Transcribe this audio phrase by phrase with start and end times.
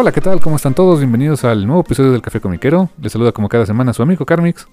[0.00, 0.38] Hola, ¿qué tal?
[0.38, 1.00] ¿Cómo están todos?
[1.00, 2.88] Bienvenidos al nuevo episodio del Café Comiquero.
[3.02, 4.68] Les saluda como cada semana su amigo Carmix.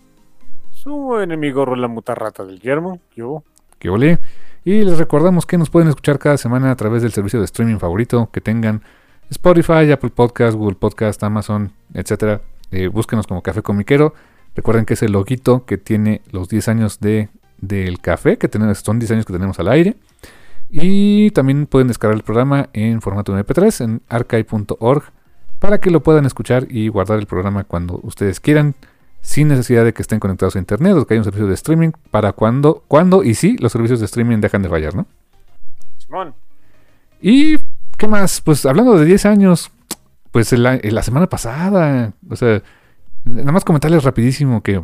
[0.70, 3.00] Su enemigo Rola Mutarrata del Guillermo.
[3.16, 3.44] Yo.
[3.80, 4.20] Que volé.
[4.64, 7.78] Y les recordamos que nos pueden escuchar cada semana a través del servicio de streaming
[7.78, 8.84] favorito que tengan
[9.32, 12.42] Spotify, Apple Podcast, Google Podcast, Amazon, etc.
[12.70, 14.14] Eh, búsquenos como Café Comiquero.
[14.54, 18.78] Recuerden que es el loguito que tiene los 10 años de, del café, que tenemos,
[18.78, 19.96] son 10 años que tenemos al aire.
[20.70, 25.15] Y también pueden descargar el programa en formato MP3 en archive.org
[25.60, 28.76] para que lo puedan escuchar y guardar el programa cuando ustedes quieran,
[29.22, 31.92] sin necesidad de que estén conectados a internet o que haya un servicio de streaming
[32.12, 35.08] para cuando, cuando y si los servicios de streaming dejan de fallar, ¿no?
[35.98, 36.36] Simón.
[37.22, 37.58] Y
[37.98, 39.72] qué más, pues hablando de 10 años,
[40.32, 42.62] pues la, la semana pasada, o sea,
[43.24, 44.84] nada más comentarles rapidísimo que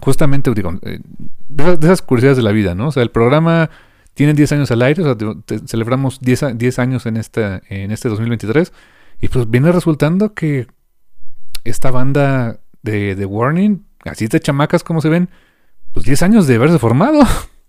[0.00, 1.00] justamente digo, eh,
[1.48, 2.88] de, esas curiosidades de la vida, ¿no?
[2.88, 3.70] O sea, el programa
[4.14, 7.16] tiene 10 años al aire, o sea, te- te- celebramos 10, a- 10 años en,
[7.16, 8.72] esta, en este 2023.
[9.20, 10.66] Y pues viene resultando que
[11.64, 15.28] esta banda de, de Warning, así de chamacas como se ven,
[15.92, 17.20] pues 10 años de haberse formado.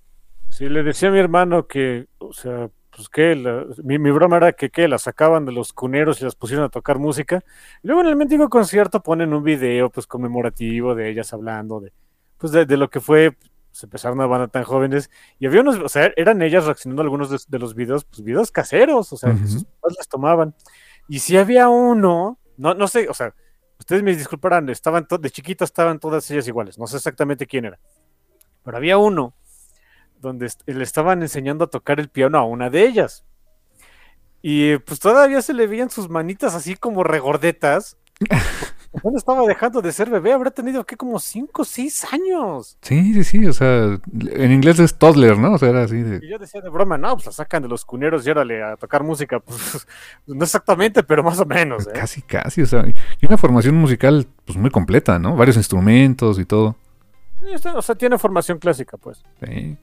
[0.54, 4.36] Sí, le decía a mi hermano que, o sea, pues que la- mi, mi broma
[4.36, 7.42] era que, que las sacaban de los cuneros y las pusieron a tocar música.
[7.82, 11.94] Y luego en el mendigo concierto ponen un video, pues conmemorativo de ellas hablando de,
[12.38, 15.10] pues de, de lo que fue, pues empezaron una banda tan jóvenes.
[15.40, 18.22] Y había unos, o sea, eran ellas reaccionando a algunos de, de los videos, pues
[18.22, 19.48] videos caseros, o sea, que Ujú.
[19.48, 20.54] sus papás las tomaban.
[21.08, 23.34] Y si había uno, no, no sé, o sea,
[23.80, 27.80] ustedes me disculparán, estaban de chiquitas estaban todas ellas iguales, no sé exactamente quién era.
[28.64, 29.34] Pero había uno
[30.20, 33.26] donde le estaban enseñando a tocar el piano a una de ellas.
[34.42, 37.98] Y pues todavía se le veían sus manitas así como regordetas.
[39.04, 42.78] No estaba dejando de ser bebé, habrá tenido que como 5 o 6 años.
[42.82, 45.54] Sí, sí, sí, o sea, en inglés es toddler, ¿no?
[45.54, 46.20] O sea, era así de...
[46.26, 48.76] Y yo decía de broma, no, pues la sacan de los cuneros y órale a
[48.76, 49.40] tocar música.
[49.52, 49.88] Pues
[50.28, 51.88] no exactamente, pero más o menos.
[51.88, 51.92] ¿eh?
[51.94, 55.36] Casi, casi, o sea, y una formación musical pues muy completa, ¿no?
[55.36, 56.76] Varios instrumentos y todo.
[57.40, 59.24] Sí, O sea, tiene formación clásica, pues.
[59.44, 59.78] Sí.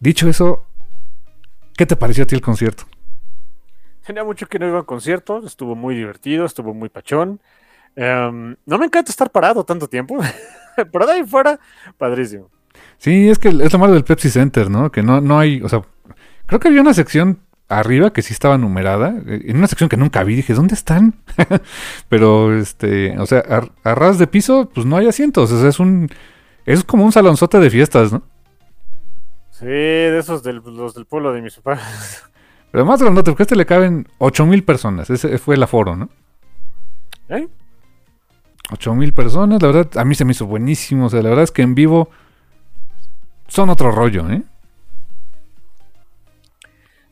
[0.00, 0.64] Dicho eso,
[1.76, 2.84] ¿qué te pareció a ti el concierto?
[4.04, 7.40] Tenía mucho que no iba a conciertos, estuvo muy divertido, estuvo muy pachón.
[7.94, 10.18] Em, no me encanta estar parado tanto tiempo,
[10.92, 11.58] pero de ahí fuera,
[11.98, 12.50] padrísimo.
[12.98, 14.90] Sí, es que es lo malo del Pepsi Center, ¿no?
[14.90, 15.82] Que no, no hay, o sea,
[16.46, 19.96] creo que había una sección arriba que sí estaba numerada, eh, en una sección que
[19.96, 21.14] nunca vi, dije, ¿dónde están?
[22.08, 25.68] Pero, este, o sea, a, a ras de piso, pues no hay asientos, o sea,
[25.68, 26.08] es un,
[26.64, 28.22] es como un salonzote de fiestas, ¿no?
[29.50, 32.24] Sí, de esos del, los del pueblo de mis papás.
[32.72, 36.08] Pero más grandote, porque a este le caben 8000 personas, ese fue el aforo, ¿no?
[37.28, 37.48] ¿Eh?
[38.70, 41.50] 8000 personas, la verdad, a mí se me hizo buenísimo, o sea, la verdad es
[41.50, 42.10] que en vivo
[43.48, 44.42] son otro rollo, ¿eh?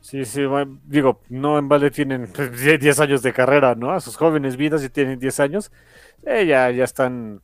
[0.00, 3.93] Sí, sí, bueno, digo, no en balde tienen pues, 10 10 años de carrera, ¿no?
[3.93, 5.70] A sus jóvenes vidas y tienen 10 años,
[6.25, 7.41] eh, ya, ya están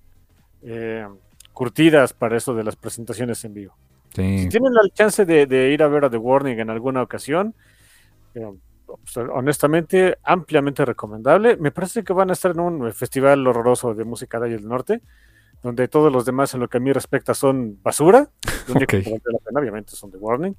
[0.62, 1.06] eh,
[1.52, 3.76] curtidas para eso de las presentaciones en vivo.
[4.14, 4.40] Sí.
[4.40, 7.54] Si tienen la chance de, de ir a ver a The Warning en alguna ocasión,
[8.34, 8.50] eh,
[9.32, 11.56] honestamente, ampliamente recomendable.
[11.56, 14.66] Me parece que van a estar en un festival horroroso de música de ahí del
[14.68, 15.00] norte,
[15.62, 18.28] donde todos los demás, en lo que a mí respecta, son basura.
[18.68, 20.56] La pena, obviamente, son The Warning.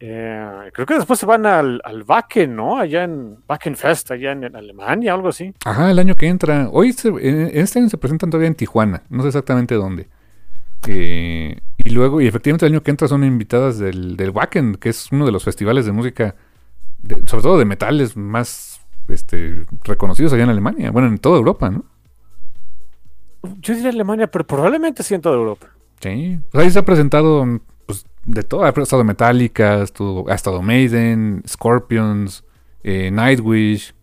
[0.00, 2.78] Eh, creo que después se van al, al Wacken, ¿no?
[2.78, 5.52] Allá en Wacken Fest, allá en, en Alemania, algo así.
[5.64, 6.68] Ajá, el año que entra.
[6.70, 10.08] Hoy, se- en- este año se presentan todavía en Tijuana, no sé exactamente dónde.
[10.86, 14.90] Eh, y luego, y efectivamente el año que entra son invitadas del, del Wacken, que
[14.90, 16.36] es uno de los festivales de música,
[17.02, 21.70] de- sobre todo de metales, más este, reconocidos allá en Alemania, bueno, en toda Europa,
[21.70, 21.84] ¿no?
[23.60, 25.68] Yo diría Alemania, pero probablemente sí en toda Europa.
[26.00, 27.46] Sí, sea, ahí se ha presentado
[27.86, 32.44] pues, de todo, ha estado Metallica, estuvo- ha estado Maiden, Scorpions,
[32.82, 33.94] eh, Nightwish,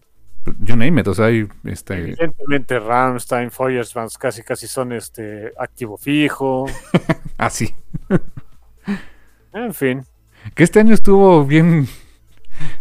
[0.59, 5.97] you name it, o sea, hay, este, Evidentemente Rammstein, Feuersbands casi casi son este activo
[5.97, 6.65] fijo.
[7.37, 7.73] ah, sí,
[9.53, 10.03] En fin.
[10.53, 11.87] que este año estuvo bien,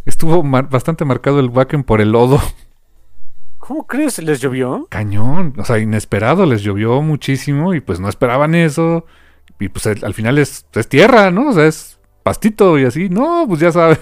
[0.05, 2.41] estuvo mar- bastante marcado el Wacken por el lodo,
[3.59, 4.19] ¿Cómo crees?
[4.19, 4.87] ¿Les llovió?
[4.91, 9.07] cañón, o sea, inesperado, les llovió muchísimo y pues no esperaban eso,
[9.59, 11.49] y pues al final es, es tierra, ¿no?
[11.49, 13.99] O sea, es pastito y así, no, pues ya sabes.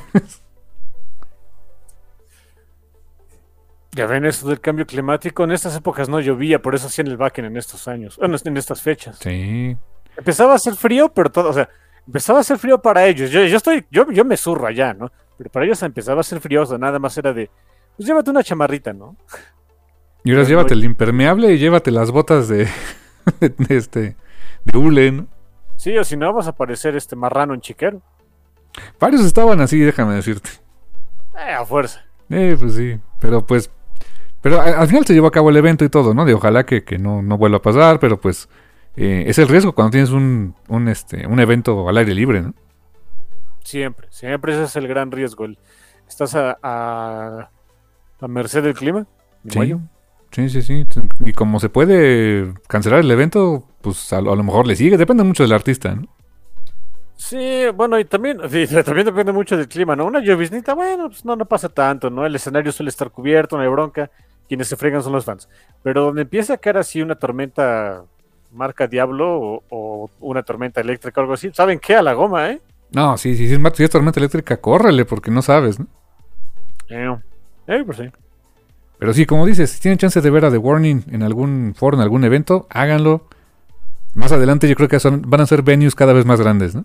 [3.94, 5.44] Ya ven eso del cambio climático.
[5.44, 8.16] En estas épocas no llovía, por eso hacían el backen en estos años.
[8.16, 9.18] Bueno, en estas fechas.
[9.20, 9.76] Sí,
[10.16, 11.68] Empezaba a hacer frío, pero todo, o sea,
[12.06, 13.30] empezaba a hacer frío para ellos.
[13.30, 15.10] Yo, yo estoy, yo, yo me zurro allá, ¿no?
[15.38, 17.50] Pero para ellos empezaba a hacer frío, o sea, nada más era de,
[17.96, 19.16] pues llévate una chamarrita, ¿no?
[20.24, 22.68] Y ahora llévate el impermeable y llévate las botas de,
[23.40, 24.16] de este
[24.64, 25.26] de hule, ¿no?
[25.76, 28.00] Sí, o si no vas a parecer este marrano en chiquero.
[29.00, 30.50] Varios estaban así, déjame decirte.
[31.36, 32.04] Eh, a fuerza.
[32.30, 33.70] Eh, pues sí, pero pues
[34.42, 36.24] pero al final se llevó a cabo el evento y todo, ¿no?
[36.24, 38.48] De ojalá que, que no, no vuelva a pasar, pero pues
[38.96, 42.54] eh, es el riesgo cuando tienes un, un, este, un evento al aire libre, ¿no?
[43.64, 45.44] Siempre, siempre ese es el gran riesgo.
[45.44, 45.58] el-
[46.08, 47.50] estás a, a,
[48.20, 49.06] a merced del clima.
[50.30, 50.84] Sí, sí, sí.
[51.20, 54.96] Y como se puede cancelar el evento, pues a, lo a lo mejor le sigue.
[54.96, 56.08] Depende mucho del artista, ¿no?
[57.16, 58.38] Sí, bueno, y también,
[58.84, 60.06] también depende mucho del clima, ¿no?
[60.06, 62.26] Una lloviznita, bueno, pues no, no pasa tanto, ¿no?
[62.26, 64.10] El escenario suele estar cubierto, no hay bronca.
[64.48, 65.48] Quienes se fregan son los fans.
[65.82, 68.04] Pero donde empieza a caer así una tormenta
[68.50, 71.94] marca Diablo o, o una tormenta eléctrica o algo así, ¿saben qué?
[71.94, 72.60] A la goma, ¿eh?
[72.94, 75.86] No, sí, sí, sí, si es tormenta eléctrica, córrele, porque no sabes, ¿no?
[76.88, 77.16] Eh,
[77.68, 78.10] eh, pues sí.
[78.98, 81.96] Pero sí, como dices, si tienen chance de ver a The Warning en algún foro,
[81.96, 83.26] en algún evento, háganlo.
[84.14, 86.84] Más adelante yo creo que son, van a ser venues cada vez más grandes, ¿no?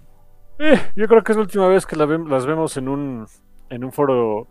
[0.59, 3.27] Eh, yo creo que es la última vez que la las vemos en un,
[3.69, 4.47] en un foro,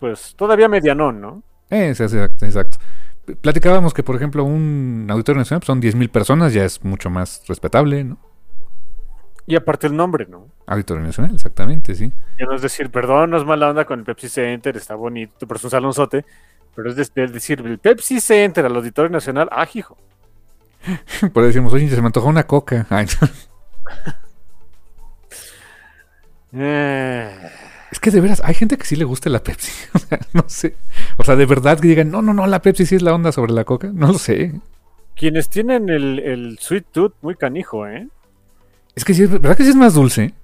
[0.00, 1.42] pues todavía medianón, ¿no?
[1.70, 2.78] Eh, sí, exacto, exacto.
[3.40, 7.42] Platicábamos que, por ejemplo, un auditorio nacional pues, son 10.000 personas, ya es mucho más
[7.46, 8.18] respetable, ¿no?
[9.46, 10.48] Y aparte el nombre, ¿no?
[10.66, 12.12] Auditorio nacional, exactamente, sí.
[12.38, 15.46] Ya no es decir, perdón, no es mala onda con el Pepsi Center, está bonito,
[15.46, 16.24] pero es un salonzote.
[16.74, 19.96] Pero es de- de decir, el Pepsi Center al Auditorio Nacional, ah, hijo.
[21.32, 22.86] Por ahí decimos, oye, se me antojó una coca.
[22.90, 23.28] Ay, no.
[26.52, 27.30] Eh,
[27.92, 29.72] Es que de veras, hay gente que sí le gusta la Pepsi.
[29.94, 30.76] O sea, no sé.
[31.18, 33.32] O sea, de verdad que digan, no, no, no, la Pepsi sí es la onda
[33.32, 33.90] sobre la coca.
[33.92, 34.52] No lo sé.
[35.14, 38.08] quienes tienen el, el Sweet Tooth, muy canijo, ¿eh?
[38.96, 40.34] Es que sí, es verdad que sí es más dulce.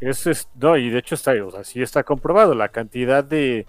[0.00, 2.54] Es, es- no, y de hecho está, o sea, sí está comprobado.
[2.54, 3.66] La cantidad de,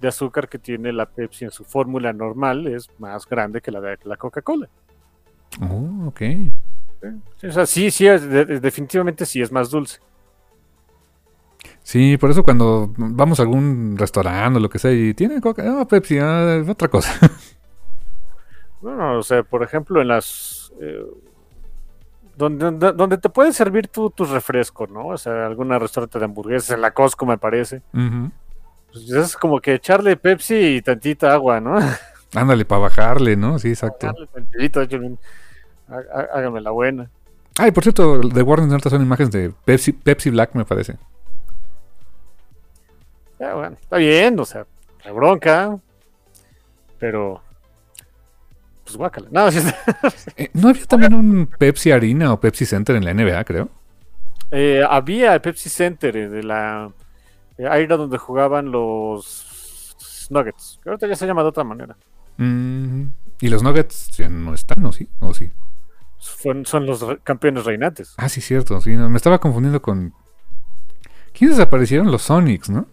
[0.00, 3.80] de azúcar que tiene la Pepsi en su fórmula normal es más grande que la
[3.80, 4.68] de la Coca-Cola.
[5.60, 6.20] Oh, ok.
[6.22, 6.50] ¿eh?
[7.48, 9.98] O sea, sí, sí, es- de- de- definitivamente sí es más dulce.
[11.82, 15.62] Sí, por eso cuando vamos a algún restaurante o lo que sea y tiene coca,
[15.64, 17.10] no, Pepsi, ah, otra cosa.
[18.80, 20.70] Bueno, o sea, por ejemplo, en las.
[20.78, 21.02] eh,
[22.36, 25.08] donde, donde, te puedes servir tu, tus refrescos, ¿no?
[25.08, 27.82] O sea, algún restaurante de hamburguesas, en la Costco, me parece.
[27.92, 28.30] Ujú.
[28.92, 31.76] Pues es como que echarle Pepsi y tantita agua, ¿no?
[32.34, 33.58] Ándale, para bajarle, ¿no?
[33.58, 34.06] Sí, exacto.
[34.06, 35.18] Darle tantito, échale un-
[35.88, 37.10] há- há- háganme la buena.
[37.58, 40.96] Ay, por cierto, de Warner ahorita son imágenes de Pepsi, Pepsi Black, me parece.
[43.38, 44.66] Ya, bueno, está bien, o sea,
[45.04, 45.78] la bronca.
[46.98, 47.42] Pero.
[48.84, 49.28] Pues guácala.
[49.30, 49.76] No, sí está-
[50.36, 53.68] Eh, ¿No había también un Pepsi Arena o Pepsi Center en la NBA, creo?
[54.50, 56.92] Eh, había el Pepsi Center de la.
[57.58, 60.78] eh, ahí era donde jugaban los Nuggets.
[60.82, 61.96] Que ahorita ya se llama de otra manera.
[62.36, 63.04] Mm,
[63.40, 65.08] y los Nuggets ya no están, ¿o sí?
[65.20, 65.50] ¿O sí?
[66.18, 68.14] Son los re- campeones reinantes.
[68.16, 68.80] Ah, sí, cierto.
[68.80, 70.14] Sí, no, me estaba confundiendo con...
[71.32, 72.10] ¿Quiénes desaparecieron?
[72.10, 72.86] Los Sonics, ¿no?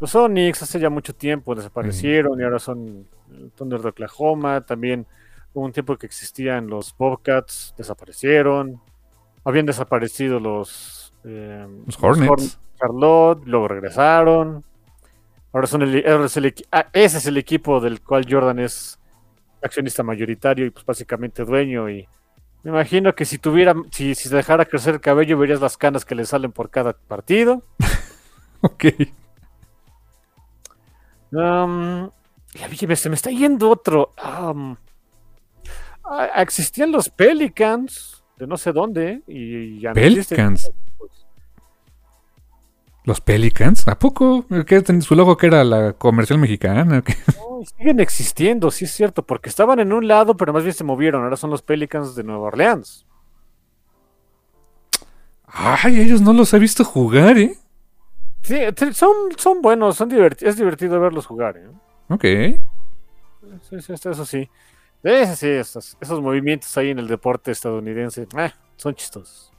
[0.00, 3.06] Los Sonics hace ya mucho tiempo desaparecieron y ahora son
[3.40, 4.60] el Thunder de Oklahoma.
[4.62, 5.06] También
[5.54, 8.80] hubo un tiempo que existían los Bobcats, desaparecieron.
[9.44, 12.58] Habían desaparecido los, eh, Los Hornets.
[12.78, 14.64] Charlotte, luego regresaron.
[15.52, 18.98] Ahora son el, es el ah, ese es el equipo del cual Jordan es
[19.62, 21.90] accionista mayoritario y pues básicamente dueño.
[21.90, 22.08] Y
[22.62, 26.04] me imagino que si tuviera, si, si se dejara crecer el cabello, verías las canas
[26.04, 27.62] que le salen por cada partido.
[28.62, 28.84] Ok.
[31.32, 32.10] Um,
[32.96, 34.14] se me está yendo otro.
[34.48, 34.76] Um,
[36.36, 39.92] existían los Pelicans de no sé dónde y ya.
[39.92, 40.70] Pelicans.
[43.04, 43.88] ¿Los Pelicans?
[43.88, 44.44] ¿A poco?
[44.66, 46.84] ¿Qué, ¿Su logo que era la comercial mexicana?
[46.84, 47.02] No,
[47.64, 51.24] siguen existiendo, sí es cierto, porque estaban en un lado, pero más bien se movieron.
[51.24, 53.06] Ahora son los Pelicans de Nueva Orleans.
[55.46, 57.56] Ay, ellos no los he visto jugar, ¿eh?
[58.42, 58.60] Sí,
[58.92, 61.56] son, son buenos, son divertidos, es divertido verlos jugar.
[61.56, 61.68] ¿eh?
[62.10, 62.24] Ok.
[63.62, 64.48] Sí, sí, eso sí.
[65.02, 69.50] Sí, sí, esos, esos movimientos ahí en el deporte estadounidense eh, son chistosos.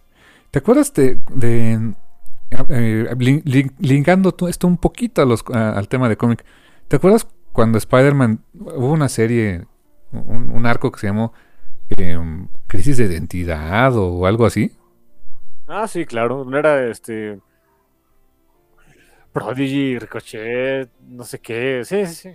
[0.51, 1.93] ¿Te acuerdas de, de
[2.69, 3.15] eh,
[3.79, 6.45] linkando esto un poquito a los, a- al tema de cómic?
[6.87, 9.65] ¿Te acuerdas cuando Spider-Man hubo una serie,
[10.11, 11.33] un, un arco que se llamó
[11.97, 14.71] em, Crisis de Identidad o algo así?
[15.67, 16.43] Ah, sí, claro.
[16.45, 17.39] No era este.
[19.33, 21.81] Prodigy, Ricochet, no sé qué.
[21.85, 22.29] Sí, sí, sí.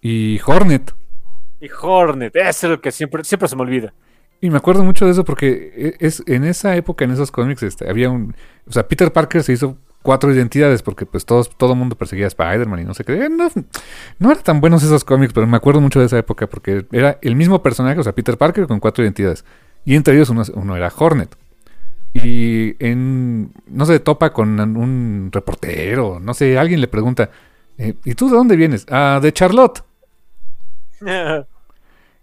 [0.00, 0.94] Y Hornet.
[1.60, 3.92] Y Hornet, ese es lo que siempre, siempre se me olvida.
[4.40, 7.62] Y me acuerdo mucho de eso porque e- es en esa época, en esos cómics,
[7.64, 8.36] este, había un...
[8.68, 12.26] O sea, Peter Parker se hizo cuatro identidades porque pues todos, todo el mundo perseguía
[12.26, 13.24] a Spider-Man y no sé qué.
[13.24, 13.48] Eh, No,
[14.20, 17.18] no eran tan buenos esos cómics, pero me acuerdo mucho de esa época porque era
[17.22, 19.44] el mismo personaje, o sea, Peter Parker con cuatro identidades.
[19.84, 21.34] Y entre ellos uno, uno era Hornet.
[22.22, 23.52] Y en...
[23.66, 27.30] No sé, topa con un reportero, no sé, alguien le pregunta,
[27.76, 28.86] eh, ¿y tú de dónde vienes?
[28.90, 29.82] Ah, de Charlotte.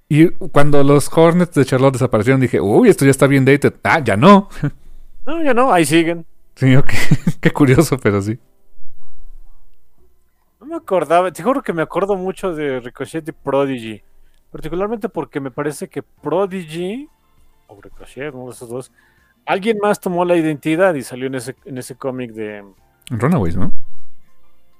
[0.07, 3.73] Y cuando los Hornets de Charlotte desaparecieron, dije, uy, esto ya está bien dated.
[3.83, 4.49] Ah, ya no.
[5.25, 6.25] no, ya no, ahí siguen.
[6.55, 6.89] Sí, ok.
[7.41, 8.37] Qué curioso, pero sí.
[10.59, 14.03] No me acordaba, te juro que me acuerdo mucho de Ricochet y Prodigy.
[14.51, 17.09] Particularmente porque me parece que Prodigy,
[17.67, 18.91] o Ricochet, uno de esos dos,
[19.45, 22.63] alguien más tomó la identidad y salió en ese, en ese cómic de.
[23.09, 23.71] Runaways, ¿no?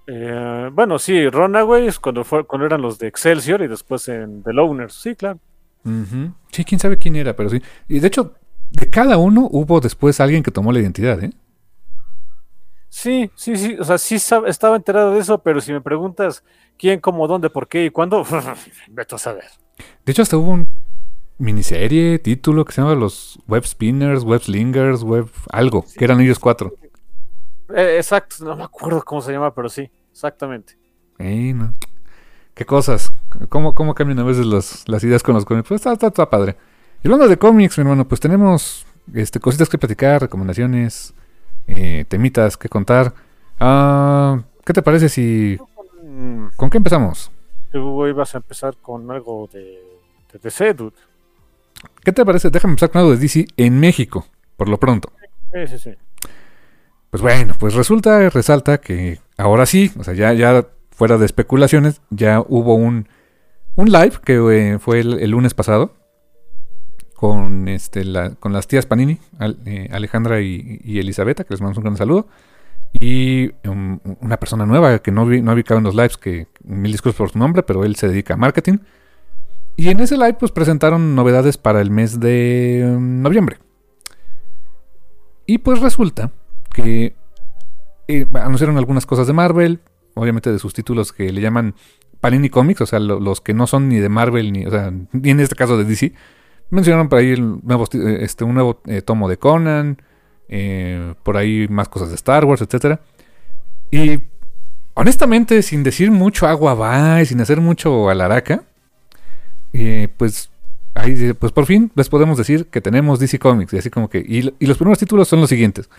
[0.07, 4.53] eh, bueno, sí, Runaways, cuando, fue, cuando eran los de Excelsior y después en The
[4.53, 4.93] Loners.
[4.93, 5.39] Sí, claro.
[6.51, 7.61] Sí, quién sabe quién era, pero sí.
[7.87, 8.33] Y de hecho,
[8.71, 11.31] de cada uno hubo después alguien que tomó la identidad, ¿eh?
[12.89, 16.43] Sí, sí, sí, o sea, sí estaba enterado de eso, pero si me preguntas
[16.77, 18.25] quién, cómo, dónde, por qué y cuándo,
[18.89, 19.45] vete a saber.
[20.05, 20.67] De hecho, hasta hubo un
[21.37, 26.39] miniserie, título que se llama Los Web Spinners, Web Slingers, Web algo, que eran ellos
[26.39, 26.73] cuatro.
[27.75, 30.77] Eh, exacto, no me acuerdo cómo se llama, pero sí, exactamente.
[31.17, 31.73] Ey, no.
[32.53, 33.11] Qué cosas.
[33.49, 35.67] ¿Cómo, cómo cambian a veces las, las ideas con los cómics?
[35.67, 36.55] Pues está, está, está padre.
[37.03, 41.13] Y hablando de cómics, mi hermano, pues tenemos este, cositas que platicar, recomendaciones,
[41.67, 43.13] eh, temitas que contar.
[43.59, 45.57] Ah, ¿Qué te parece si...
[46.01, 47.29] Mm, ¿Con qué empezamos?
[47.71, 49.81] Tú ibas a empezar con algo de,
[50.31, 50.95] de DC, dude.
[52.03, 52.49] ¿Qué te parece?
[52.49, 54.25] Déjame empezar con algo de DC en México,
[54.57, 55.11] por lo pronto.
[55.53, 55.89] Sí, sí, sí.
[57.09, 62.01] Pues bueno, pues resulta, resalta que ahora sí, o sea, ya, ya fuera de especulaciones,
[62.09, 63.07] ya hubo un,
[63.75, 64.35] un live que
[64.73, 65.93] eh, fue el, el lunes pasado
[67.15, 71.61] con, este, la- con las tías Panini, Al- eh, Alejandra y, y Elisabetta, que les
[71.61, 72.27] mando un gran saludo.
[72.93, 76.47] Y um, una persona nueva que no, vi, no ha ubicado en los lives, que
[76.63, 78.77] mil disculpas por su nombre, pero él se dedica a marketing.
[79.77, 83.57] Y en ese live pues presentaron novedades para el mes de um, noviembre.
[85.45, 86.31] Y pues resulta
[86.73, 87.15] que
[88.07, 89.79] eh, anunciaron algunas cosas de Marvel,
[90.15, 91.75] obviamente de sus títulos que le llaman
[92.19, 94.91] Panini Comics, o sea, lo- los que no son ni de Marvel, ni, o sea,
[95.11, 96.13] ni en este caso de DC.
[96.71, 100.01] Mencionaron por ahí eh, este, un nuevo eh, tomo de Conan,
[101.23, 103.01] por ahí más cosas de Star Wars, etcétera.
[103.91, 104.23] Y
[104.93, 108.63] honestamente, sin decir mucho agua va y sin hacer mucho alaraca,
[109.77, 110.49] eh, pues
[110.93, 113.73] ahí, pues por fin les podemos decir que tenemos DC Comics.
[113.73, 114.19] Y así como que.
[114.19, 115.89] Y, los primeros títulos son los siguientes.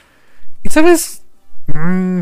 [0.62, 1.22] Y sabes.
[1.66, 2.20] Mm,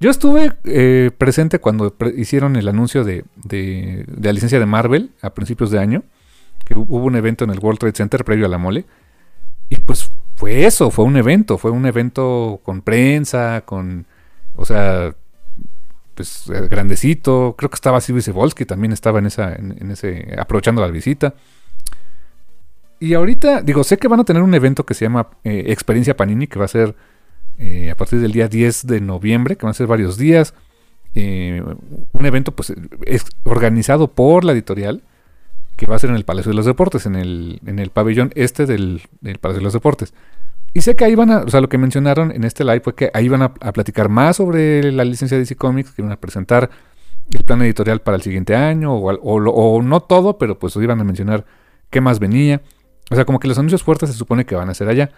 [0.00, 5.12] yo estuve eh, presente cuando hicieron el anuncio de, de- de la licencia de Marvel
[5.22, 6.02] a principios de año.
[6.64, 8.84] Que hu- hubo un evento en el World Trade Center previo a la mole.
[9.68, 11.56] Y pues fue eso, fue un evento.
[11.56, 14.06] Fue un evento con prensa, con.
[14.56, 15.14] O sea,
[16.22, 17.56] pues eh, grandecito.
[17.58, 21.34] Creo que estaba Silvio Volsky también estaba en esa, en, en ese, aprovechando la visita.
[23.00, 26.16] Y ahorita, digo, sé que van a tener un evento que se llama eh, Experiencia
[26.16, 26.94] Panini, que va a ser
[27.58, 30.54] eh, a partir del día 10 de noviembre, que van a ser varios días.
[31.14, 32.72] Un evento, pues,
[33.04, 35.02] es organizado por la editorial,
[35.76, 38.30] que va a ser en el Palacio de los Deportes, en el, en el pabellón
[38.36, 40.14] este del, del Palacio de los Deportes.
[40.74, 42.94] Y sé que ahí van a, o sea, lo que mencionaron en este live fue
[42.94, 46.20] que ahí van a, platicar más sobre la licencia de DC Comics, que van a
[46.20, 46.70] presentar
[47.30, 51.44] el plan editorial para el siguiente año, o no todo, pero pues iban a mencionar
[51.90, 52.62] qué más venía.
[53.10, 55.10] O sea, como que los anuncios fuertes se supone que van a ser allá.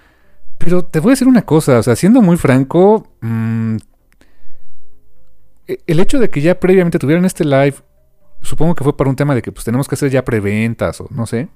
[0.58, 3.76] Pero te voy a decir una cosa, o sea, siendo muy franco, mm,
[5.68, 7.76] e- el hecho de que ya previamente tuvieran este live,
[8.40, 11.08] supongo que fue para un tema de que pues tenemos que hacer ya preventas o
[11.10, 11.48] no sé.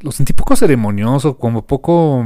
[0.00, 2.24] Lo sentí poco ceremonioso, como poco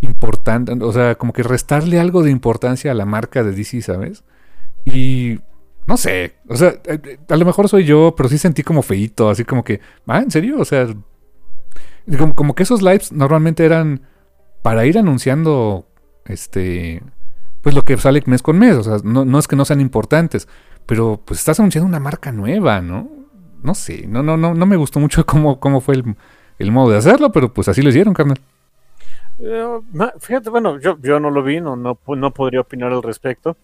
[0.00, 4.24] importante, o sea, como que restarle algo de importancia a la marca de DC, ¿sabes?
[4.84, 5.40] Y
[5.86, 9.30] no sé, o sea, eh, a lo mejor soy yo, pero sí sentí como feito,
[9.30, 10.58] así como que, ah, ¿en serio?
[10.58, 10.88] O sea,
[12.18, 14.02] como, como que esos lives normalmente eran
[14.62, 15.86] para ir anunciando,
[16.24, 17.02] este,
[17.62, 19.80] pues lo que sale mes con mes, o sea, no, no es que no sean
[19.80, 20.48] importantes,
[20.86, 23.08] pero pues estás anunciando una marca nueva, ¿no?
[23.62, 26.16] No sé, no, no, no, no me gustó mucho cómo, cómo fue el,
[26.58, 28.40] el modo de hacerlo, pero pues así lo hicieron, carnal.
[29.38, 29.80] Eh,
[30.20, 31.94] fíjate, bueno, yo, yo no lo vi, no, no,
[32.30, 33.56] podría opinar al respecto,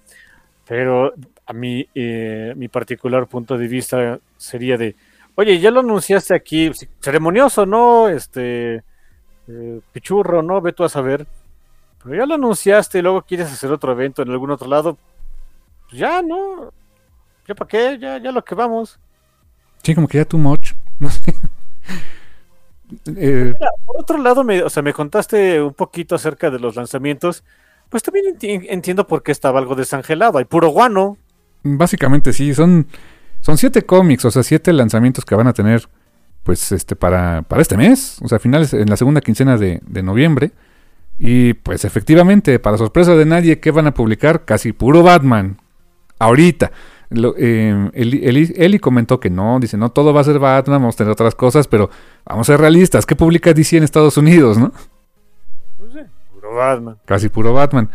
[0.66, 1.14] pero
[1.46, 4.94] a mí, eh, mi particular punto de vista sería de,
[5.34, 8.08] oye, ya lo anunciaste aquí, ceremonioso, ¿no?
[8.08, 8.82] Este,
[9.48, 10.60] eh, pichurro, ¿no?
[10.60, 11.26] Ve tú a saber.
[12.02, 14.98] Pero ya lo anunciaste y luego quieres hacer otro evento en algún otro lado.
[15.88, 16.72] Pues ya, ¿no?
[17.46, 17.98] ¿Ya para qué?
[17.98, 18.98] Ya, ya lo que vamos.
[19.82, 20.72] Sí, como que ya too much.
[21.00, 21.34] No sé.
[23.16, 27.44] Eh, por otro lado, me, o sea, me contaste un poquito acerca de los lanzamientos.
[27.88, 30.38] Pues también entiendo por qué estaba algo desangelado.
[30.38, 31.18] Hay puro guano.
[31.62, 32.86] Básicamente sí, son,
[33.40, 35.88] son siete cómics, o sea, siete lanzamientos que van a tener,
[36.42, 40.02] pues, este, para, para este mes, o sea, finales, en la segunda quincena de, de
[40.02, 40.52] noviembre.
[41.18, 44.44] Y pues efectivamente, para sorpresa de nadie, ¿qué van a publicar?
[44.44, 45.58] Casi puro Batman.
[46.18, 46.72] Ahorita.
[47.14, 50.98] Lo, eh, Eli, comentó que no, dice, no todo va a ser Batman, vamos a
[50.98, 51.90] tener otras cosas, pero
[52.24, 53.06] vamos a ser realistas.
[53.06, 54.72] ¿Qué publica DC en Estados Unidos, no?
[55.78, 56.96] Pues puro Batman.
[57.04, 57.90] Casi puro Batman.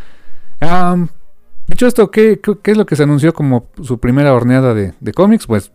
[1.67, 5.47] dicho esto, ¿qué, ¿qué, es lo que se anunció como su primera horneada de, cómics?
[5.47, 5.71] Pues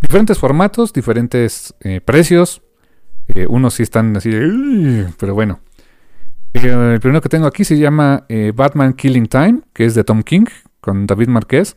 [0.00, 2.62] diferentes formatos, diferentes eh, precios.
[3.28, 5.08] Eh, unos sí están así de...
[5.18, 5.60] Pero bueno.
[6.52, 10.44] el primero que tengo aquí se llama Batman Killing Time, que es de Tom King,
[10.80, 11.76] con David Marquez.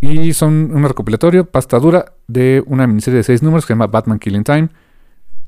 [0.00, 3.86] Y son un recopilatorio, pasta dura, de una miniserie de seis números que se llama
[3.86, 4.68] Batman Killing Time.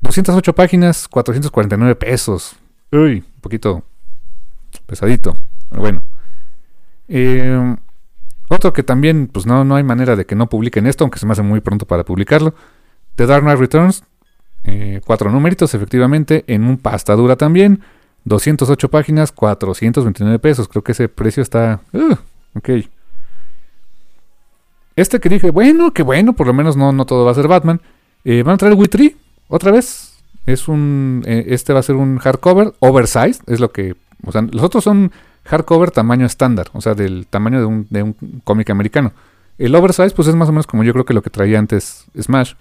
[0.01, 2.55] 208 páginas, 449 pesos.
[2.91, 3.83] Uy, un poquito
[4.85, 5.37] pesadito.
[5.69, 6.03] Pero bueno.
[7.07, 7.75] Eh,
[8.49, 11.25] otro que también, pues no, no hay manera de que no publiquen esto, aunque se
[11.25, 12.55] me hace muy pronto para publicarlo.
[13.15, 14.03] The Dark Knight Returns.
[14.63, 17.81] Eh, cuatro numeritos, efectivamente, en un pasta dura también.
[18.25, 20.67] 208 páginas, 429 pesos.
[20.67, 21.81] Creo que ese precio está...
[21.93, 22.15] Uh,
[22.55, 22.69] ok.
[24.99, 27.47] Este que dije, bueno, que bueno, por lo menos no, no todo va a ser
[27.47, 27.79] Batman.
[28.25, 29.15] Eh, van a traer Witry
[29.47, 30.17] otra vez.
[30.45, 31.23] Es un.
[31.25, 33.95] Eh, este va a ser un hardcover, oversized, es lo que.
[34.25, 35.11] O sea, los otros son
[35.45, 39.13] hardcover tamaño estándar, o sea, del tamaño de un, de un cómic americano.
[39.57, 42.05] El oversized, pues es más o menos como yo creo que lo que traía antes
[42.19, 42.55] Smash.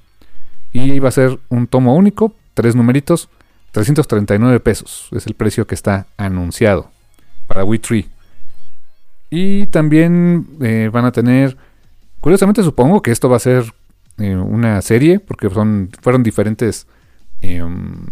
[0.72, 3.29] Y va a ser un tomo único, tres numeritos,
[3.72, 5.09] 339 pesos.
[5.11, 6.90] Es el precio que está anunciado
[7.48, 8.09] para Witry.
[9.31, 11.57] Y también eh, van a tener
[12.20, 13.72] Curiosamente supongo que esto va a ser
[14.18, 16.87] eh, una serie, porque son, fueron diferentes
[17.40, 18.07] em,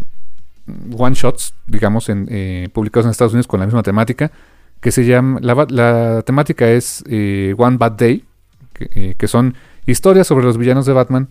[0.97, 4.31] one shots, digamos, en, eh, publicados en Estados Unidos con la misma temática,
[4.81, 8.25] que se llama, la, temática es eh, One Bad Day,
[8.75, 9.55] que, son
[9.87, 11.29] historias sobre los villanos de Batman,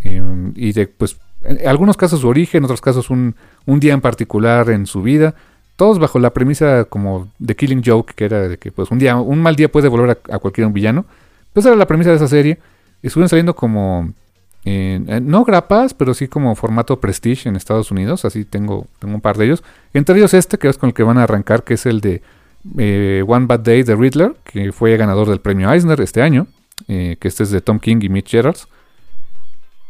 [0.00, 3.34] em, y de, pues, en algunos casos su origen, en otros casos un,
[3.66, 5.34] un día en particular en su vida,
[5.76, 9.16] todos bajo la premisa como de Killing Joke, que era de que pues un día,
[9.16, 11.04] un mal día puede volver a, a cualquier villano.
[11.52, 12.58] Pues era la premisa de esa serie.
[13.02, 14.12] Estuvieron saliendo como.
[14.64, 18.24] Eh, no grapas, pero sí como formato Prestige en Estados Unidos.
[18.24, 19.64] Así tengo, tengo un par de ellos.
[19.92, 22.22] Entre ellos este, que es con el que van a arrancar, que es el de
[22.78, 26.46] eh, One Bad Day de Riddler, que fue ganador del premio Eisner este año.
[26.88, 28.68] Eh, que este es de Tom King y Mitch Gerards.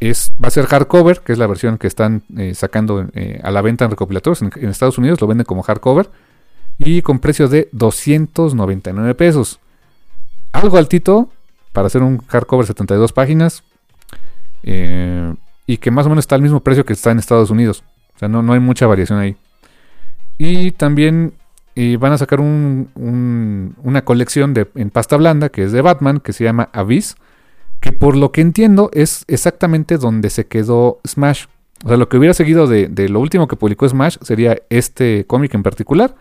[0.00, 3.06] Es, va a ser hardcover, que es la versión que están sacando
[3.42, 5.20] a la venta en recopilatorios en, en, Estados Unidos.
[5.20, 6.10] Lo venden como hardcover.
[6.78, 9.60] Y con precio de 299 pesos.
[10.50, 11.30] Algo altito,
[11.72, 13.62] para hacer un hardcover 72 páginas
[14.62, 15.34] eh,
[15.66, 17.84] y que más o menos está al mismo precio que está en Estados Unidos.
[18.14, 19.36] O sea, no, no hay mucha variación ahí.
[20.38, 21.34] Y también
[21.74, 26.20] eh, van a sacar un, una colección de, en pasta blanda que es de Batman,
[26.20, 27.16] que se llama Abyss,
[27.80, 31.46] que por lo que entiendo es exactamente donde se quedó Smash.
[31.84, 35.24] O sea, lo que hubiera seguido de, de lo último que publicó Smash sería este
[35.26, 36.14] cómic en particular,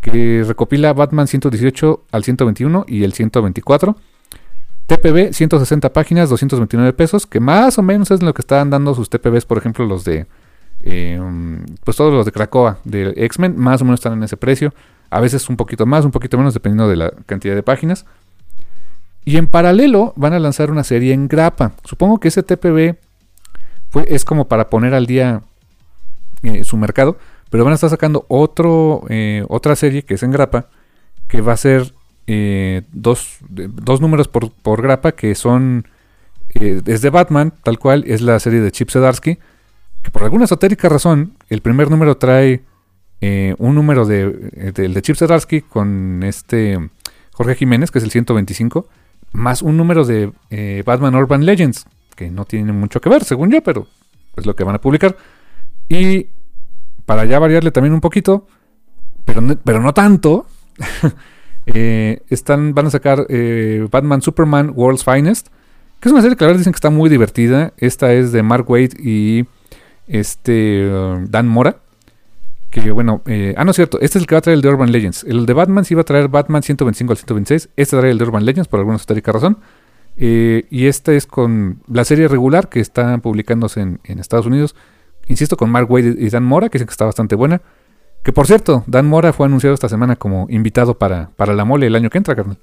[0.00, 3.96] que recopila Batman 118 al 121 y el 124
[4.86, 9.08] TPB, 160 páginas, 229 pesos, que más o menos es lo que estaban dando sus
[9.08, 10.26] TPBs, por ejemplo, los de.
[10.84, 14.74] Em, pues todos los de Krakoa, de X-Men, más o menos están en ese precio.
[15.10, 18.06] A veces un poquito más, un poquito menos, dependiendo de la cantidad de páginas.
[19.24, 21.72] Y en paralelo van a lanzar una serie en grapa.
[21.84, 22.96] Supongo que ese TPB
[24.06, 25.42] es como para poner al día
[26.42, 27.18] eh, su mercado.
[27.50, 30.68] Pero van a estar sacando otro, eh, otra serie que es en grapa.
[31.28, 31.94] Que va a ser
[32.26, 35.88] eh, dos, dos, números por, por, grapa que son
[36.54, 39.38] eh, es de Batman, tal cual, es la serie de Chip Zdarsky,
[40.02, 42.62] que por alguna esotérica razón, el primer número trae
[43.24, 46.90] eh, un número de, eh, del de Chip Zdarsky con este
[47.32, 48.88] Jorge Jiménez, que es el 125,
[49.32, 53.50] más un número de eh, Batman Urban Legends, que no tiene mucho que ver, según
[53.50, 53.86] yo, pero
[54.36, 55.16] es lo que van a publicar.
[55.88, 56.26] Y
[57.06, 58.48] para ya variarle también un poquito,
[59.24, 60.46] pero, pero no tanto,
[61.66, 65.48] eh, están, van a sacar eh, Batman Superman World's Finest,
[66.00, 67.72] que es una serie que la verdad dicen que está muy divertida.
[67.76, 69.46] Esta es de Mark Waid y
[70.08, 71.76] este uh, Dan Mora.
[72.70, 74.62] Que bueno, eh, ah, no es cierto, este es el que va a traer el
[74.62, 75.24] de Urban Legends.
[75.24, 77.68] El de Batman sí va a traer Batman 125 al 126.
[77.76, 79.58] Este trae el de Urban Legends por alguna histórica razón.
[80.16, 84.74] Y esta es con la serie regular que está publicándose en, en Estados Unidos.
[85.26, 87.60] Insisto, con Mark Wade y Dan Mora, que dicen que está bastante buena.
[88.22, 91.88] Que por cierto, Dan Mora fue anunciado esta semana como invitado para, para la mole
[91.88, 92.58] el año que entra, carnal.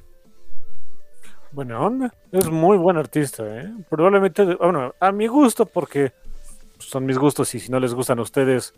[1.52, 2.14] Buena onda.
[2.32, 3.70] Es muy buen artista, ¿eh?
[3.90, 6.14] Probablemente, bueno, a mi gusto, porque
[6.78, 8.74] son mis gustos y si no les gustan a ustedes,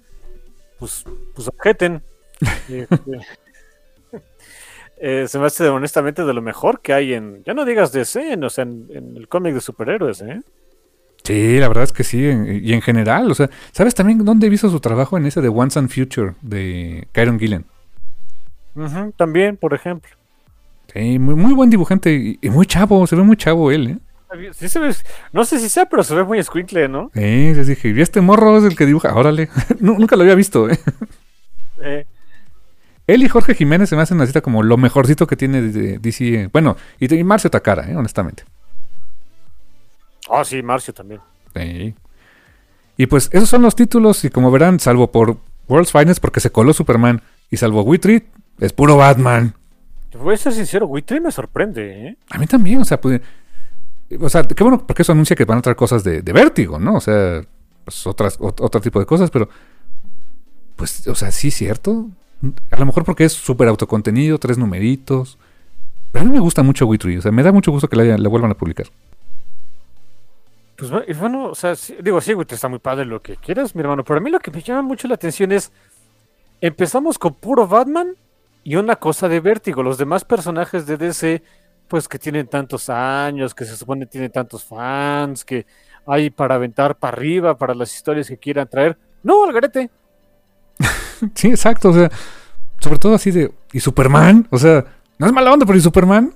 [0.79, 2.03] pues, pues objeten.
[2.67, 3.19] Este,
[4.97, 8.33] eh, se me hace honestamente de lo mejor que hay en, ya no digas DC,
[8.33, 10.41] en, o sea, en, en el cómic de superhéroes, ¿eh?
[11.23, 14.47] Sí, la verdad es que sí, en- y en general, o sea, ¿sabes también dónde
[14.47, 15.17] he visto su trabajo?
[15.17, 17.65] En ese de Once and Future de Kyron Gillen.
[19.17, 20.09] También, por ejemplo.
[20.93, 23.97] Sí, muy, muy buen dibujante y, y muy chavo, se ve muy chavo él, ¿eh?
[24.53, 24.95] Sí se ve-
[25.33, 27.11] no sé si sea, pero se ve muy squinkle, ¿no?
[27.13, 30.35] Sí, sí, dije, y este morro es el que dibuja, órale, Nu- nunca lo había
[30.35, 30.79] visto, ¿eh?
[31.81, 32.05] Eh,
[33.07, 36.49] Él y Jorge Jiménez se me hacen así como lo mejorcito que tiene de DC,
[36.53, 37.95] bueno, y, y Marcio Takara, ¿eh?
[37.95, 38.43] honestamente.
[40.29, 41.21] Oh, sí, Marcio también.
[41.55, 41.93] Sí.
[42.97, 46.51] Y pues esos son los títulos y como verán, salvo por World's Finest porque se
[46.51, 48.23] coló Superman y salvo Witry,
[48.59, 49.55] es puro Batman.
[50.11, 52.17] Te voy a ser sincero, Witry me sorprende, ¿eh?
[52.29, 53.21] A mí también, o sea, pues,
[54.19, 56.77] o sea, qué bueno porque eso anuncia que van a traer cosas de, de vértigo,
[56.79, 56.95] ¿no?
[56.95, 57.41] O sea,
[57.85, 59.47] pues otras, ot- otro tipo de cosas, pero
[60.75, 62.07] pues, o sea, sí es cierto.
[62.71, 65.37] A lo mejor porque es súper autocontenido, tres numeritos.
[66.11, 68.17] Pero a mí me gusta mucho Witry, o sea, me da mucho gusto que la,
[68.17, 68.87] la vuelvan a publicar.
[70.89, 74.03] Pues bueno, o sea, digo, sí, Witry está muy padre lo que quieras, mi hermano,
[74.03, 75.71] pero a mí lo que me llama mucho la atención es,
[76.59, 78.15] empezamos con puro Batman
[78.63, 81.43] y una cosa de vértigo, los demás personajes de DC,
[81.87, 85.67] pues que tienen tantos años, que se supone tienen tantos fans, que
[86.07, 88.97] hay para aventar para arriba, para las historias que quieran traer.
[89.21, 89.91] No, Algarete.
[91.35, 92.09] Sí, exacto, o sea,
[92.79, 93.53] sobre todo así de.
[93.71, 94.47] ¿Y Superman?
[94.49, 94.83] O sea,
[95.19, 96.33] no es mala onda, pero ¿y Superman?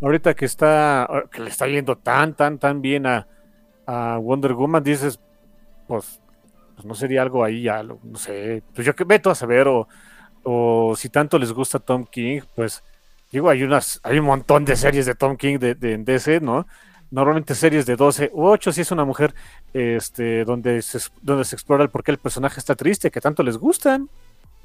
[0.00, 3.26] Ahorita que está, que le está yendo tan, tan, tan bien a,
[3.86, 5.20] a Wonder Woman, dices,
[5.86, 6.20] pues,
[6.74, 9.88] pues no sería algo ahí ya, no sé, pues yo que veto a saber, o,
[10.42, 12.82] o si tanto les gusta Tom King, pues,
[13.32, 16.40] digo, hay unas, hay un montón de series de Tom King de, de en DC,
[16.40, 16.66] ¿no?
[17.10, 19.34] Normalmente series de 12 u 8 si es una mujer
[19.72, 23.42] este, donde, se, donde se explora el por qué el personaje está triste, que tanto
[23.42, 24.10] les gustan.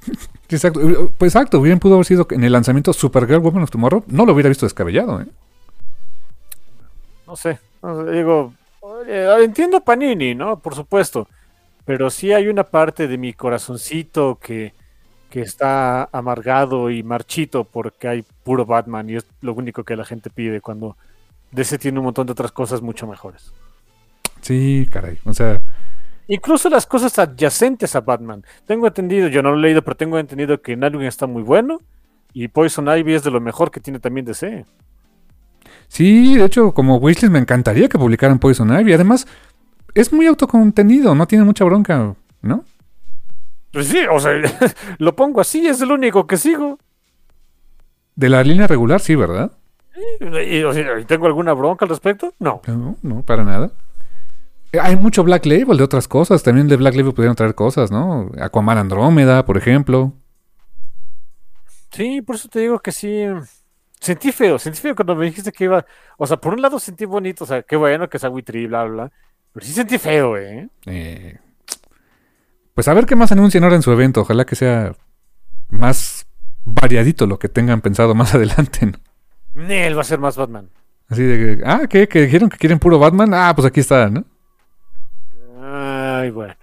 [0.48, 4.04] Exacto, pues exacto, bien pudo haber sido que en el lanzamiento Supergirl Woman of Tomorrow,
[4.06, 5.26] no lo hubiera visto descabellado, ¿eh?
[7.26, 10.60] no sé, no sé, digo, oye, entiendo Panini, ¿no?
[10.60, 11.26] Por supuesto,
[11.84, 14.72] pero sí hay una parte de mi corazoncito que,
[15.30, 20.04] que está amargado y marchito porque hay puro Batman y es lo único que la
[20.04, 20.96] gente pide cuando
[21.50, 23.52] DC tiene un montón de otras cosas mucho mejores.
[24.40, 25.60] Sí, caray, o sea,
[26.28, 28.44] Incluso las cosas adyacentes a Batman.
[28.66, 31.80] Tengo entendido, yo no lo he leído, pero tengo entendido que Nightwing está muy bueno
[32.32, 34.64] y Poison Ivy es de lo mejor que tiene también DC.
[35.88, 39.26] sí, de hecho, como Wishlist me encantaría que publicaran Poison Ivy, además,
[39.94, 42.64] es muy autocontenido, no tiene mucha bronca, ¿no?
[43.72, 44.32] Pues sí, o sea,
[44.98, 46.78] lo pongo así, es el único que sigo.
[48.16, 49.52] De la línea regular, sí, ¿verdad?
[50.20, 52.32] ¿Y, o sea, ¿y tengo alguna bronca al respecto?
[52.38, 52.62] No.
[52.66, 53.70] No, no, para nada.
[54.80, 56.42] Hay mucho Black Label de otras cosas.
[56.42, 58.30] También de Black Label pudieron traer cosas, ¿no?
[58.40, 60.12] Aquaman Andrómeda, por ejemplo.
[61.90, 63.24] Sí, por eso te digo que sí.
[64.00, 65.86] Sentí feo, sentí feo cuando me dijiste que iba.
[66.18, 68.84] O sea, por un lado sentí bonito, o sea, qué bueno que sea Witry, bla,
[68.84, 69.12] bla, bla.
[69.52, 70.68] Pero sí sentí feo, ¿eh?
[70.86, 71.38] Eh,
[72.74, 74.22] pues a ver qué más anuncian ahora en su evento.
[74.22, 74.92] Ojalá que sea
[75.70, 76.26] más
[76.64, 78.86] variadito lo que tengan pensado más adelante.
[78.86, 79.64] ¿no?
[79.68, 80.68] Él va a ser más Batman.
[81.08, 82.08] Así de que, ah, ¿qué?
[82.08, 83.32] ¿Que dijeron que quieren puro Batman?
[83.34, 84.24] Ah, pues aquí está, ¿no?
[86.24, 86.54] Ay, bueno.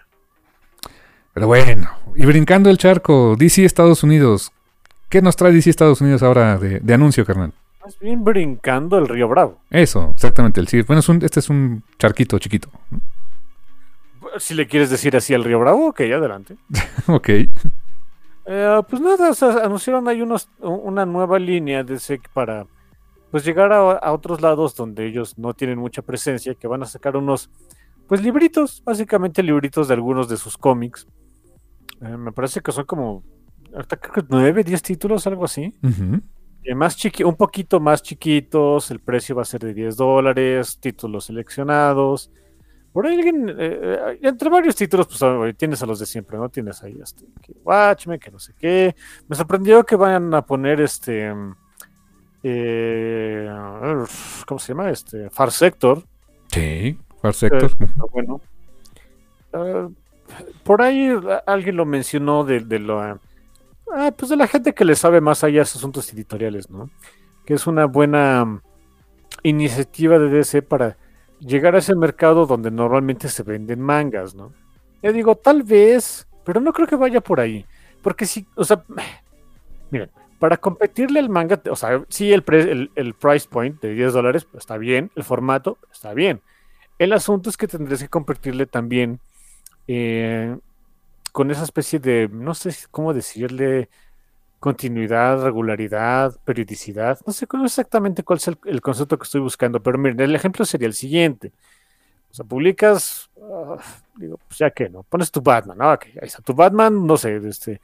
[1.34, 4.52] Pero bueno, y brincando el charco, DC Estados Unidos.
[5.08, 7.54] ¿Qué nos trae DC Estados Unidos ahora de, de anuncio, carnal?
[7.84, 9.60] Más bien brincando el Río Bravo.
[9.70, 10.60] Eso, exactamente.
[10.60, 12.70] El, sí, bueno, es un- este es un charquito chiquito.
[14.40, 16.56] Si le quieres decir así al Río Bravo, ok, adelante.
[17.08, 17.30] ok.
[18.46, 22.66] Eh, pues nada, o sea, anunciaron ahí unos, una nueva línea de SEC para
[23.30, 26.86] pues llegar a, a otros lados donde ellos no tienen mucha presencia, que van a
[26.86, 27.50] sacar unos
[28.12, 31.08] pues libritos, básicamente libritos de algunos de sus cómics.
[32.02, 33.24] Eh, me parece que son como,
[33.74, 35.74] ahorita creo que 9, 10 títulos, algo así.
[36.66, 40.78] Eh, más chiqui, un poquito más chiquitos, el precio va a ser de 10 dólares,
[40.78, 42.30] títulos seleccionados.
[42.92, 46.50] Por ahí alguien, eh, entre varios títulos, pues tienes a los de siempre, ¿no?
[46.50, 48.94] Tienes ahí este, que Watchmen, que no sé qué.
[49.30, 51.30] Me sorprendió que vayan a poner este.
[54.46, 54.90] ¿Cómo se llama?
[54.90, 55.30] Este.
[55.30, 56.04] Far Sector.
[56.50, 58.42] Sí, Far eh, pero bueno.
[59.54, 59.90] Ah,
[60.64, 61.10] por ahí
[61.46, 63.00] alguien lo mencionó de, de lo.
[63.02, 63.18] ah,
[64.16, 66.90] pues de la gente que le sabe más allá esos asuntos editoriales, ¿no?
[67.46, 68.62] Que es una buena
[69.44, 70.98] iniciativa de DC para
[71.40, 74.54] llegar a ese mercado donde normalmente se venden mangas, ¿no?
[75.02, 77.66] Yo digo, tal vez, pero no creo que vaya por ahí.
[78.02, 78.84] Porque si, o sea,
[79.90, 83.94] miren, para competirle al manga, o sea, sí, el, pre- el, el price point de
[83.94, 86.42] 10 dólares está bien, el formato está bien.
[87.02, 89.20] El asunto es que tendrías que competirle también
[89.88, 90.56] eh,
[91.32, 93.90] con esa especie de, no sé cómo decirle,
[94.60, 97.20] continuidad, regularidad, periodicidad.
[97.26, 100.88] No sé exactamente cuál es el, concepto que estoy buscando, pero miren, el ejemplo sería
[100.88, 101.52] el siguiente.
[102.30, 103.78] O sea, publicas, ah,
[104.16, 105.02] digo, pues ya que, ¿no?
[105.02, 105.94] Pones tu Batman, ¿no?
[105.94, 107.82] Ok, ahí está tu Batman, no sé, este,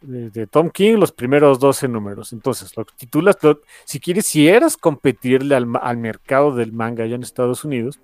[0.00, 2.32] de, Tom King, los primeros 12 números.
[2.32, 3.36] Entonces, lo titulas,
[3.84, 8.00] si quieres, si eras competirle al, al mercado del manga allá en Estados Unidos,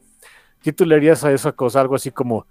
[0.63, 2.47] titularías a esa cosa algo así como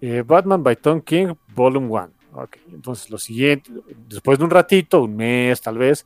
[0.00, 2.08] eh, Batman by Tom King, Volume 1.
[2.34, 3.70] Ok, entonces lo siguiente,
[4.08, 6.04] después de un ratito, un mes tal vez,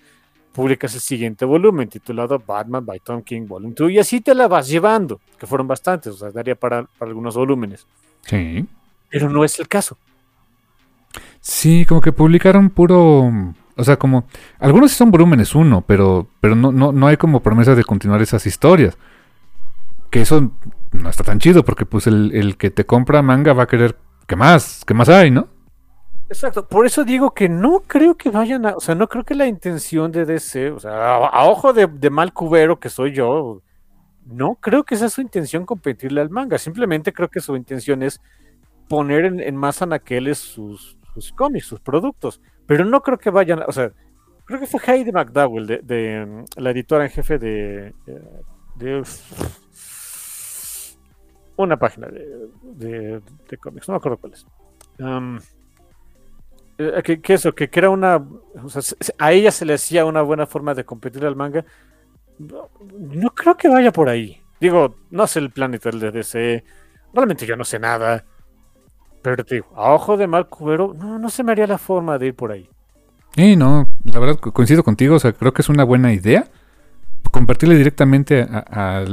[0.53, 4.47] publicas el siguiente volumen titulado Batman by Tom King Volume 2 y así te la
[4.47, 7.87] vas llevando, que fueron bastantes, o sea, daría para, para algunos volúmenes.
[8.23, 8.67] Sí.
[9.09, 9.97] Pero no es el caso.
[11.41, 13.31] Sí, como que publicaron puro.
[13.77, 14.25] O sea, como.
[14.59, 18.23] Algunos sí son volúmenes uno, pero, pero no, no, no hay como promesa de continuar
[18.23, 18.97] esas historias.
[20.11, 20.53] Que eso
[20.93, 23.97] no está tan chido, porque pues el, el que te compra manga va a querer.
[24.27, 24.85] ¿Qué más?
[24.87, 25.49] ¿Qué más hay, no?
[26.31, 29.35] Exacto, por eso digo que no creo que vayan a, o sea, no creo que
[29.35, 33.63] la intención de DC, o sea, a, ojo de, mal cubero que soy yo,
[34.27, 38.21] no creo que es su intención competirle al manga, simplemente creo que su intención es
[38.89, 39.81] poner en, en más
[40.35, 43.91] sus, sus cómics, sus productos, pero no creo que vayan, o sea,
[44.45, 48.43] creo que fue Heidi McDowell, de, de, la editora en jefe de, eh,
[48.77, 49.03] de
[51.63, 52.27] una página de,
[52.63, 54.47] de, cómics, no me acuerdo cuál es.
[56.79, 58.25] Eh, que, eso, que, que era una.
[59.19, 61.65] a ella se le hacía una buena forma de competir al manga.
[62.39, 64.41] No, creo que vaya por ahí.
[64.61, 66.65] Digo, no sé el plan editorial de DC.
[67.13, 68.25] Realmente yo no sé nada.
[69.23, 72.17] Pero te digo, a ojo de mal cubero, no, no se me haría la forma
[72.19, 72.69] de ir por ahí.
[73.37, 76.49] Sí, no, la verdad co- coincido contigo, o sea, creo que es una buena idea
[77.31, 79.05] compartirle directamente a,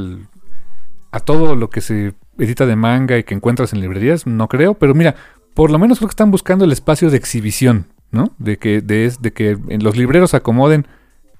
[1.11, 4.73] a todo lo que se edita de manga y que encuentras en librerías, no creo,
[4.73, 5.15] pero mira,
[5.53, 8.31] por lo menos creo que están buscando el espacio de exhibición, ¿no?
[8.37, 10.87] De que, de, de que los libreros acomoden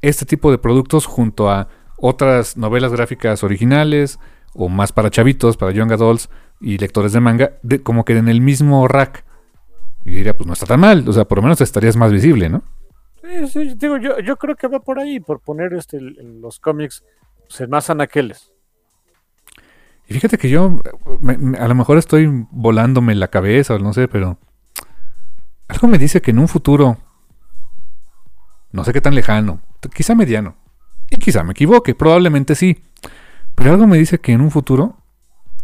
[0.01, 4.19] este tipo de productos junto a otras novelas gráficas originales
[4.53, 6.29] o más para chavitos, para young adults
[6.60, 9.23] y lectores de manga, como que en el mismo rack.
[10.05, 12.49] Y diría, pues no está tan mal, o sea, por lo menos estarías más visible,
[12.49, 12.63] ¿no?
[13.21, 17.03] Sí, sí, digo, yo, yo creo que va por ahí, por poner este, los cómics
[17.47, 18.53] pues, en más anaqueles.
[20.07, 20.81] Y fíjate que yo,
[21.21, 24.37] me- a lo mejor estoy volándome la cabeza o no sé, pero
[25.67, 26.97] algo me dice que en un futuro,
[28.71, 29.61] no sé qué tan lejano,
[29.93, 30.55] quizá mediano,
[31.09, 32.83] y quizá me equivoque, probablemente sí,
[33.55, 34.95] pero algo me dice que en un futuro,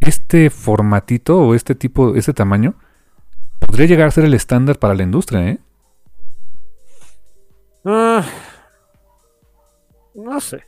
[0.01, 2.75] este formatito o este tipo, este tamaño,
[3.59, 5.59] podría llegar a ser el estándar para la industria, ¿eh?
[7.85, 8.25] Ah,
[10.15, 10.63] no sé.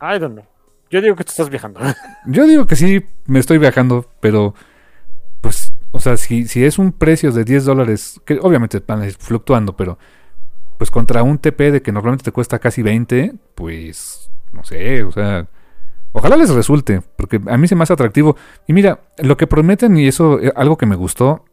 [0.00, 0.46] I don't know.
[0.90, 1.80] Yo digo que te estás viajando.
[2.26, 4.54] Yo digo que sí, me estoy viajando, pero
[5.40, 9.76] pues, o sea, si, si es un precio de 10 dólares, que obviamente van fluctuando,
[9.76, 9.98] pero
[10.78, 15.10] pues contra un TP de que normalmente te cuesta casi 20, pues, no sé, o
[15.10, 15.48] sea,
[16.12, 18.36] ojalá les resulte, porque a mí se me hace atractivo.
[18.66, 21.44] Y mira, lo que prometen, y eso, eh, algo que me gustó,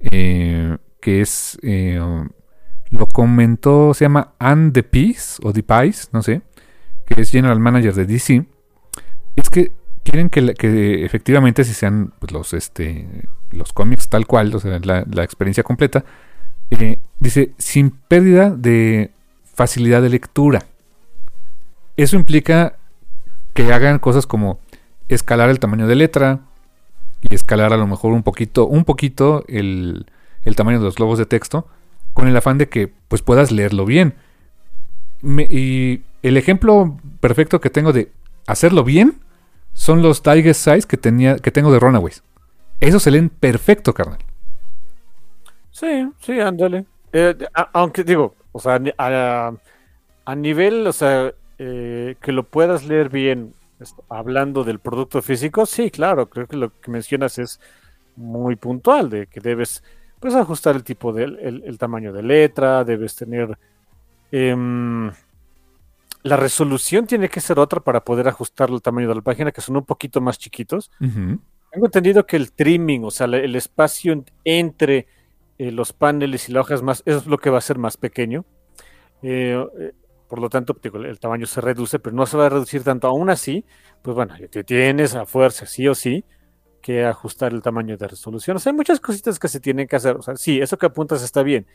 [0.00, 2.00] eh, que es, eh,
[2.90, 6.40] lo comentó, se llama Anne the Peace, o The Pies, no sé,
[7.06, 8.46] que es General Manager de DC,
[9.36, 9.72] es que
[10.04, 13.06] quieren que, efectivamente si sean pues, los este
[13.50, 16.04] los cómics tal cual, o sea, la, la experiencia completa,
[16.70, 19.10] eh, dice, sin pérdida de
[19.54, 20.64] facilidad de lectura.
[21.96, 22.76] Eso implica
[23.54, 24.58] que hagan cosas como
[25.08, 26.40] escalar el tamaño de letra
[27.20, 30.06] y escalar a lo mejor un poquito, un poquito el,
[30.42, 31.68] el tamaño de los globos de texto,
[32.12, 34.14] con el afán de que pues puedas leerlo bien.
[35.22, 38.10] Y el ejemplo perfecto que tengo de
[38.46, 39.20] hacerlo bien
[39.72, 42.22] son los digest size que tenía que tengo de Runaways.
[42.80, 44.18] Esos se leen perfecto, carnal.
[45.70, 46.84] Sí, sí, ándale.
[47.12, 47.36] Eh,
[47.72, 53.54] aunque digo, o sea, a, nivel, o sea, eh, que lo puedas leer bien
[54.08, 57.60] hablando del producto físico, sí, claro, creo que lo que mencionas es
[58.16, 59.82] muy puntual, de que debes
[60.20, 63.58] pues ajustar el tipo de, el, el tamaño de letra, debes tener
[64.30, 65.10] em,
[66.24, 69.60] la resolución tiene que ser otra para poder ajustar el tamaño de la página, que
[69.60, 70.90] son un poquito más chiquitos.
[71.00, 71.38] Ujú.
[71.70, 75.06] Tengo entendido que el trimming, o sea, el espacio en- entre
[75.58, 77.96] eh, los paneles y la hoja es más, es lo que va a ser más
[77.96, 78.44] pequeño.
[79.22, 79.92] Eh, eh,
[80.28, 83.06] por lo tanto, el tamaño se reduce, pero no se va a reducir tanto.
[83.06, 83.64] Aún así,
[84.02, 86.24] pues bueno, te tienes a fuerza, sí o sí,
[86.82, 88.56] que ajustar el tamaño de resolución.
[88.56, 90.16] O sea, hay muchas cositas que se tienen que hacer.
[90.16, 91.66] O sea, sí, eso que apuntas está bien.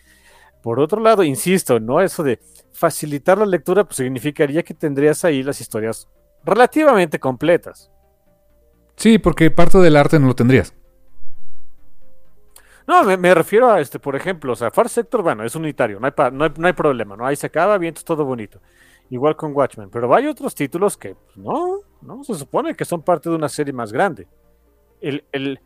[0.62, 2.02] Por otro lado, insisto, ¿no?
[2.02, 2.39] Eso de
[2.74, 6.08] facilitar la lectura, pues significaría que tendrías ahí las historias
[6.43, 7.91] relativamente completas.
[8.95, 10.74] Sí, porque parte del arte no lo tendrías.
[12.88, 16.00] No, me, me refiero a este, por ejemplo, o sea, Far Sector, bueno, es unitario,
[16.00, 17.26] no hay, pa- no hay, no hay problema, ¿no?
[17.26, 18.60] Ahí se acaba, bien, es todo bonito.
[19.12, 23.02] Igual con Watchmen, pero hay otros títulos que pues, no, no, se supone que son
[23.04, 24.28] parte de una serie más grande.
[25.02, 25.60] El, el,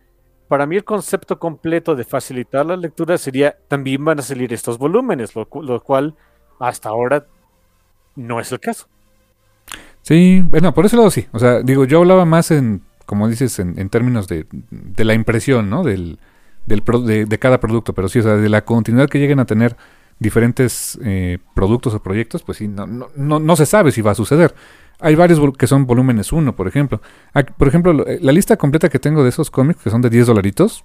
[0.53, 4.77] para mí el concepto completo de facilitar la lectura sería, también van a salir estos
[4.77, 6.13] volúmenes, lo, lo cual
[6.59, 7.25] hasta ahora
[8.15, 8.85] no es el caso.
[10.03, 11.25] Sí, bueno, por ese lado sí.
[11.31, 14.45] O sea, digo, yo hablaba más en, como dices, en, términos de,
[14.97, 15.83] la impresión, ¿no?
[15.83, 16.19] Del,
[16.67, 16.83] del
[17.27, 19.75] de cada producto, pero sí, o sea, de la continuidad que lleguen a tener
[20.19, 24.11] diferentes eh, productos o proyectos, pues sí, no, no, no, no se sabe si va
[24.11, 24.53] a suceder.
[24.99, 27.01] Hay varios que son volúmenes 1, por ejemplo.
[27.57, 30.09] Por ejemplo, lo- eh, la lista completa que tengo de esos cómics, que son de
[30.09, 30.83] 10 dolaritos,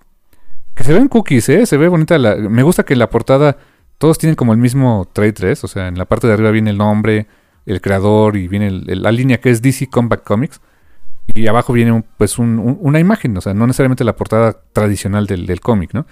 [0.75, 1.67] que se ven cookies, ¿eh?
[1.67, 2.19] Se ve bonita.
[2.19, 3.57] La, me gusta que la portada,
[3.99, 6.71] todos tienen como el mismo trade 3, o sea, en la parte de arriba viene
[6.71, 7.27] el nombre,
[7.67, 10.61] el creador y viene la línea que es DC Combat Comics.
[11.27, 15.27] Y abajo viene pues un- un- una imagen, o sea, no necesariamente la portada tradicional
[15.27, 16.07] del, del cómic, ¿no?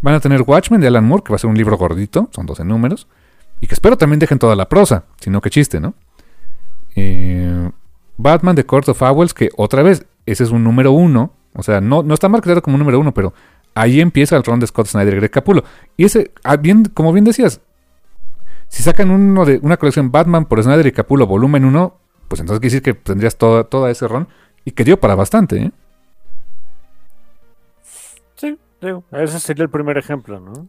[0.00, 2.46] Van a tener Watchmen de Alan Moore, que va a ser un libro gordito, son
[2.46, 3.06] 12 números.
[3.60, 5.94] Y que espero también dejen toda la prosa, sino que chiste, ¿no?
[6.96, 7.70] Eh,
[8.16, 11.32] Batman de Court of Owls, que otra vez, ese es un número uno.
[11.54, 13.34] O sea, no, no está marcado como un número uno, pero
[13.74, 15.64] ahí empieza el ron de Scott Snyder y Greg Capullo.
[15.96, 17.60] Y ese, ah, bien, como bien decías,
[18.68, 21.94] si sacan uno de una colección Batman por Snyder y Capullo volumen 1,
[22.28, 24.28] pues entonces quiere decir que tendrías toda, toda ese ron
[24.64, 25.72] y que dio para bastante, ¿eh?
[29.12, 30.68] Ese sería el primer ejemplo, ¿no?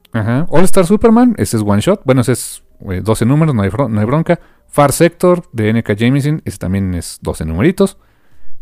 [0.49, 2.01] All Star Superman, ese es one shot.
[2.05, 3.69] Bueno, ese es eh, 12 números, no hay,
[4.05, 4.39] bronca.
[4.67, 7.97] Far Sector de NK Jameson, ese también es 12 numeritos.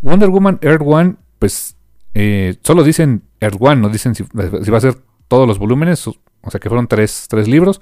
[0.02, 1.76] Wonder Woman Earth One, pues
[2.14, 4.96] eh, solo dicen Earth One, no dicen si, va a ser
[5.28, 6.16] todos los volúmenes, o
[6.50, 7.82] sea que fueron tres, tres libros,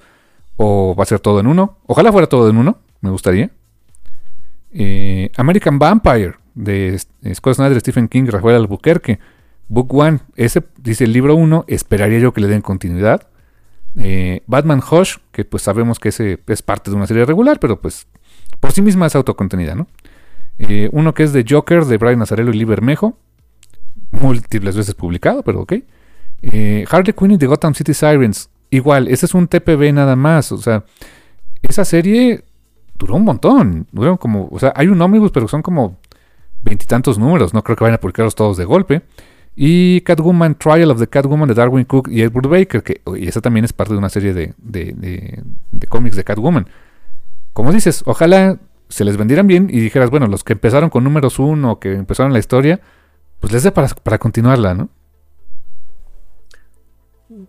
[0.56, 1.78] o va a ser todo en uno.
[1.86, 3.50] Ojalá fuera todo en uno, me gustaría.
[4.72, 9.18] Eh, American Vampire de S- Scott Snyder, Stephen King, Rafael Albuquerque.
[9.70, 13.28] Book One, ese dice el libro 1, esperaría yo que le den continuidad.
[13.96, 17.80] Eh, Batman Hush, que pues sabemos que ese es parte de una serie regular, pero
[17.80, 18.08] pues
[18.58, 19.86] por sí misma es autocontenida, ¿no?
[20.58, 23.16] Eh, uno que es de Joker, de Brian Nazarello y Lee Bermejo,
[24.10, 25.74] múltiples veces publicado, pero ok.
[26.42, 30.50] Eh, Harley Quinn y The Gotham City Sirens, igual, ese es un TPB nada más,
[30.50, 30.84] o sea,
[31.62, 32.42] esa serie
[32.98, 36.00] duró un montón, duró como, o sea, hay un ómnibus, pero son como
[36.60, 39.02] veintitantos números, no creo que vayan a publicarlos todos de golpe.
[39.62, 43.42] Y Catwoman, Trial of the Catwoman de Darwin Cook y Edward Baker, que y esa
[43.42, 46.66] también es parte de una serie de, de, de- de cómics de Catwoman.
[47.52, 51.38] Como dices, ojalá se les vendieran bien y dijeras, bueno, los que empezaron con números
[51.38, 52.80] uno, que empezaron la historia,
[53.38, 54.88] pues les dé para, para continuarla, ¿no?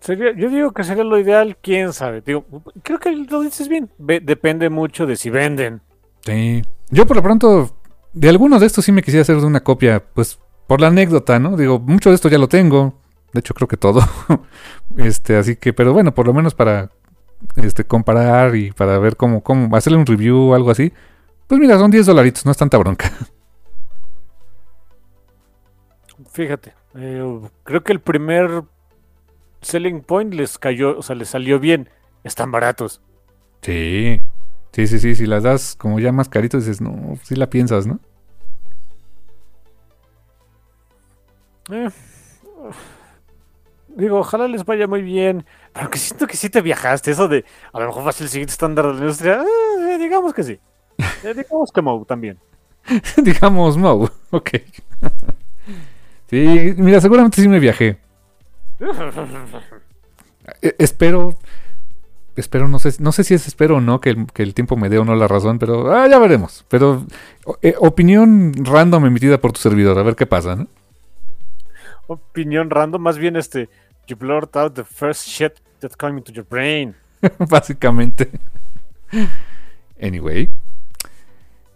[0.00, 2.20] Sería, yo digo que sería lo ideal, quién sabe.
[2.20, 2.44] Digo,
[2.82, 3.90] creo que lo dices bien.
[3.98, 5.80] Depende mucho de si venden.
[6.26, 6.62] Sí.
[6.90, 7.74] Yo por lo pronto,
[8.12, 10.38] de algunos de estos sí me quisiera hacer de una copia, pues
[10.72, 11.58] por la anécdota, ¿no?
[11.58, 12.94] Digo, mucho de esto ya lo tengo.
[13.34, 14.00] De hecho, creo que todo.
[14.96, 16.90] este, así que, pero bueno, por lo menos para
[17.56, 20.90] este, comparar y para ver cómo, cómo hacerle un review o algo así.
[21.46, 23.12] Pues mira, son 10 dolaritos, no es tanta bronca.
[26.32, 28.62] Fíjate, eh, creo que el primer
[29.60, 31.90] selling point les cayó, o sea, les salió bien.
[32.24, 33.02] Están baratos.
[33.60, 34.22] Sí.
[34.72, 35.16] Sí, sí, sí.
[35.16, 38.00] Si las das como ya más caritos, dices, no, sí la piensas, ¿no?
[41.70, 41.88] Eh,
[43.88, 45.44] digo, ojalá les vaya muy bien.
[45.72, 47.10] Pero que siento que sí te viajaste.
[47.10, 49.42] Eso de a lo mejor va a ser el siguiente estándar de la industria.
[49.90, 50.58] eh, digamos que sí.
[51.24, 52.38] Eh, digamos que Moe también.
[53.16, 54.10] Digamos, no.
[54.30, 54.50] Ok.
[56.28, 57.98] sí, mira, seguramente sí me viajé.
[60.60, 61.36] Eh, espero.
[62.34, 64.76] Espero, no sé, no sé si es espero o no que el, que el tiempo
[64.76, 66.64] me dé o no la razón, pero ah, ya veremos.
[66.68, 67.04] Pero
[67.60, 70.66] eh, opinión random emitida por tu servidor, a ver qué pasa, ¿no?
[72.06, 73.68] Opinión random, más bien este.
[74.06, 76.94] You blurt out the first shit that's coming to your brain.
[77.48, 78.30] Básicamente.
[80.00, 80.48] Anyway.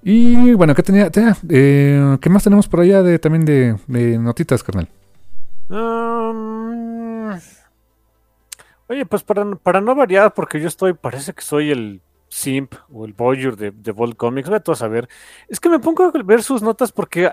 [0.02, 1.10] Y bueno, ¿qué tenía?
[1.10, 4.88] tenía eh, ¿Qué más tenemos por allá de también de, de notitas, carnal?
[5.68, 7.30] Um,
[8.86, 12.00] oye, pues para, para no variar, porque yo estoy, parece que soy el
[12.36, 15.08] simp o el voyeur de, de Bold Comics, voy a saber.
[15.48, 17.30] Es que me pongo a ver sus notas porque,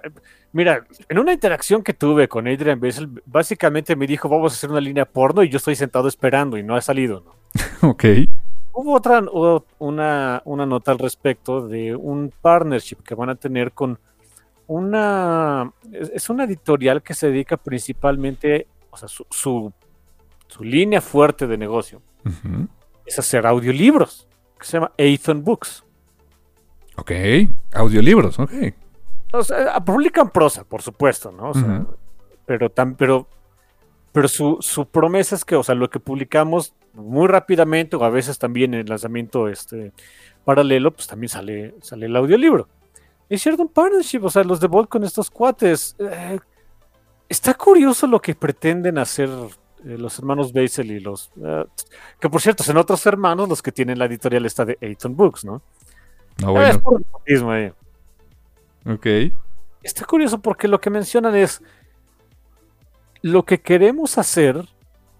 [0.53, 4.71] mira, en una interacción que tuve con Adrian Bessel, básicamente me dijo, vamos a hacer
[4.71, 7.89] una línea porno y yo estoy sentado esperando y no ha salido, ¿no?
[7.89, 8.05] ok.
[8.71, 13.73] Hubo otra, hubo una, una nota al respecto de un partnership que van a tener
[13.73, 13.99] con
[14.67, 19.71] una, es una editorial que se dedica principalmente, o sea, su, su,
[20.47, 22.01] su línea fuerte de negocio
[23.05, 24.27] es hacer audiolibros,
[24.63, 25.83] que se llama Athon Books.
[26.97, 27.11] Ok.
[27.73, 28.51] Audiolibros, ok.
[29.33, 31.49] O sea, publican prosa, por supuesto, ¿no?
[31.49, 31.95] O sea, Ujú.
[32.45, 33.27] pero, tam- pero,
[34.11, 38.09] pero su, su promesa es que, o sea, lo que publicamos muy rápidamente, o a
[38.09, 39.91] veces también en el lanzamiento este,
[40.45, 42.67] paralelo, pues también sale, sale el audiolibro.
[43.29, 45.95] Es cierto, un partnership, o sea, los de Bolt con estos cuates.
[45.97, 46.39] eh,
[47.27, 49.29] está curioso lo que pretenden hacer
[49.85, 51.31] eh, los hermanos Basel y los.
[51.43, 51.65] eh,
[52.19, 55.45] que por cierto, son otros hermanos los que tienen la editorial esta de Ayton Books,
[55.45, 55.61] ¿no?
[56.41, 56.79] No, Ah, es bueno.
[56.81, 57.71] puro nepotismo ahí.
[58.85, 59.05] Ok.
[59.83, 61.61] Está curioso porque lo que mencionan es
[63.21, 64.67] lo que queremos hacer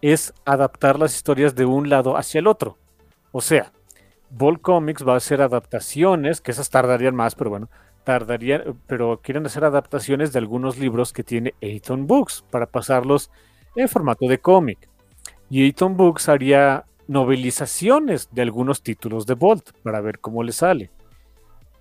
[0.02, 2.78] es adaptar las historias de un lado hacia el otro.
[3.32, 3.72] O sea,
[4.30, 7.70] Ball Comics va a hacer adaptaciones, que esas tardarían más, pero bueno,
[8.04, 13.32] tardarían, pero quieren hacer adaptaciones de algunos libros que tiene Ayton Books para pasarlos
[13.76, 14.90] en formato de cómic.
[15.50, 20.90] Y Ayton Books haría novelizaciones de algunos títulos de Bolt para ver cómo le sale.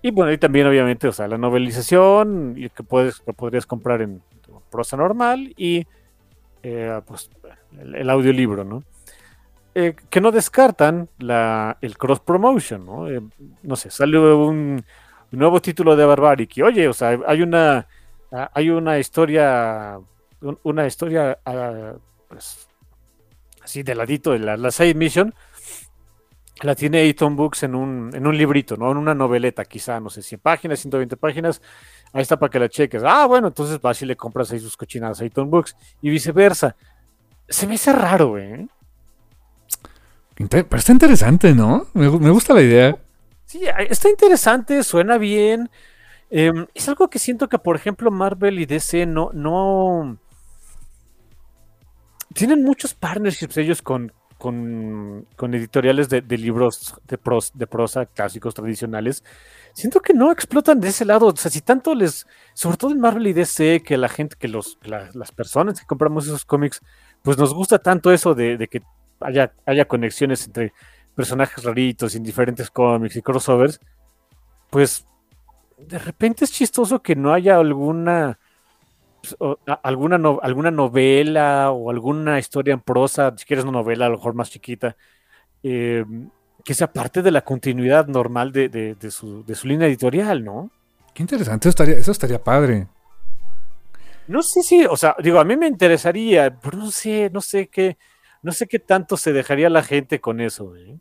[0.01, 4.21] Y bueno, y también obviamente, o sea, la novelización y que puedes, podrías comprar en
[4.69, 5.87] prosa normal y
[6.61, 7.29] eh, pues
[7.79, 8.83] el, audiolibro, ¿no?
[9.75, 13.09] Eh, que no descartan la, el cross promotion, ¿no?
[13.09, 13.21] Eh,
[13.63, 14.83] no sé, sale un,
[15.31, 17.87] nuevo título de Barbaric y oye, o sea, hay una
[18.53, 19.99] hay una historia
[20.43, 21.93] un- una historia ah,
[22.29, 22.67] pues,
[23.63, 25.33] así de ladito de la, la side mission
[26.61, 28.91] la tiene Ayton Books en un, en un librito, ¿no?
[28.91, 31.61] En una noveleta, quizá, no sé, 100 páginas, 120 páginas.
[32.13, 33.03] Ahí está para que la cheques.
[33.03, 36.75] Ah, bueno, entonces vas y le compras ahí sus cochinadas a Ayton Books y viceversa.
[37.49, 38.67] Se me hace raro, ¿eh?
[40.37, 41.87] Inter- Pero está interesante, ¿no?
[41.93, 42.97] Me, me gusta la idea.
[43.45, 45.69] Sí, está interesante, suena bien.
[46.29, 50.17] Em, es algo que siento que, por ejemplo, Marvel y DC no, no.
[52.33, 59.23] Tienen muchos partnerships ellos con, con, editoriales de, libros de, pros- de prosa clásicos tradicionales.
[59.73, 61.27] Siento que no explotan de ese lado.
[61.27, 62.27] O sea, si tanto les.
[62.53, 65.85] Sobre todo en Marvel y DC, que la gente, que los, la- las personas que
[65.85, 66.81] compramos esos cómics,
[67.21, 68.81] pues nos gusta tanto eso de, que
[69.19, 70.73] haya, haya conexiones entre
[71.15, 73.79] personajes raritos en diferentes cómics y crossovers,
[74.69, 75.05] pues
[75.77, 78.39] de repente es chistoso que no haya alguna
[79.83, 84.17] alguna, no- alguna novela o alguna historia en prosa, si quieres una novela a lo
[84.17, 84.95] mejor más chiquita,
[85.63, 86.03] eh,
[86.63, 90.43] que sea parte de la continuidad normal de, de- de su, de su línea editorial,
[90.43, 90.71] ¿no?
[91.13, 91.67] Qué interesante.
[91.67, 92.87] Eso estaría, eso estaría padre.
[94.27, 97.67] No sé si, o sea, digo, a mí me interesaría, pero no sé, no sé
[97.67, 97.97] qué,
[98.41, 100.97] no sé qué tanto se dejaría la gente con eso, ¿eh?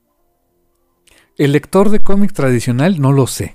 [1.39, 3.55] El lector de cómic tradicional no lo sé.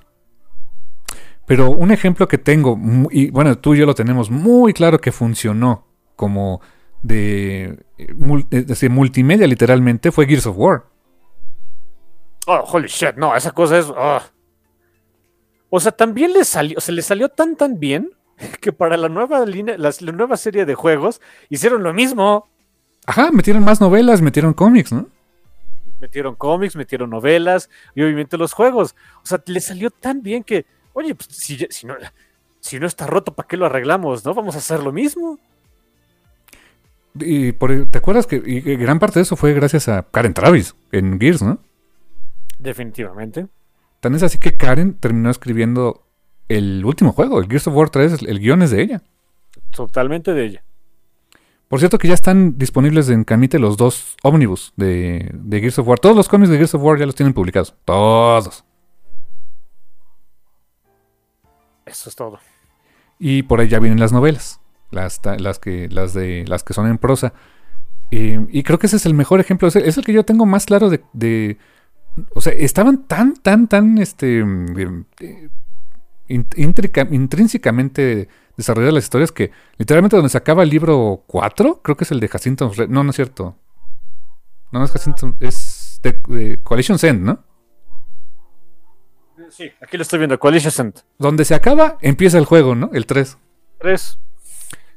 [1.48, 2.78] Pero un ejemplo que tengo,
[3.10, 5.88] y bueno, tú y yo lo tenemos muy claro que funcionó
[6.18, 6.60] como
[7.02, 10.84] de, eh, multimedia literalmente, fue Gears of War.
[12.48, 13.86] Oh, holy shit, no, esa cosa es.
[13.96, 14.22] ah.
[15.70, 18.12] O sea, también le salió, se le salió tan tan bien
[18.62, 22.50] que para la nueva línea, las- la, nueva serie de juegos hicieron lo mismo.
[23.06, 25.08] Ajá, metieron más novelas, metieron cómics, ¿no?
[26.02, 28.96] Metieron cómics, metieron novelas y obviamente los juegos.
[29.24, 30.66] O sea, le salió tan bien que,
[30.98, 31.96] oye, pues, si, si no,
[32.60, 34.26] si no está roto, ¿para qué lo arreglamos?
[34.26, 34.34] ¿No?
[34.34, 35.40] Vamos a hacer lo mismo.
[37.20, 40.34] Y por- ¿te acuerdas que y- y gran parte de eso fue gracias a Karen
[40.34, 41.60] Travis en Gears, ¿no?
[42.60, 43.48] Definitivamente.
[44.00, 46.04] Tan es así que Karen terminó escribiendo
[46.48, 49.02] el último juego, el Gears of War 3, el guion es de ella.
[49.72, 50.64] Totalmente de ella.
[51.68, 55.88] Por cierto que ya están disponibles en Camite los dos ómnibus de, de Gears of
[55.88, 56.00] War.
[56.00, 57.74] Todos los cómics de Gears of War ya los tienen publicados.
[57.84, 58.64] Todos.
[61.88, 62.40] Eso es todo.
[63.20, 64.60] Y por ahí ya vienen las novelas.
[64.92, 65.20] Las,
[65.60, 67.34] que, las, de, las que son en prosa.
[68.10, 69.68] Y creo que ese es el mejor ejemplo.
[69.68, 71.58] Es el, que yo tengo más claro de,
[72.34, 74.44] O sea, estaban tan, tan, tan este,
[75.20, 75.50] eh,
[76.30, 82.12] intrínsecamente desarrolladas las historias que literalmente donde se acaba el libro 4, creo que es
[82.12, 82.72] el de Jacinto.
[82.88, 83.56] No, no es cierto.
[84.72, 87.44] No, no es Jacinto, es de, de Coalition Send, ¿no?
[89.58, 91.02] Sí, aquí lo estoy viendo, Coalition Send.
[91.18, 92.92] Donde se acaba, empieza el juego, ¿no?
[92.94, 93.40] El 3.
[93.80, 94.20] 3.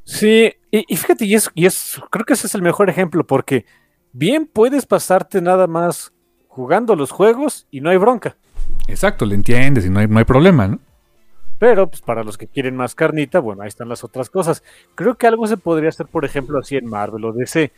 [0.05, 3.27] Sí, y, y fíjate, y es, y es, creo que ese es el mejor ejemplo,
[3.27, 3.65] porque
[4.13, 6.13] bien puedes pasarte nada más
[6.47, 8.37] jugando los juegos y no hay bronca.
[8.87, 10.79] Exacto, le entiendes y no hay, no hay problema, ¿no?
[11.59, 14.63] Pero pues para los que quieren más carnita, bueno, ahí están las otras cosas.
[14.95, 17.73] Creo que algo se podría hacer, por ejemplo, así en Marvel o DC.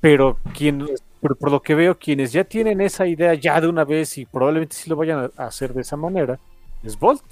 [0.00, 0.86] Pero quien,
[1.20, 4.26] pero por lo que veo, quienes ya tienen esa idea ya de una vez y
[4.26, 6.38] probablemente sí lo vayan a hacer de esa manera,
[6.84, 7.22] es Volt.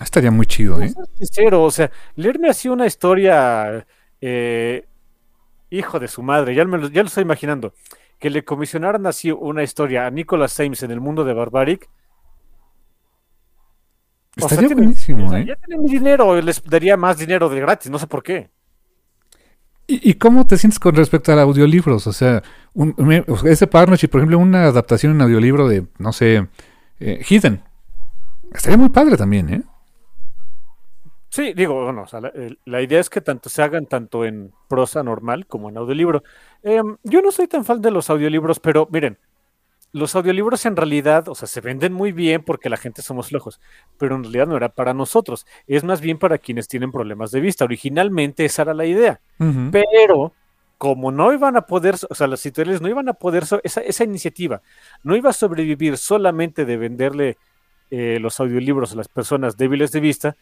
[0.00, 0.92] Estaría muy chido, ¿eh?
[1.16, 3.86] Sincero, o sea, leerme así una historia,
[4.20, 4.84] eh,
[5.70, 7.72] hijo de su madre, ya, me lo, ya lo estoy imaginando,
[8.18, 11.88] que le comisionaran así una historia a Nicholas Ames en el mundo de Barbaric.
[14.36, 15.46] O sea, Estaría tienen- buenísimo, o sea, ¿eh?
[15.46, 18.50] Ya tienen mi dinero, les daría más dinero de gratis, no sé por qué.
[19.88, 22.06] ¿Y, cómo te sientes con respecto a audiolibros?
[22.08, 22.42] O sea,
[22.74, 26.48] un, me- ese partnership, por ejemplo, una adaptación en audiolibro de, no sé,
[26.98, 27.62] eh, Hidden.
[28.52, 29.62] Estaría muy padre también, ¿eh?
[31.28, 32.20] Sí, digo, bueno, o sea,
[32.64, 36.22] la idea es que tanto se hagan tanto en prosa normal como en audiolibro.
[36.62, 39.18] Em, yo no soy tan fan de los audiolibros, pero miren,
[39.96, 43.60] los audiolibros en realidad, o sea, se venden muy bien porque la gente somos flojos,
[43.98, 47.40] pero en realidad no era para nosotros, es más bien para quienes tienen problemas de
[47.40, 47.64] vista.
[47.64, 49.20] Originalmente esa era la idea,
[49.72, 50.32] pero
[50.76, 54.04] como no iban a poder, o sea, las editoriales no iban a poder, esa, esa
[54.04, 54.60] iniciativa
[55.02, 57.38] no iba a sobrevivir solamente de venderle
[57.90, 60.36] eh, los audiolibros a las personas débiles de vista,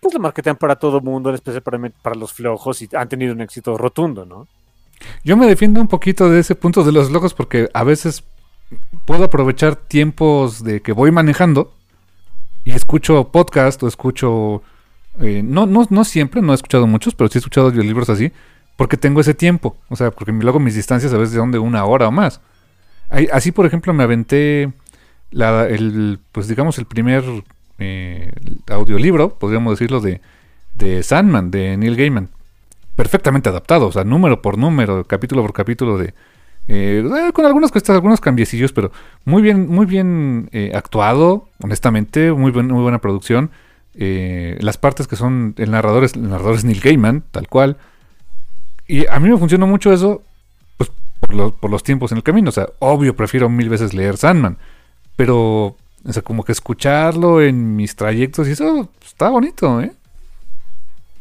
[0.00, 3.32] pues lo marketean para todo mundo, en especial para, para los flojos, y han tenido
[3.32, 4.46] un éxito rotundo, ¿no?
[5.24, 8.24] Yo me defiendo un poquito de ese punto de los locos porque a veces
[9.06, 11.72] puedo aprovechar tiempos de que voy manejando
[12.64, 14.62] y escucho podcast o escucho...
[15.20, 18.32] eh, no, no, no siempre, no he escuchado muchos, pero sí he escuchado libros así
[18.76, 19.76] porque tengo ese tiempo.
[19.88, 22.40] O sea, porque luego mis distancias a veces son de una hora o más.
[23.32, 24.72] Así, por ejemplo, me aventé
[25.30, 27.24] la, el, pues digamos, el primer
[27.78, 28.32] eh,
[28.68, 30.20] audiolibro, podríamos decirlo, de,
[30.74, 32.28] de Sandman, de Neil Gaiman.
[32.94, 36.14] Perfectamente adaptado, o sea, número por número, capítulo por capítulo de...
[36.68, 37.02] eh,
[37.32, 38.92] con algunas cuestas, algunos cambiecillos, pero
[39.24, 43.50] muy bien, muy bien eh, actuado, honestamente, muy, buen- muy buena producción.
[43.94, 47.78] Eh, las partes que son el narrador es, el narrador es Neil Gaiman, tal cual.
[48.86, 50.22] Y a mí me funcionó mucho eso,
[50.76, 50.90] pues
[51.20, 52.50] por, lo- por los tiempos en el camino.
[52.50, 54.56] O sea, obvio, prefiero mil veces leer Sandman.
[55.16, 59.92] Pero, o sea, como que escucharlo en mis trayectos y eso está bonito, ¿eh?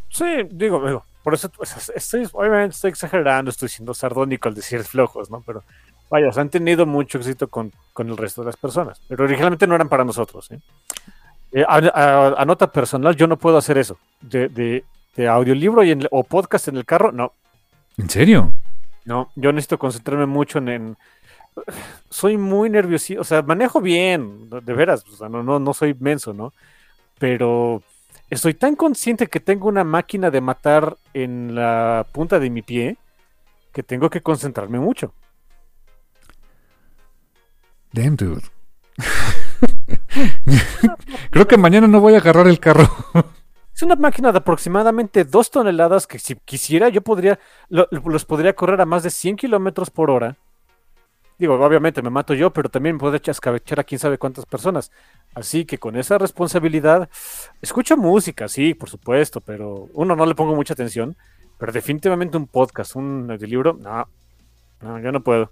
[0.09, 4.81] Sí, digo, digo, por eso pues, estoy, obviamente estoy exagerando, estoy siendo sardónico al decir
[4.85, 5.43] flojos, ¿no?
[5.45, 5.61] Pero
[6.09, 9.75] vaya, han tenido mucho éxito con, con el resto de las personas, pero originalmente no
[9.75, 10.59] eran para nosotros, ¿eh?
[11.51, 13.97] Eh, a, a- a nota personal, yo no puedo hacer eso.
[14.21, 14.85] De, de,
[15.17, 17.33] de audiolibro y en- o podcast en el carro, no.
[17.97, 18.53] ¿En serio?
[19.03, 20.69] No, yo necesito concentrarme mucho en...
[20.69, 20.97] en-
[22.09, 25.93] soy muy nerviosito, o sea, manejo bien, de veras, o sea, no, no, no soy
[25.99, 26.53] menso, ¿no?
[27.19, 27.83] Pero
[28.29, 32.97] estoy tan consciente que tengo una máquina de matar en la punta de mi pie
[33.73, 35.13] que tengo que concentrarme mucho.
[37.93, 38.41] Damn, dude.
[41.31, 42.87] Creo que mañana no voy a agarrar el carro.
[43.73, 48.55] Es una máquina de aproximadamente dos toneladas que si quisiera yo podría, lo- los podría
[48.55, 50.35] correr a más de 100 kilómetros por hora.
[51.39, 54.91] Digo, obviamente me mato yo, pero también me puede chascabechar a quién sabe cuántas personas.
[55.35, 57.09] Así que con esa responsabilidad,
[57.61, 61.15] escucho música, sí, por supuesto, pero uno no le pongo mucha atención.
[61.59, 64.07] Pero definitivamente un podcast, un libro, no,
[64.81, 65.51] no, yo no puedo.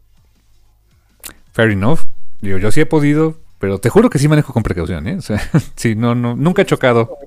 [1.51, 2.01] Fair enough.
[2.41, 5.15] Digo, yo sí he podido, pero te juro que sí manejo con precaución, ¿eh?
[5.17, 5.39] O sea,
[5.75, 7.17] sí, no, no, nunca he chocado.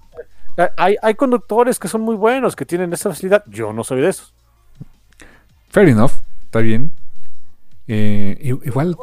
[0.76, 3.44] Hay, hay conductores que son muy buenos, que tienen esa facilidad.
[3.46, 4.34] Yo no soy de esos.
[5.70, 6.12] Fair enough,
[6.46, 6.92] está bien.
[7.90, 8.94] Eh, igual,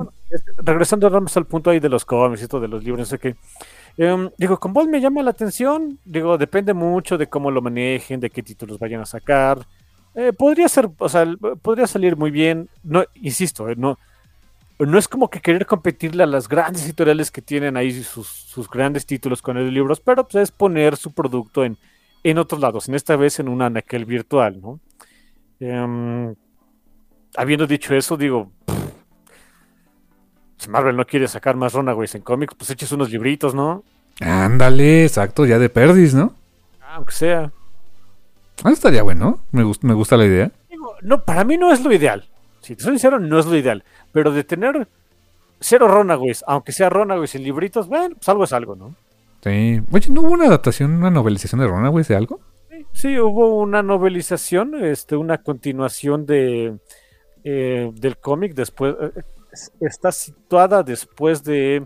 [0.58, 3.06] regresando nada más al punto ahí de los cómics y todo, de los libros, no
[3.06, 3.36] sé qué.
[4.38, 6.00] Digo, con Bolt me llama la atención.
[6.06, 9.66] Digo, depende mucho de cómo lo manejen, de qué títulos vayan a sacar.
[10.14, 11.26] Eh, podría ser, o sea,
[11.62, 12.70] podría salir muy bien.
[12.84, 13.98] No, insisto, eh, no,
[14.80, 18.70] no es como que querer competirle a las grandes editoriales que tienen ahí sus, sus
[18.70, 21.78] grandes títulos con los libros, pero pues, es poner su producto en,
[22.24, 24.80] en otros lados, en esta vez en un anaquel virtual, ¿no?
[25.60, 26.36] Em,
[27.38, 28.52] habiendo dicho eso, digo,
[30.66, 33.84] si Marvel no quiere sacar más Runaways en cómics, pues eches unos libritos, ¿no?
[34.22, 36.34] ándale, exacto, ya de perdis, ¿no?
[36.94, 37.52] Aunque sea.
[38.64, 40.52] Ah, estaría bueno, me, gust- me gusta la idea.
[40.70, 42.26] Digo, no, para mí no es lo ideal.
[42.62, 43.84] Si te soy sincero, no es lo ideal.
[44.14, 44.88] Pero de tener
[45.60, 48.96] cero Runaways, aunque sea Runaways en libritos, bueno, pues algo es algo, ¿no?
[49.44, 49.82] Sí.
[49.92, 52.40] Oye, ¿no hubo una adaptación, una novelización de Runaways de algo?
[52.70, 56.78] Sí, Sí, hubo una novelización, este, una continuación de.
[57.44, 59.12] eh, del cómic después eh,
[59.80, 61.86] está situada después de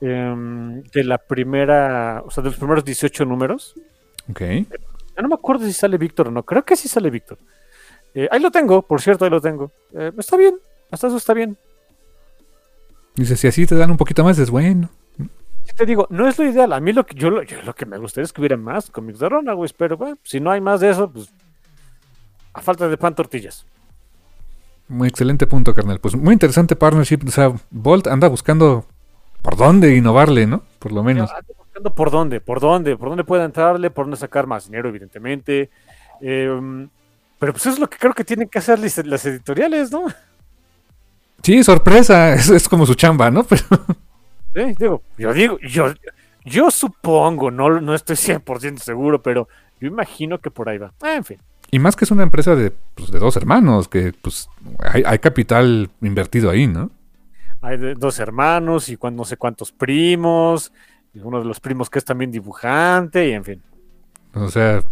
[0.00, 3.74] em, de la primera, o sea, de los primeros 18 números.
[4.30, 4.40] Ok.
[4.40, 6.42] Ya no me acuerdo si sale Víctor o no.
[6.44, 7.38] Creo que sí sale Víctor.
[8.14, 9.72] Eh, ahí lo tengo, por cierto, ahí lo tengo.
[9.92, 10.56] Eh, está bien,
[10.90, 11.56] hasta eso está bien.
[13.16, 14.90] Dice, si así te dan un poquito más, es bueno.
[15.76, 16.72] Te digo, no es lo ideal.
[16.72, 18.90] A mí lo que yo, lo, yo lo que me gustaría es que hubiera más
[18.90, 21.32] cómics de Runaways, pero bueno, si no hay más de eso, pues
[22.52, 23.66] a falta de pan tortillas.
[24.88, 26.00] Muy excelente punto, carnal.
[26.00, 27.20] Pues muy interesante partnership.
[27.26, 28.86] O sea, Bolt anda buscando
[29.42, 30.62] por dónde innovarle, ¿no?
[30.78, 31.30] Por lo menos.
[31.30, 34.88] Ando buscando por dónde, por dónde, por dónde puede entrarle, por dónde sacar más dinero,
[34.88, 35.70] evidentemente.
[36.20, 36.88] Eh,
[37.38, 40.06] pero pues eso es lo que creo que tienen que hacer las, las editoriales, ¿no?
[41.42, 42.34] Sí, sorpresa.
[42.34, 43.44] Es, es como su chamba, ¿no?
[43.44, 43.62] Pero
[44.54, 45.92] Sí, digo, yo digo, yo,
[46.44, 49.46] yo supongo, no, no estoy 100% seguro, pero
[49.78, 50.92] yo imagino que por ahí va.
[51.00, 51.38] Ah, en fin.
[51.70, 54.48] Y más que es una empresa de, pues, de dos hermanos, que pues
[54.80, 56.90] hay, hay capital invertido ahí, ¿no?
[57.60, 60.72] Hay de- dos hermanos y cuan- no sé cuántos primos,
[61.12, 63.62] y uno de los primos que es también dibujante, y en fin.
[64.34, 64.82] O sea,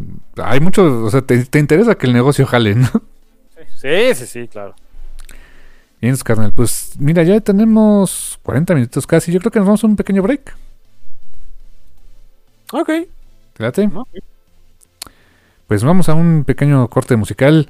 [0.43, 2.89] hay mucho, o sea, te, te interesa que el negocio jale, ¿no?
[3.77, 4.75] Sí, sí, sí, claro.
[6.01, 6.53] Bien, carnal.
[6.53, 9.33] Pues mira, ya tenemos 40 minutos casi.
[9.33, 10.55] Yo creo que nos vamos a un pequeño break.
[12.73, 12.91] Ok.
[13.55, 13.89] ¿Te late?
[13.89, 14.07] ¿no?
[15.67, 17.69] Pues vamos a un pequeño corte musical.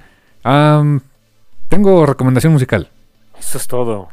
[1.68, 2.90] Tengo recomendación musical.
[3.38, 4.09] Eso es todo.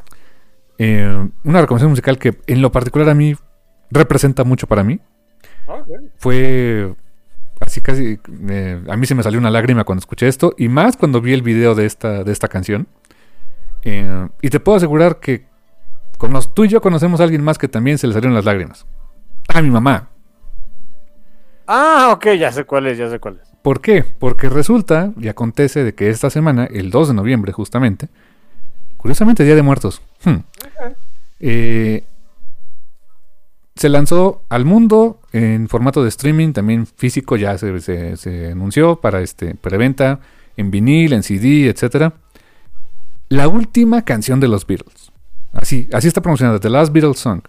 [0.78, 3.36] Eh, una recomendación musical que en lo particular a mí
[3.90, 5.00] representa mucho para mí.
[6.16, 6.94] Fue
[7.60, 8.18] así casi...
[8.48, 10.54] eh, a mí se me salió una lágrima cuando escuché esto.
[10.56, 12.86] Y más cuando vi el video de esta, de esta canción.
[13.82, 15.46] Eh, y te puedo asegurar que
[16.54, 18.86] tú y yo conocemos a alguien más que también se le salieron las lágrimas.
[19.48, 20.08] A mi mamá.
[21.66, 23.53] Ah, ok, ya sé cuál es, ya sé cuál es.
[23.64, 24.04] ¿Por qué?
[24.18, 28.08] Porque resulta y acontece de que esta semana, el 2 de noviembre justamente,
[28.98, 30.34] curiosamente Día de Muertos, hmm,
[31.40, 32.04] eh,
[33.74, 38.96] se lanzó al mundo en formato de streaming, también físico, ya se, se- se anunció
[38.96, 40.20] para este preventa
[40.58, 42.12] en vinil, en CD, etcétera.
[43.30, 45.10] La última canción de los Beatles.
[45.54, 47.40] Así, así está promocionada, The Last Beatles Song.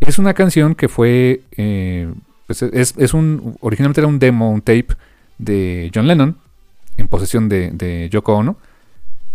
[0.00, 2.10] Es una canción que fue, eh,
[2.46, 4.88] pues es, es un, originalmente era un demo, un tape
[5.38, 6.36] de John Lennon
[6.96, 8.56] en posesión de, de Yoko Ono,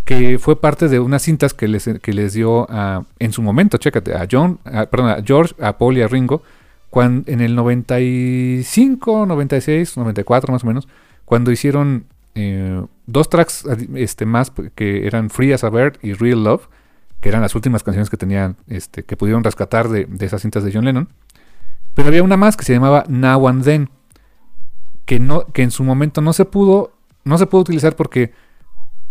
[0.05, 3.77] que fue parte de unas cintas que les, que les dio a, en su momento,
[3.77, 6.41] chécate, a John, perdón, a George, a Paul y a Ringo,
[6.95, 10.87] en el 95, 96, 94 más o menos,
[11.25, 16.43] cuando hicieron eh, dos tracks este, más que eran Free as a Bird y Real
[16.43, 16.67] Love,
[17.21, 20.63] que eran las últimas canciones que tenían, este, que pudieron rescatar de, de esas cintas
[20.63, 21.09] de John Lennon.
[21.93, 23.89] Pero había una más que se llamaba Now and Then,
[25.09, 26.91] que, no, que en su momento no se pudo,
[27.23, 28.31] no se pudo utilizar porque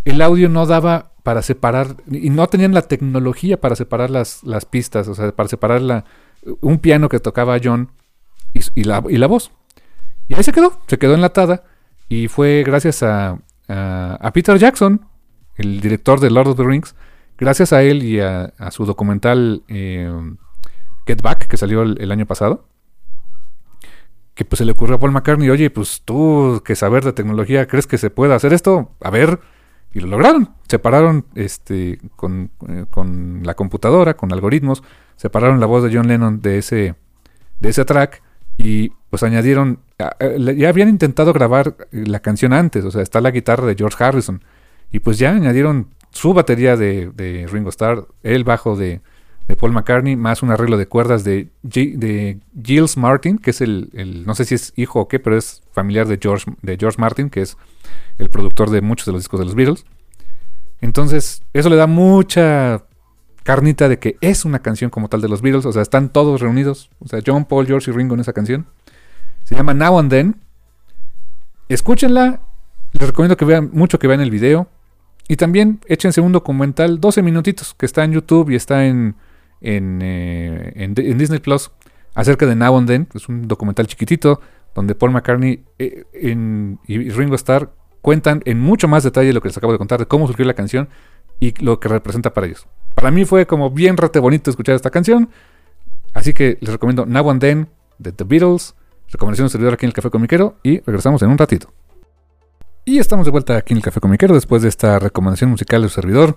[0.04, 4.64] el audio no daba para separar, y no tenían la tecnología para separar las, las
[4.64, 6.04] pistas, o sea, para separar la,
[6.60, 7.90] un piano que tocaba John
[8.76, 9.50] y, la, y la voz.
[10.28, 11.64] Y ahí se quedó, se quedó enlatada,
[12.08, 15.04] y fue gracias a, a, Peter Jackson,
[15.56, 16.94] el director de Lord of the Rings,
[17.36, 20.08] gracias a él y a, su documental eh,
[21.08, 22.68] Get Back, que salió el año pasado,
[24.38, 27.66] que pues se le ocurrió a Paul McCartney, oye, pues tú que saber de tecnología,
[27.66, 28.92] ¿crees que se puede hacer esto?
[29.00, 29.40] A ver,
[29.92, 30.54] y lo lograron.
[30.68, 34.84] Separaron este, con, eh, con la computadora, con algoritmos,
[35.16, 36.94] separaron la voz de John Lennon de ese,
[37.58, 38.22] de ese track
[38.56, 43.66] y pues añadieron, ya habían intentado grabar la canción antes, o sea, está la guitarra
[43.66, 44.44] de George Harrison
[44.92, 49.00] y pues ya añadieron su batería de, de Ringo Starr, el bajo de,
[49.48, 53.60] de Paul McCartney, más un arreglo de cuerdas de, G- de Giles Martin, que es
[53.60, 56.76] el, el- no sé si es hijo o qué, pero es familiar de George, de
[56.78, 57.56] George Martin, que es
[58.18, 59.84] el productor de muchos de los discos de los Beatles.
[60.80, 62.84] Entonces, eso le da mucha
[63.42, 66.40] carnita de que es una canción como tal de los Beatles, o sea, están todos
[66.42, 68.66] reunidos, o sea, John, Paul, George y Ringo en esa canción.
[69.44, 70.36] Se llama Now and Then.
[71.68, 72.40] Escúchenla,
[72.92, 74.68] les recomiendo que vean mucho que vean el video.
[75.28, 79.14] Y también échense un documental, 12 minutitos, que está en YouTube y está en,
[79.60, 81.70] en, eh, en, Disney Plus,
[82.14, 83.08] acerca de Now and Then.
[83.14, 84.40] Es un documental chiquitito
[84.74, 86.04] donde Paul McCartney eh,
[86.86, 90.06] y Ringo Starr cuentan en mucho más detalle lo que les acabo de contar, de
[90.06, 90.88] cómo surgió la canción
[91.40, 92.66] y lo que representa para ellos.
[92.94, 95.30] Para mí fue como bien rete bonito escuchar esta canción.
[96.14, 98.74] Así que les recomiendo Now and Then de The Beatles.
[99.10, 100.56] Recomendación de servidor aquí en el Café Comiquero.
[100.62, 101.72] Y regresamos en un ratito.
[102.84, 105.88] Y estamos de vuelta aquí en el Café Comiquero después de esta recomendación musical de
[105.88, 106.36] su servidor.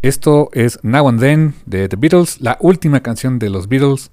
[0.00, 4.10] Esto es Now and Then de The Beatles, la última canción de los Beatles.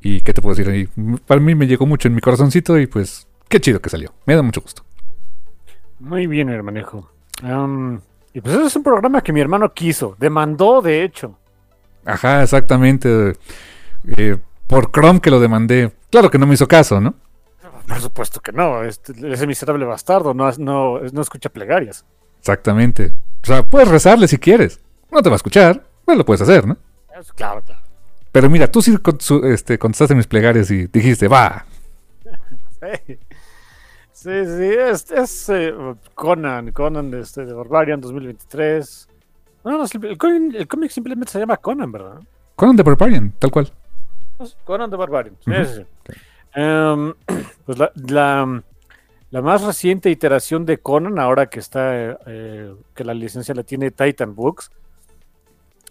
[0.00, 0.88] ¿Y qué te puedo decir ahí?
[1.26, 4.12] Para mí me llegó mucho en mi corazoncito y pues qué chido que salió.
[4.24, 4.84] Me da mucho gusto.
[5.98, 7.10] Muy bien, hermanejo.
[8.32, 11.36] Y pues ese es un programa que mi hermano quiso, demandó de hecho.
[12.04, 13.32] Ajá, exactamente.
[14.16, 14.36] Eh,
[14.68, 15.92] por Chrome que lo demandé.
[16.10, 17.14] Claro que no me hizo caso, ¿no?
[17.88, 22.04] Por supuesto que no, este, ese miserable bastardo no, no, no escucha plegarias.
[22.38, 23.12] Exactamente.
[23.42, 24.80] O sea, puedes rezarle si quieres.
[25.10, 26.76] No te va a escuchar, pues lo puedes hacer, ¿no?
[27.34, 27.82] Claro, claro.
[28.30, 28.96] Pero mira, tú sí
[29.44, 31.64] este, contestaste mis plegarias y dijiste, va.
[32.24, 33.18] Sí,
[34.12, 35.74] sí, sí es, es eh,
[36.14, 39.08] Conan, Conan este, de Barbarian 2023.
[39.64, 42.20] No, no, el, cómic, el cómic simplemente se llama Conan, ¿verdad?
[42.54, 43.72] Conan de Barbarian, tal cual.
[44.64, 45.36] Conan de Barbarian.
[45.44, 47.14] Sí, sí, um,
[47.66, 48.62] pues la, la,
[49.30, 53.90] la, más reciente iteración de Conan, ahora que está, eh, que la licencia la tiene
[53.90, 54.70] Titan Books,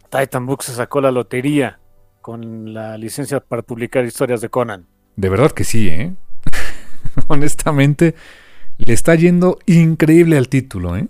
[0.09, 1.79] Titan Books se sacó la lotería
[2.21, 4.85] con la licencia para publicar historias de Conan.
[5.15, 6.13] De verdad que sí, ¿eh?
[7.27, 8.15] Honestamente,
[8.77, 11.07] le está yendo increíble al título, ¿eh?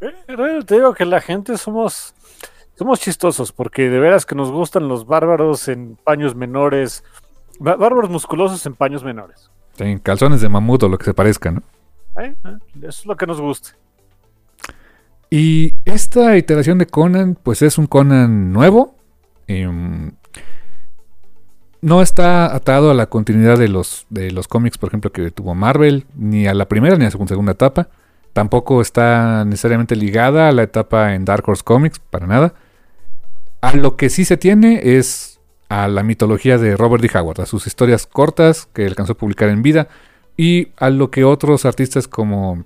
[0.00, 2.14] eh te digo que la gente somos
[2.80, 7.04] somos chistosos porque de veras que nos gustan los bárbaros en paños menores,
[7.58, 9.49] bárbaros musculosos en paños menores.
[9.78, 11.62] En calzones de mamut o lo que se parezca, ¿no?
[12.20, 13.70] Eh, eh, eso es lo que nos gusta.
[15.30, 18.96] Y esta iteración de Conan, pues es un Conan nuevo.
[19.46, 20.12] Em,
[21.80, 25.54] no está atado a la continuidad de los, de los cómics, por ejemplo, que tuvo
[25.54, 27.88] Marvel, ni a la primera ni a la segunda etapa.
[28.32, 32.54] Tampoco está necesariamente ligada a la etapa en Dark Horse Comics, para nada.
[33.60, 35.29] A lo que sí se tiene es
[35.70, 37.16] a la mitología de Robert D.
[37.16, 39.88] Howard, a sus historias cortas que alcanzó a publicar en vida,
[40.36, 42.64] y a lo que otros artistas como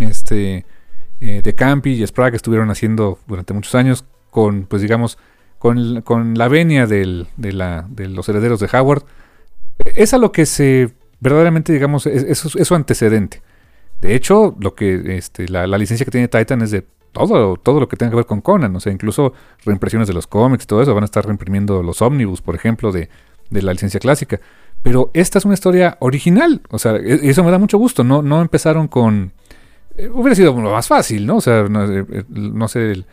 [0.00, 0.66] este
[1.20, 5.18] eh, de Campi y Sprague estuvieron haciendo durante muchos años con, pues digamos,
[5.58, 9.04] con, la venia de, los herederos de Howard.
[9.94, 10.90] Es a lo que se
[11.20, 13.42] verdaderamente, digamos, es, su antecedente.
[14.00, 17.88] De hecho, lo que este, la, licencia que tiene Titan es de todo, todo lo
[17.88, 18.74] que tenga que ver con Conan.
[18.76, 19.32] O sea, incluso
[19.64, 20.94] reimpresiones de los cómics y todo eso.
[20.94, 23.08] Van a estar reimprimiendo los ómnibus, por ejemplo, de,
[23.50, 24.40] de la licencia clásica.
[24.82, 26.62] Pero esta es una historia original.
[26.70, 28.04] O sea, e, eso me da mucho gusto.
[28.04, 29.32] No, no empezaron con
[30.00, 31.36] eh, hubiera sido más fácil, ¿no?
[31.36, 33.04] O sea, no, eh, eh, sé,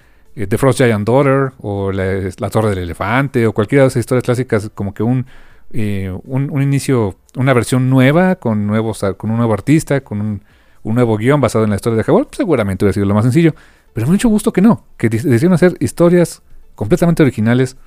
[0.48, 4.72] The Frost Giant Daughter o la, Torre del Elefante o cualquiera de esas historias clásicas,
[4.74, 5.26] como que un,
[5.74, 10.42] un, inicio, una versión nueva con, nuevos, con un nuevo artista, con un,
[10.84, 13.54] nuevo guion basado en la historia de Howard, seguramente hubiera sido lo más sencillo.
[13.98, 16.44] Pero mucho gusto que no, que decidieron hacer historias
[16.76, 17.78] completamente originales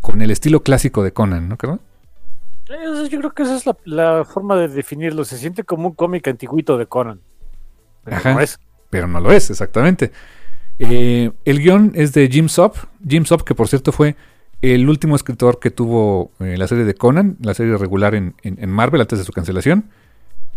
[0.00, 1.56] con el estilo clásico de Conan, ¿no?
[1.58, 5.24] Yo creo que esa es la, la forma de definirlo.
[5.24, 7.18] Se siente como un cómic antiguito de Conan.
[8.04, 8.60] Pero no es.
[8.90, 10.12] Pero no lo es, exactamente.
[10.78, 12.76] Eh, el guion es de Jim Sop.
[13.04, 14.14] Jim Sop, que por cierto fue
[14.62, 18.34] el último escritor que tuvo eh, la serie de Conan, la serie regular en,
[18.68, 19.90] Marvel antes de su cancelación.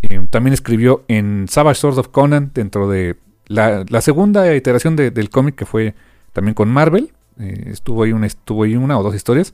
[0.03, 3.17] Eh, también escribió en Savage Sword of Conan, dentro de
[3.53, 5.95] la, segunda iteración del cómic que fue
[6.31, 7.11] también con Marvel.
[7.37, 9.53] estuvo, ahí una, estuvo ahí una o dos historias.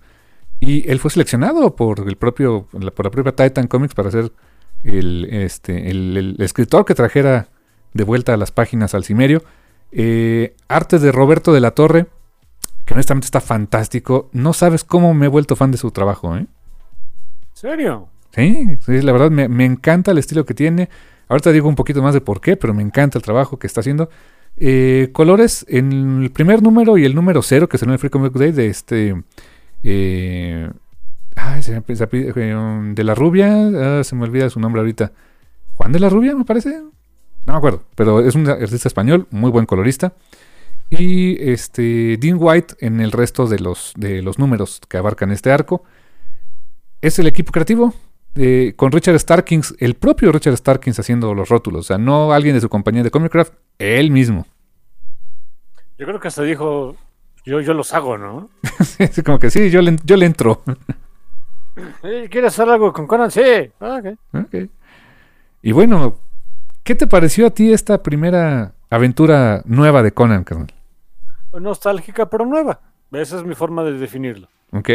[0.59, 4.31] Y él fue seleccionado por el propio, por la propia Titan Comics para ser
[4.83, 7.47] el, este, el escritor que trajera
[7.93, 9.43] de vuelta a las páginas al cimerio.
[9.91, 12.07] Eh, arte de Roberto de la Torre,
[12.85, 14.29] que honestamente está fantástico.
[14.33, 16.45] No sabes cómo me he vuelto fan de su trabajo, ¿eh?
[17.53, 18.07] ¿Serio?
[18.35, 20.89] Sí, sí la verdad me, encanta el estilo que tiene.
[21.30, 23.80] Ahorita digo un poquito más de por qué, pero me encanta el trabajo que está
[23.80, 24.09] haciendo.
[24.57, 28.34] Eh, colores en el primer número y el número cero, que es el Free Comic
[28.34, 29.23] Day de este.
[29.84, 30.69] Eh,
[32.95, 35.13] de la rubia, ah, se me olvida su nombre ahorita.
[35.75, 36.82] Juan de la Rubia, me parece.
[37.45, 40.13] No me acuerdo, pero es un artista español, muy buen colorista.
[40.89, 45.51] Y este Dean White en el resto de los, de los números que abarcan este
[45.51, 45.84] arco.
[47.01, 47.93] Es el equipo creativo,
[48.75, 51.81] con Richard Starkings, el propio Richard Starkings haciendo los rótulos.
[51.81, 54.45] O sea, no alguien de su compañía de Comic Craft, él mismo.
[55.97, 56.95] Yo creo que hasta dijo,
[57.45, 58.49] yo, yo los hago, ¿no?
[59.11, 60.63] sí, como que sí, yo le, yo le entro.
[62.01, 63.31] ¿Quieres hacer algo con Conan?
[63.31, 63.71] Sí.
[63.79, 64.01] Ah,
[64.33, 64.69] okay.
[65.61, 66.17] Y bueno,
[66.89, 70.73] ¿Qué te pareció a ti esta primera aventura nueva de Conan, carnal?
[71.53, 72.79] Nostálgica pero nueva.
[73.11, 74.47] Esa es mi forma de definirlo.
[74.71, 74.89] Ok.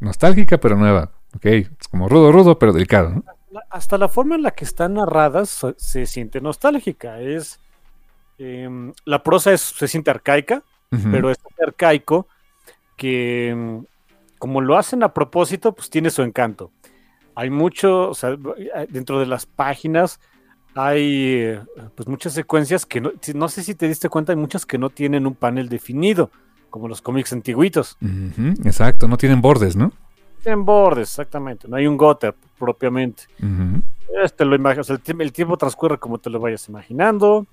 [0.00, 1.12] Nostálgica pero nueva.
[1.36, 1.46] Ok.
[1.46, 3.22] Es como rudo, rudo, pero delicado.
[3.70, 7.20] Hasta la forma en la que están narradas se, siente nostálgica.
[7.20, 7.60] Es.
[8.38, 10.62] Em, la prosa se siente arcaica,
[11.10, 12.26] pero es arcaico
[12.96, 13.84] que, em,
[14.38, 16.72] como lo hacen a propósito, pues tiene su encanto.
[17.34, 18.36] Hay mucho, o sea,
[18.88, 20.20] dentro de las páginas
[20.74, 21.60] hay eh,
[21.94, 24.90] pues muchas secuencias que no, no, sé si te diste cuenta, hay muchas que no
[24.90, 26.30] tienen un panel definido,
[26.70, 27.96] como los cómics antiguitos.
[28.64, 29.92] exacto, no tienen bordes, ¿no?
[30.42, 33.24] Tienen bordes, exactamente, no hay un gutter propiamente.
[34.22, 37.46] Este lo el, tiempo transcurre como te lo vayas imaginando.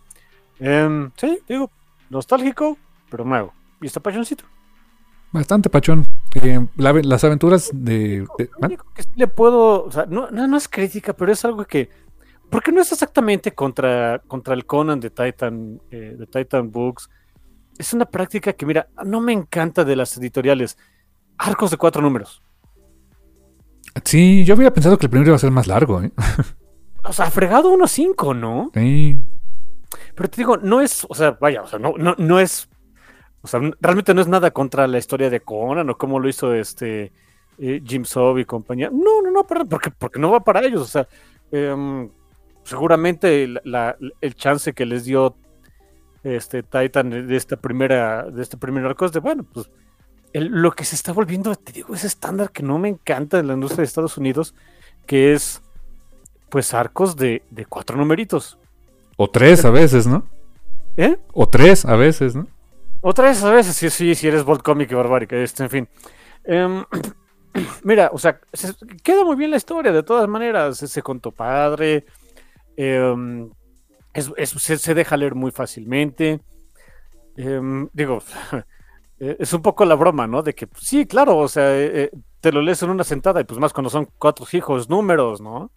[0.60, 1.70] Em, sí, digo,
[2.10, 2.78] nostálgico,
[3.10, 3.54] pero nuevo.
[3.82, 4.44] Y está pachoncito.
[5.32, 6.06] Bastante pachón.
[6.36, 8.26] Eh, la- las aventuras de...
[8.38, 11.32] de- Lo único que sí le puedo, o sea, no, no, no es crítica, pero
[11.32, 11.90] es algo que,
[12.50, 17.10] porque no es exactamente contra, contra el Conan de Titan, eh, de Titan Books.
[17.78, 20.78] Es una práctica que, mira, no me encanta de las editoriales.
[21.38, 22.42] Arcos de cuatro números.
[24.04, 26.12] Sí, yo hubiera pensado que el primero iba a ser más largo, ¿eh?
[27.04, 28.72] O sea, fregado unos cinco, ¿no?
[28.74, 29.18] Sí.
[30.16, 32.68] Pero te digo, no es, o sea, vaya, o sea, no, no, no es,
[33.42, 36.54] o sea, realmente no es nada contra la historia de Conan o cómo lo hizo
[36.54, 37.12] este
[37.60, 38.90] eh, Jim Sob y compañía.
[38.92, 41.08] No, no, no, perdón, porque, porque no va para ellos, o sea,
[41.52, 42.10] em,
[42.64, 45.36] seguramente la- la- el chance que les dio
[46.24, 49.70] este Titan de esta primera, de este primer arco es de, bueno, pues
[50.34, 53.48] el- lo que se está volviendo, te digo, ese estándar que no me encanta en
[53.48, 54.54] la industria de Estados Unidos,
[55.06, 55.62] que es,
[56.50, 58.58] pues, arcos de, de cuatro numeritos.
[59.18, 60.28] O tres a veces, ¿no?
[60.98, 61.18] ¿Eh?
[61.34, 62.48] O tres a veces, ¿no?
[63.02, 65.90] Otra vez, a veces, sí, sí, si eres Bolt Comic y Barbárica, este, en fin.
[66.44, 66.84] Em,
[67.84, 68.74] mira, o sea, se-
[69.04, 72.06] queda muy bien la historia, de todas maneras, ese conto padre,
[72.76, 73.50] em,
[74.14, 76.42] es- es- se, se deja leer muy fácilmente.
[77.36, 78.22] Em, digo,
[79.20, 80.44] eh, es un poco la broma, ¿no?
[80.44, 83.42] De que, pues, sí, claro, o sea, eh, eh, te lo lees en una sentada
[83.42, 85.72] y pues más cuando son cuatro hijos, números, ¿no?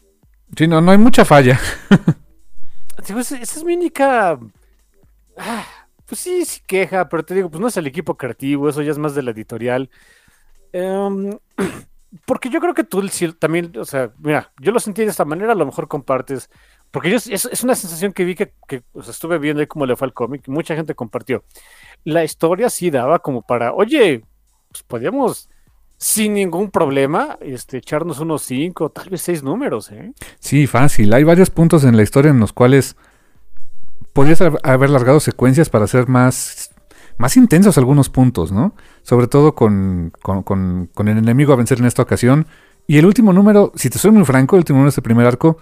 [0.57, 1.59] Sí, no, no hay mucha falla.
[3.07, 4.39] Digo, esa, es mi única.
[5.39, 5.67] ah,
[6.05, 8.91] pues sí, sí queja, pero te digo, pues no es el equipo creativo, eso ya
[8.91, 9.89] es más de la editorial.
[10.73, 11.39] Em,
[12.27, 13.03] porque yo creo que tú
[13.39, 16.51] también, o sea, mira, yo lo sentí de esta manera, a lo mejor compartes.
[16.91, 19.67] Porque yo, es, es una sensación que vi que, que, o sea, estuve viendo ahí
[19.67, 21.45] cómo le fue al cómic, mucha gente compartió.
[22.05, 24.25] La historia sí daba como para, oye,
[24.71, 25.49] pues podíamos
[25.99, 30.13] sin ningún problema este, echarnos unos cinco, tal vez seis números, ¿eh?
[30.39, 31.13] Sí, fácil.
[31.13, 32.97] Hay varios puntos en la historia en los cuales
[34.13, 36.71] podrías hab- haber largado secuencias para hacer más,
[37.19, 38.75] más intensos algunos puntos, ¿no?
[39.03, 42.47] Sobre todo con, con, con- con el enemigo a vencer en esta ocasión.
[42.87, 45.27] Y el último número, si te soy muy franco, el último número de este primer
[45.27, 45.59] arco,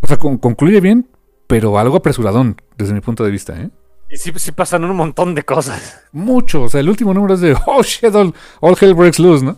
[0.00, 1.06] o sea, con- concluye bien,
[1.46, 3.70] pero algo apresuradón desde mi punto de vista, ¿eh?
[4.10, 6.04] Y sí, sí pasan un montón de cosas.
[6.12, 6.62] Mucho.
[6.64, 9.56] O sea, el último número es de, oh shit, all, all hell breaks loose, ¿no?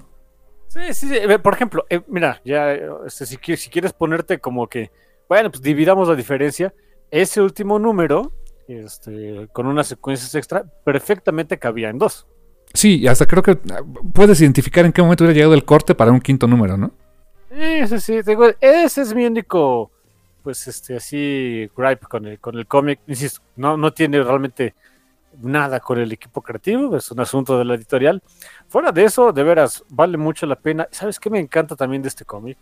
[0.68, 1.16] Sí, sí, sí.
[1.16, 2.72] Eh, Por ejemplo, eh, mira, ya,
[3.06, 4.90] este, si, quieres, si quieres ponerte como que,
[5.28, 6.74] bueno, pues dividamos la diferencia.
[7.10, 8.32] Ese último número,
[8.68, 12.26] este, con unas secuencias extra, perfectamente cabía en dos.
[12.74, 13.82] Sí, y hasta creo que ah,
[14.14, 16.92] puedes identificar en qué momento hubiera llegado el corte para un quinto número, ¿no?
[17.54, 18.22] Sí, sí, sí.
[18.22, 19.90] digo, ese es mi único,
[20.42, 23.00] pues, este, así, gripe con el, con el cómic.
[23.06, 24.74] Insisto, no, no tiene realmente
[25.40, 28.22] nada con el equipo creativo, es un asunto de la editorial.
[28.68, 30.88] Fuera de eso, de veras, vale mucho la pena.
[30.90, 32.58] ¿Sabes qué me encanta también de este cómic?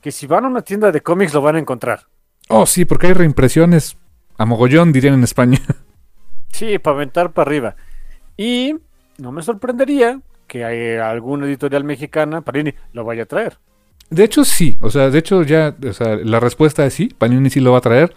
[0.00, 2.06] Que si van a una tienda de cómics lo van a encontrar.
[2.48, 3.96] Oh, sí, porque hay reimpresiones
[4.38, 5.58] a mogollón, dirían en España.
[6.52, 7.76] Sí, para aventar para arriba.
[8.36, 8.74] Y
[9.18, 13.58] no me sorprendería que hay alguna editorial mexicana, Panini, lo vaya a traer.
[14.10, 14.76] De hecho, sí.
[14.80, 17.08] O sea, de hecho, ya, o sea, la respuesta es sí.
[17.16, 18.14] Panini sí lo va a traer.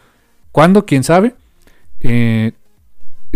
[0.51, 0.85] ¿Cuándo?
[0.85, 1.35] ¿Quién sabe?
[2.01, 2.51] Eh,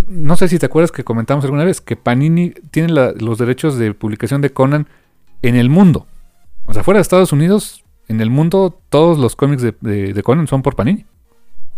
[0.08, 3.78] no sé si te acuerdas que comentamos alguna vez que Panini tiene la- los derechos
[3.78, 4.88] de publicación de Conan
[5.42, 6.06] en el mundo.
[6.66, 10.24] O sea, fuera de Estados Unidos, en el mundo, todos los cómics de, de- de
[10.24, 11.06] Conan son por Panini.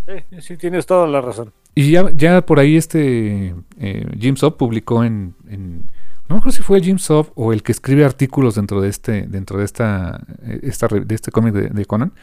[0.08, 1.54] Sí, sí, tienes toda la razón.
[1.76, 5.84] Y ya, ya por ahí este eh, Jim Sop publicó en, en-
[6.30, 9.24] no me acuerdo si fue Jim Sop o el que escribe artículos dentro de este
[9.28, 12.14] dentro de esta, eh, esta de este cómic de, de Conan,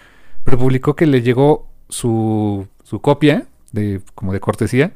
[0.44, 4.92] pero publicó que le llegó su, su copia de como de cortesía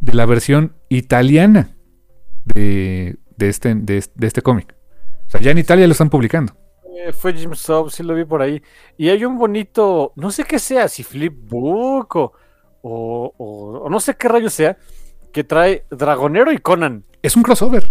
[0.00, 1.70] de la versión italiana
[2.44, 4.74] de, de este de, de este cómic.
[5.26, 6.54] O sea, ya en Italia lo están publicando.
[7.06, 8.62] Eh, fue Jim Sub, sí lo vi por ahí.
[8.96, 12.32] Y hay un bonito, no sé qué sea, si flipbook o,
[12.82, 14.76] o, o- o no sé qué rayo sea,
[15.32, 17.04] que trae Dragonero y Conan.
[17.22, 17.90] Es un crossover,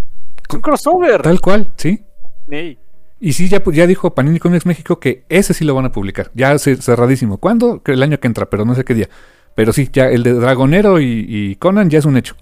[0.54, 1.22] un crossover.
[1.22, 2.04] tal cual, sí.
[2.50, 2.78] Ey.
[3.20, 6.30] Y sí, ya, ya dijo Panini Comics México que ese sí lo van a publicar.
[6.34, 7.38] Ya ce- cerradísimo.
[7.38, 7.82] ¿Cuándo?
[7.86, 9.08] El año que entra, pero no sé qué día.
[9.56, 12.36] Pero sí, ya el de Dragonero y, y Conan ya es un hecho.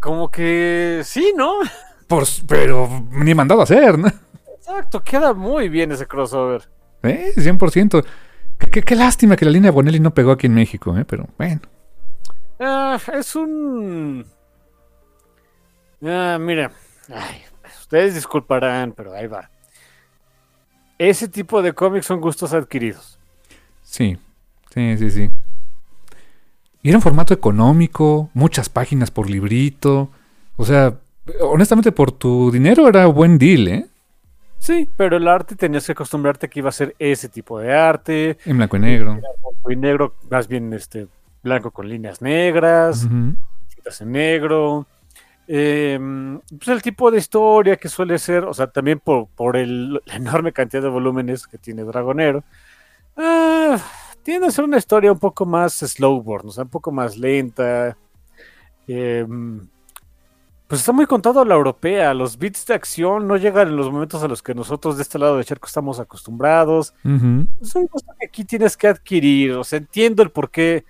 [0.00, 1.54] Como que sí, ¿no?
[2.08, 4.08] Por, pero ni mandado a hacer, ¿no?
[4.56, 6.62] Exacto, queda muy bien ese crossover.
[7.02, 7.32] ¿Eh?
[7.36, 8.04] 100%.
[8.58, 11.04] Qué, qué- qué lástima que la línea Bonelli no pegó aquí en México, ¿eh?
[11.04, 11.60] Pero bueno.
[12.60, 14.24] Ah, es un.
[16.02, 16.70] Ah, mira.
[17.12, 17.42] Ay,
[17.80, 19.50] ustedes disculparán, pero ahí va.
[20.98, 23.18] Ese tipo de cómics son gustos adquiridos.
[23.82, 24.16] Sí,
[24.72, 25.30] sí, sí, sí.
[26.82, 30.10] Y era un formato económico, muchas páginas por librito.
[30.56, 30.94] O sea,
[31.40, 33.86] honestamente, por tu dinero era buen deal, ¿eh?
[34.58, 38.38] Sí, pero el arte tenías que acostumbrarte que iba a ser ese tipo de arte.
[38.44, 39.14] En blanco y negro.
[39.14, 41.06] blanco y negro, más bien este
[41.42, 43.04] blanco con líneas negras.
[43.04, 44.86] En negro.
[45.46, 45.98] Eh,
[46.48, 50.14] pues el tipo de historia que suele ser, o sea, también por, por el, la
[50.14, 52.42] enorme cantidad de volúmenes que tiene Dragonero,
[53.16, 53.78] ah,
[54.22, 57.96] tiene a ser una historia un poco más slowborn, o sea, un poco más lenta.
[58.88, 59.26] Eh,
[60.66, 62.14] pues está muy contado a la europea.
[62.14, 65.18] Los beats de acción no llegan en los momentos a los que nosotros de este
[65.18, 66.94] lado de Charco estamos acostumbrados.
[67.04, 67.46] Ujú.
[67.60, 69.52] Es una cosa que aquí tienes que adquirir.
[69.52, 70.84] O sea, entiendo el por qué.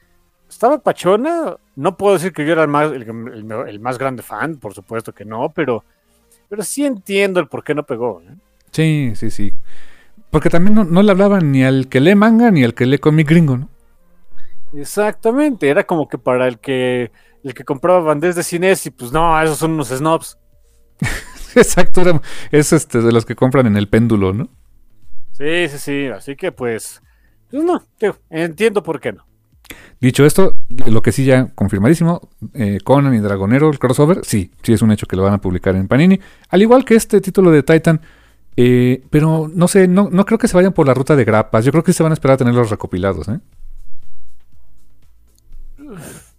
[0.54, 1.56] Estaba pachona.
[1.74, 4.72] No puedo decir que yo era el más, el, el- el más grande fan, por
[4.72, 5.84] supuesto que no, pero,
[6.48, 8.22] pero sí entiendo el por qué no pegó.
[8.22, 8.36] ¿eh?
[8.70, 9.52] Sí, sí, sí.
[10.30, 12.98] Porque también no, no le hablaban ni al que lee manga ni al que lee
[12.98, 13.68] cómic gringo, ¿no?
[14.72, 15.68] Exactamente.
[15.68, 17.10] Era como que para el que
[17.42, 20.38] el que compraba bandés de cines y pues no, esos son unos snobs.
[21.56, 22.02] Exacto,
[22.50, 24.48] es este de los que compran en el péndulo, ¿no?
[25.32, 26.06] Sí, sí, sí.
[26.08, 27.02] Así que pues,
[27.50, 27.82] pues no,
[28.30, 29.26] entiendo por qué no.
[30.00, 30.54] Dicho esto,
[30.86, 34.92] lo que sí ya confirmadísimo, eh, Conan y Dragonero, el crossover, sí, sí es un
[34.92, 38.00] hecho que lo van a publicar en Panini, al igual que este título de Titan,
[38.56, 41.64] eh, pero no sé, no, no creo que se vayan por la ruta de grapas,
[41.64, 43.40] yo creo que se van a esperar a tenerlos recopilados, ¿eh?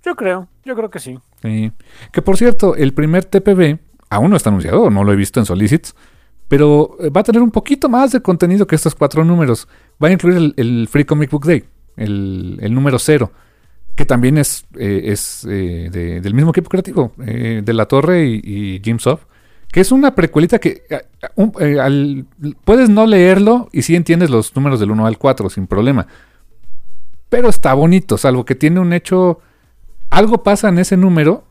[0.04, 1.18] Yo creo, yo creo que sí.
[1.42, 1.72] Sí.
[2.12, 5.48] Que por cierto, el primer TPB aún no está anunciado, no lo he visto en
[5.48, 5.96] Solicits,
[6.48, 9.68] pero eh, va a tener un poquito más de contenido que estos cuatro números.
[10.02, 11.66] Va a incluir el, el Free Comic Book Day,
[11.98, 13.32] el, el número cero,
[13.96, 18.26] que también es, eh, es eh, de- del mismo equipo creativo, eh, de La Torre
[18.26, 19.24] y, y Jim Soft,
[19.72, 20.84] que es una precuelita que
[22.64, 26.08] puedes no leerlo y sí entiendes los números del 1 al 4 sin problema.
[27.30, 29.40] Pero está bonito, salvo que tiene un hecho
[30.10, 31.44] algo pasa en ese número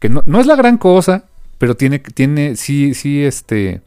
[0.00, 1.24] que no, no es la gran cosa,
[1.58, 3.82] pero tiene, tiene, sí, sí, este,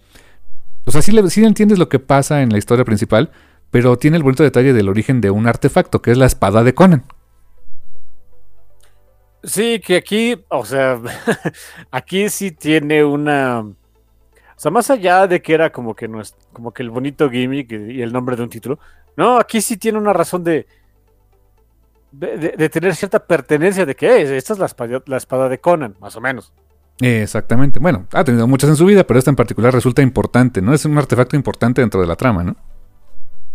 [0.86, 3.32] o sea, sí, le- sí entiendes lo que pasa en la historia principal,
[3.72, 6.74] pero tiene el bonito detalle del origen de un artefacto, que es la espada de
[6.74, 7.04] Conan.
[9.44, 11.00] Sí, que aquí, o sea,
[11.92, 13.60] aquí sí tiene una.
[13.62, 17.30] O sea, más allá de que era como que no es, como que el bonito
[17.30, 18.80] gimmick y el nombre de un título,
[19.16, 20.68] no, aquí sí tiene una razón de.
[22.12, 25.48] de, de- de tener cierta pertenencia de que "Eh, esta es la espada, la espada
[25.48, 26.52] de Conan, más o menos.
[27.00, 27.80] Exactamente.
[27.80, 30.74] Bueno, ha tenido muchas en su vida, pero esta en particular resulta importante, ¿no?
[30.74, 32.58] Es un artefacto importante dentro de la trama, ¿no?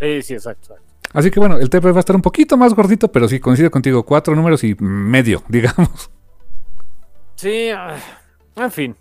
[0.04, 0.76] Sí, sí, exacto.
[1.14, 3.70] Así que bueno, el TP va a estar un poquito más gordito, pero sí coincido
[3.70, 6.10] contigo, cuatro números y medio, digamos.
[7.36, 7.96] Sí, ah,
[8.56, 8.96] en fin.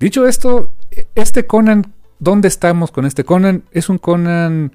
[0.00, 0.72] Dicho esto,
[1.14, 3.64] este Conan, ¿dónde estamos con este Conan?
[3.72, 4.72] Es un Conan,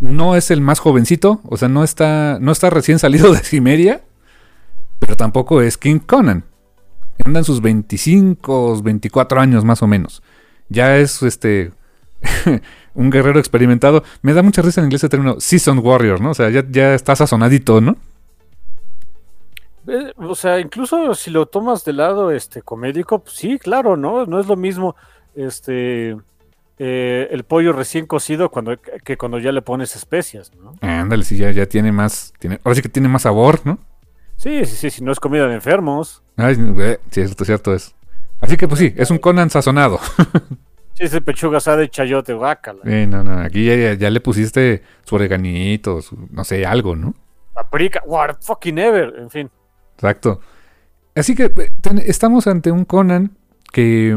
[0.00, 4.02] no es el más jovencito, o sea, no está, no está recién salido de Cimeria,
[4.98, 6.44] pero tampoco es King Conan.
[7.24, 10.22] Anda en sus 25, 24 años más o menos.
[10.68, 11.72] Ya es este
[12.94, 14.04] un guerrero experimentado.
[14.22, 16.30] Me da mucha risa en inglés el término Season Warrior, ¿no?
[16.30, 17.96] O sea, ya, ya está sazonadito, ¿no?
[19.86, 24.26] Eh, O sea, incluso si lo tomas del lado este comédico, pues sí, claro, ¿no?
[24.26, 24.96] No es lo mismo
[25.34, 26.16] este
[26.78, 30.74] eh, el pollo recién cocido cuando, que cuando ya le pones especias, ¿no?
[30.80, 33.78] Ándale, sí, ya, ya tiene más, tiene, ahora sí que tiene más sabor, ¿no?
[34.36, 36.22] Sí, sí, sí, si no es comida de enfermos.
[36.36, 37.94] Ay, eh, cierto, cierto es.
[38.40, 40.00] Así que pues sí, es un Conan sazonado.
[40.94, 42.80] Sí, es el pechuga asada de chayote, guácala.
[42.84, 47.14] Eh, no, no, aquí ya, ya- le pusiste su oreganito, su- no sé, algo, ¿no?
[47.52, 49.50] Paprika, what fucking ever, en fin.
[49.96, 50.40] Exacto.
[51.16, 53.36] Así que eh, ten- estamos ante un Conan
[53.72, 54.16] que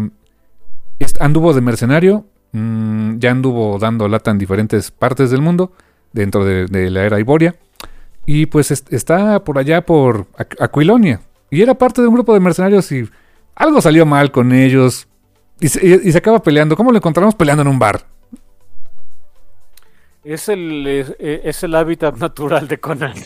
[1.20, 5.72] anduvo de mercenario, mm, ya anduvo dando lata en diferentes partes del mundo,
[6.14, 7.56] dentro de, de la era Iboria,
[8.26, 12.34] y pues est- está por allá por Aqu- Aquilonia, y era parte de un grupo
[12.34, 13.08] de mercenarios y
[13.56, 15.08] algo salió mal con ellos,
[15.60, 16.76] y se, y- y se acaba peleando.
[16.76, 18.06] ¿Cómo lo encontramos peleando en un bar?
[20.24, 23.14] Es el, es, es el hábitat natural de Conan.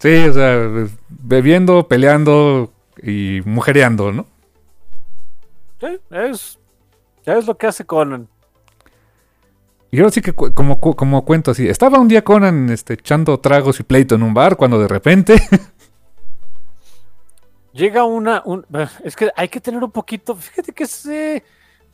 [0.00, 0.68] Sí, o sea,
[1.08, 4.26] bebiendo, peleando y mujereando, ¿no?
[5.80, 6.58] Sí, es,
[7.24, 8.26] ya es lo que hace Conan.
[9.92, 13.78] Y ahora sí que como, como cuento así, estaba un día Conan este, echando tragos
[13.78, 15.40] y pleito en un bar cuando de repente...
[17.74, 18.42] Llega una.
[18.46, 18.64] un-
[19.04, 20.36] es que hay que tener un poquito.
[20.36, 21.44] Fíjate que se.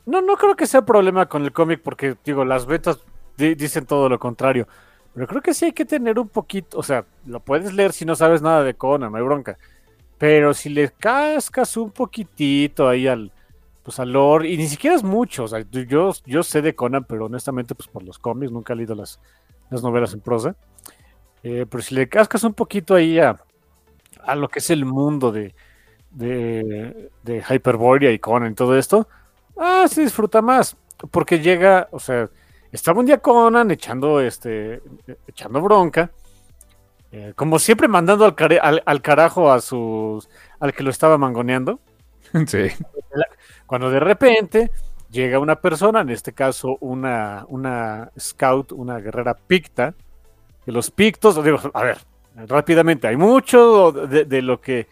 [0.05, 2.99] No, no creo que sea problema con el cómic, porque, digo, las ventas
[3.37, 4.67] di- dicen todo lo contrario.
[5.13, 6.77] Pero creo que sí hay que tener un poquito.
[6.79, 9.57] O sea, lo puedes leer si no sabes nada de Conan, hay bronca.
[10.19, 13.31] Pero si le cascas un poquitito ahí al.
[13.83, 15.45] Pues al lore, y ni siquiera es mucho.
[15.71, 19.19] Yo, yo sé de Conan, pero honestamente, pues por los cómics, nunca he leído las,
[19.71, 20.55] las novelas en prosa.
[21.43, 23.37] Eh, pero si le cascas un poquito ahí a,
[24.23, 25.55] a lo que es el mundo de,
[26.11, 29.07] de, de Hyperborea y Conan y todo esto,
[29.57, 30.77] ah, se disfruta más.
[31.11, 32.29] Porque llega, o sea,
[32.71, 34.81] estaba un día Conan echando, este,
[35.27, 36.11] echando bronca.
[37.11, 40.29] Eh, como siempre mandando al, al- al carajo a sus
[40.61, 41.79] al que lo estaba mangoneando.
[42.47, 42.69] Sí.
[43.65, 44.71] Cuando de repente
[45.11, 49.93] llega una persona, en este caso una, una scout, una guerrera picta,
[50.63, 51.97] que los pictos, digo, a ver,
[52.47, 54.87] rápidamente, hay mucho de, de lo que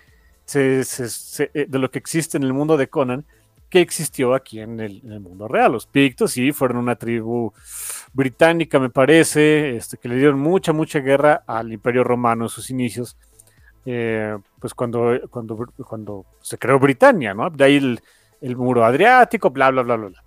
[0.50, 3.26] se- se- eh, de lo que existe en el mundo de Conan
[3.70, 5.72] que existió aquí en el, mundo real.
[5.74, 7.54] Los pictos sí fueron una tribu
[8.14, 12.70] británica, me parece, este, que le dieron mucha, mucha guerra al Imperio Romano en sus
[12.70, 13.16] inicios.
[13.86, 17.50] eh, pues cuando, cuando, cuando se creó Britania, ¿no?
[17.50, 17.78] De ahí
[18.42, 20.24] el, muro adriático, bla, bla, bla, bla.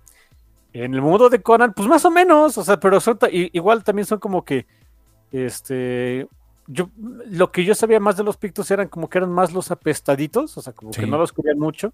[0.73, 4.05] En el mundo de Conan, pues más o menos, o sea, pero son igual también
[4.05, 4.65] son como que,
[5.31, 6.27] este,
[6.67, 6.89] yo,
[7.29, 10.57] lo que yo sabía más de los pictos eran como que eran más los apestaditos,
[10.57, 11.01] o sea, como Sí.
[11.01, 11.93] que no los querían mucho,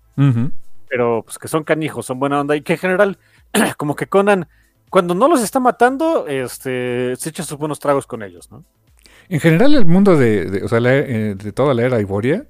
[0.89, 3.17] pero pues que son canijos, son buena onda y que en general,
[3.77, 4.47] como que Conan,
[4.89, 8.63] cuando no los está matando, este, se echa sus buenos tragos con ellos, ¿no?
[9.27, 12.47] En general, el mundo de, de- o sea, la- eh, de toda la era Iboria,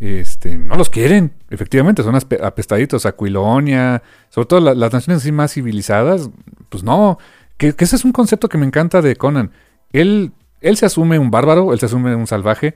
[0.00, 1.32] este, no los quieren.
[1.50, 3.06] Efectivamente, son apestaditos.
[3.06, 6.30] Aquilonia, sobre todo la- las naciones así más civilizadas,
[6.68, 7.18] pues no.
[7.56, 9.50] Que, que ese es un concepto que me encanta de Conan.
[9.92, 10.32] Él,
[10.62, 12.74] él se asume un bárbaro, él se asume un salvaje,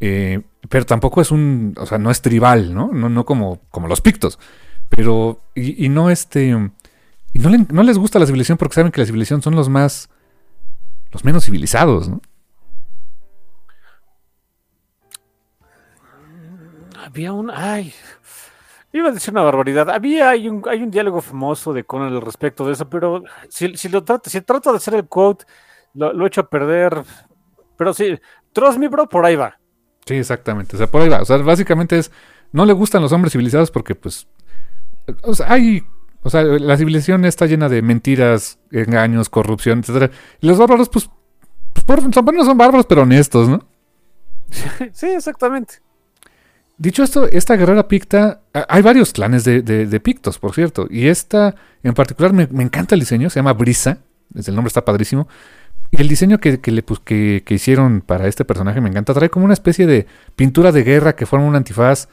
[0.00, 2.88] eh, pero tampoco es un, o sea, no es tribal, ¿no?
[2.92, 4.38] No, no como, como los pictos.
[4.88, 6.46] Pero, y, no este,
[7.32, 9.68] y no, le- no les gusta la civilización porque saben que la civilización son los
[9.68, 10.08] más,
[11.12, 12.20] los menos civilizados, ¿no?
[17.04, 17.50] Había un.
[17.50, 17.92] Ay.
[18.92, 19.90] Iba a decir una barbaridad.
[19.90, 23.76] Había hay un, hay un diálogo famoso de Conan al respecto de eso, pero si,
[23.76, 25.44] si lo trato, si trato de hacer el quote,
[25.94, 27.02] lo, lo echo a perder.
[27.76, 28.18] Pero sí,
[28.52, 29.58] trust me, bro, por ahí va.
[30.06, 30.76] Sí, exactamente.
[30.76, 31.22] O sea, por ahí va.
[31.22, 32.10] O sea, básicamente es.
[32.52, 34.26] No le gustan los hombres civilizados porque, pues.
[35.22, 35.82] O sea, hay.
[36.22, 40.10] O sea, la civilización está llena de mentiras, engaños, corrupción, etcétera.
[40.40, 41.10] Y los bárbaros, pues.
[41.72, 43.60] pues por, son, bueno, son bárbaros, pero honestos, ¿no?
[44.92, 45.76] Sí, exactamente.
[46.76, 48.42] Dicho esto, esta guerrera picta.
[48.68, 50.86] Hay varios clanes de, de- de pictos, por cierto.
[50.90, 53.30] Y esta, en particular, me, me encanta el diseño.
[53.30, 53.98] Se llama Brisa.
[54.34, 55.28] El nombre está padrísimo.
[55.96, 59.14] Y el diseño que, que le, pues, que, que hicieron para este personaje me encanta.
[59.14, 62.08] Trae como una especie de pintura de guerra que forma un antifaz.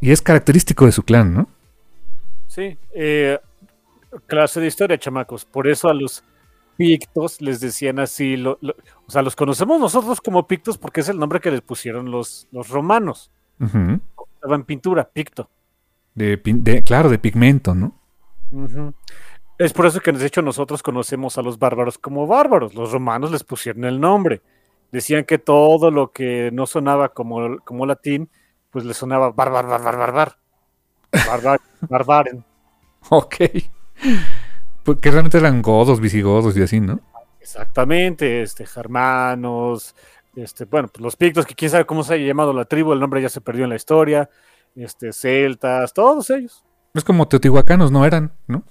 [0.00, 1.48] Y es característico de su clan, ¿no?
[2.48, 2.76] Sí.
[2.94, 3.38] eh,
[4.26, 5.44] clase de historia, chamacos.
[5.44, 6.22] Por eso a los
[6.76, 8.36] pictos les decían así.
[8.36, 8.76] lo- lo-
[9.06, 12.46] o sea, los conocemos nosotros como pictos porque es el nombre que les pusieron los,
[12.52, 13.30] los romanos.
[13.60, 14.00] Ujú.
[14.34, 15.48] Estaba en pintura, picto.
[16.14, 17.94] de, claro, de pigmento, ¿no?
[19.58, 22.74] Es por eso que de hecho nosotros conocemos a los bárbaros como bárbaros.
[22.74, 24.42] Los romanos les pusieron el nombre.
[24.92, 28.30] Decían que todo lo que no sonaba como, como latín,
[28.70, 30.36] pues le sonaba barbar, barbar, barbar.
[31.26, 32.44] Barbar, barbaren.
[33.08, 33.36] Ok.
[34.84, 37.00] Porque realmente eran godos, visigodos y así, ¿no?
[37.40, 39.94] Exactamente, este, germanos,
[40.34, 43.00] este, bueno, pues los pictos, que quién sabe cómo se haya llamado la tribu, el
[43.00, 44.28] nombre ya se perdió en la historia,
[44.74, 46.64] este, celtas, todos ellos.
[46.92, 48.64] Es como teotihuacanos, no eran, ¿no?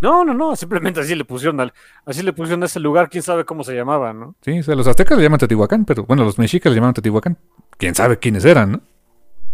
[0.00, 1.72] No, no, no, simplemente así le pusieron al,
[2.06, 4.36] así le pusieron a ese lugar, quién sabe cómo se llamaba, ¿no?
[4.42, 7.36] Sí, o sea, los aztecas le llaman Teotihuacán, pero bueno, los mexicas le llaman Teotihuacán.
[7.76, 8.80] Quién sabe quiénes eran, ¿no?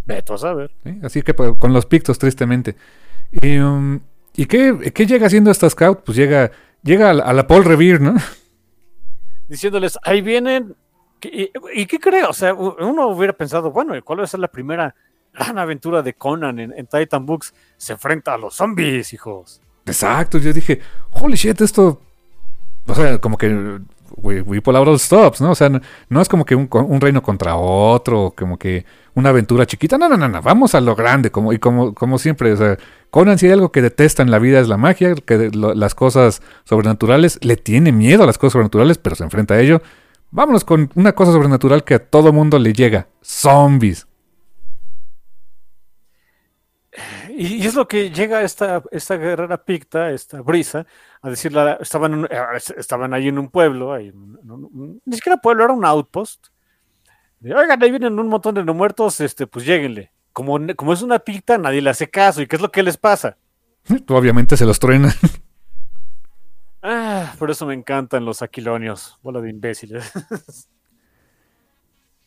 [0.05, 0.71] Veto a saber.
[0.83, 2.75] Sí, Así que pues, con los pictos, tristemente.
[3.31, 3.99] Y, um,
[4.35, 6.03] ¿y qué, qué llega haciendo esta scout?
[6.05, 6.51] Pues llega,
[6.83, 8.13] llega a la, a la Paul Revere, ¿no?
[9.47, 10.75] Diciéndoles, ahí vienen,
[11.19, 12.29] ¿qué- ¿y, y qué creo?
[12.29, 14.95] O sea, uno hubiera pensado, bueno, ¿cuál va a ser la primera
[15.33, 17.53] gran aventura de Conan en, en Titan Books?
[17.77, 19.61] Se enfrenta a los zombies, hijos.
[19.85, 20.79] Exacto, yo dije,
[21.11, 22.01] holy shit, esto.
[22.87, 23.79] O sea, como que.
[24.17, 25.51] We, we pull out all stops, ¿no?
[25.51, 25.69] O sea,
[26.09, 29.97] no, es como que un, reino contra otro, como que una aventura chiquita.
[29.97, 30.41] No, no, no, no.
[30.41, 32.53] Vamos a lo grande, como, y como, como siempre.
[32.53, 32.77] O sea,
[33.09, 36.41] Conan, si hay algo que detesta en la vida es la magia, que las cosas
[36.63, 37.39] sobrenaturales.
[37.43, 39.81] Le tiene miedo a las cosas sobrenaturales, pero se enfrenta a ello.
[40.31, 44.07] Vámonos con una cosa sobrenatural que a todo mundo le llega: zombies.
[47.37, 50.85] Y, y es lo que llega esta, esta guerrera picta, esta brisa,
[51.21, 52.41] a decirle, estaban, eh,
[52.77, 54.13] estaban ahí en un pueblo, ahí
[55.05, 56.47] ni siquiera pueblo, era un outpost.
[57.43, 60.11] Oigan, ahí vienen un montón de no muertos, este, pues lléguenle.
[60.33, 62.41] Como, como es una picta, nadie le hace caso.
[62.41, 63.37] ¿Y qué es lo que les pasa?
[64.07, 65.13] Obviamente se los truena.
[66.87, 70.11] Ah, por eso me encantan los aquilonios, bola de imbéciles.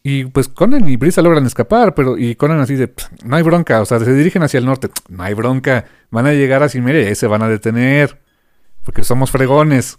[0.03, 3.43] Y pues Conan y Brisa logran escapar, pero y Conan así de, "Pff, no hay
[3.43, 6.69] bronca, o sea, se dirigen hacia el norte, no hay bronca, van a llegar a
[6.69, 8.19] Cimeria y ahí se van a detener,
[8.85, 9.99] porque somos fregones.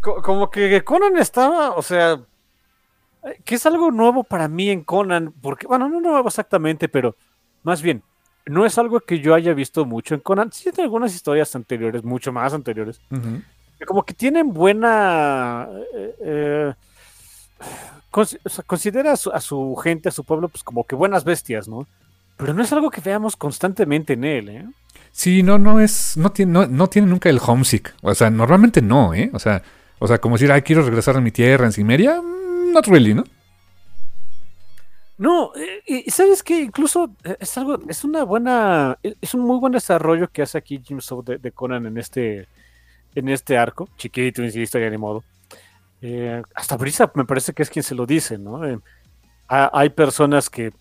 [0.00, 2.20] Co- Como que Conan estaba, o sea,
[3.44, 7.16] que es algo nuevo para mí en Conan, porque, bueno, no nuevo exactamente, pero
[7.62, 8.02] más bien,
[8.46, 10.52] no es algo que yo haya visto mucho en Conan.
[10.52, 13.00] Sí, hay algunas historias anteriores, mucho más anteriores,
[13.78, 16.74] que como que tienen buena, eh, eh,
[18.66, 21.86] considera a su, gente, a su pueblo, pues como que buenas bestias, ¿no?
[22.36, 24.66] Pero no es algo que veamos constantemente en él, ¿eh?
[25.12, 27.94] Sí, no, no es, no tiene, no, tiene nunca el homesick.
[28.02, 29.30] O sea, normalmente no, ¿eh?
[29.32, 29.62] O sea,
[29.98, 33.14] o sea, como decir, ay, quiero regresar a mi tierra en Cimeria, mm, not really,
[33.14, 33.24] ¿no?
[35.18, 39.58] No, eh, y sabes que incluso eh, es algo, es una buena, es un muy
[39.58, 42.46] buen desarrollo que hace aquí Jim Soul de, Conan en este,
[43.14, 45.24] en este arco, chiquito, insisto, ya ni modo.
[46.02, 48.60] Eh, hasta Brisa me parece que es quien se lo dice, ¿no?
[49.48, 50.72] hay personas que,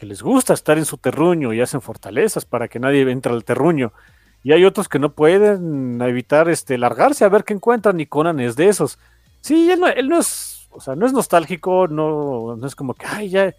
[0.00, 3.92] les gusta estar en su terruño y hacen fortalezas para que nadie entre al terruño.
[4.44, 8.38] Y hay otros que no pueden evitar este, largarse a ver qué encuentran y Conan
[8.38, 8.98] es de esos.
[9.40, 12.94] Sí, él no, él no es o sea, no es nostálgico, no, no es como
[12.94, 13.54] que, ay, ya,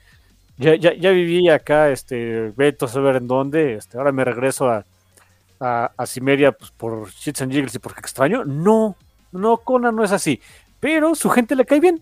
[0.57, 4.69] ya, ya, ya viví acá, este, veto a saber en dónde, este, ahora me regreso
[4.69, 4.85] a,
[5.59, 8.43] a, a Cimeria pues, por shits and jiggles y porque extraño.
[8.45, 8.95] No,
[9.31, 10.41] no, Conan no es así,
[10.83, 12.01] pero su gente le cae bien.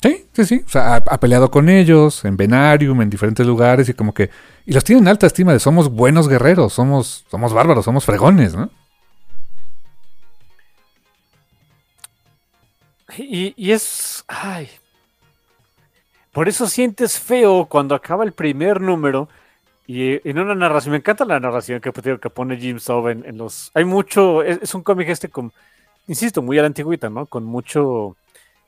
[0.00, 0.62] Sí, sí, sí.
[0.64, 4.30] O sea, ha, peleado con ellos en Venarium, en diferentes lugares y como que...
[4.64, 8.70] Y los tienen alta estima de somos buenos guerreros, somos, somos bárbaros, somos fregones, ¿no?
[13.18, 14.24] Y, es.
[14.28, 14.70] Ay.
[16.32, 19.28] Por eso sientes feo cuando acaba el primer número.
[19.86, 23.70] Y en una narración, me encanta la narración que, que pone Jim Sov en, los.
[23.74, 24.42] Hay mucho.
[24.42, 25.52] Es, un cómic este con.
[26.08, 27.26] Insisto, muy a la antigüita, ¿no?
[27.26, 28.16] Con mucho.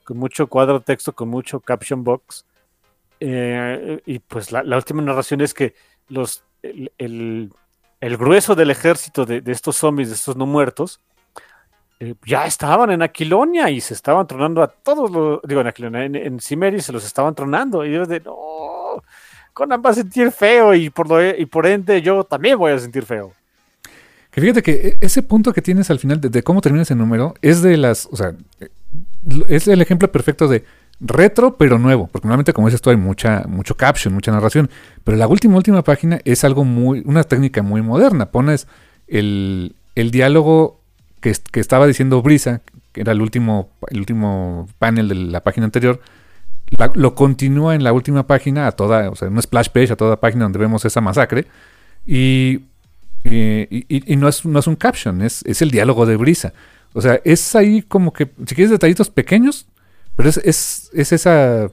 [0.04, 2.46] Con mucho cuadro texto, con mucho caption box.
[3.20, 5.74] Eh, y pues la, última narración es que
[6.08, 6.44] los.
[6.62, 7.50] El,
[8.00, 11.00] grueso del ejército de, estos zombies, de estos no muertos,
[12.00, 16.04] eh, ya estaban en Aquilonia y se estaban tronando a todos los, digo en Aquilonia,
[16.04, 19.02] en, en Cimeri se los estaban tronando y yo de, no,
[19.58, 22.78] Conan va a sentir feo y por, lo, y por ende yo también voy a
[22.78, 23.32] sentir feo.
[24.38, 27.34] Que fíjate que e, ese punto que tienes al final de, cómo termina ese número
[27.42, 28.34] es de las, o sea,
[29.48, 30.64] es el ejemplo perfecto de
[31.00, 34.70] retro pero nuevo, porque normalmente como dices tú hay mucha mucho caption, mucha narración,
[35.02, 38.68] pero la última última página es algo muy una técnica muy moderna, pones
[39.08, 40.80] el, el diálogo
[41.20, 42.62] que, estaba diciendo Brisa,
[42.92, 46.00] que era el último, el último panel de la página anterior,
[46.94, 50.20] lo continúa en la última página, a toda, o sea, un splash page, a toda
[50.20, 51.46] página donde vemos esa masacre.
[52.06, 52.67] Y,
[53.30, 56.52] y, no, es, no es un caption, es, es el diálogo de Brisa.
[56.94, 59.66] O sea, es ahí como que, si quieres detallitos pequeños,
[60.16, 61.70] pero es, es, es esa,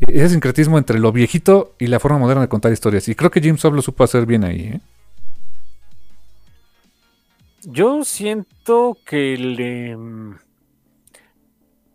[0.00, 3.08] ese sincretismo entre lo viejito y la forma moderna de contar historias.
[3.08, 4.60] Y creo que Jim Sob lo supo hacer bien ahí.
[4.60, 4.80] ¿eh?
[7.62, 9.96] Yo siento que le.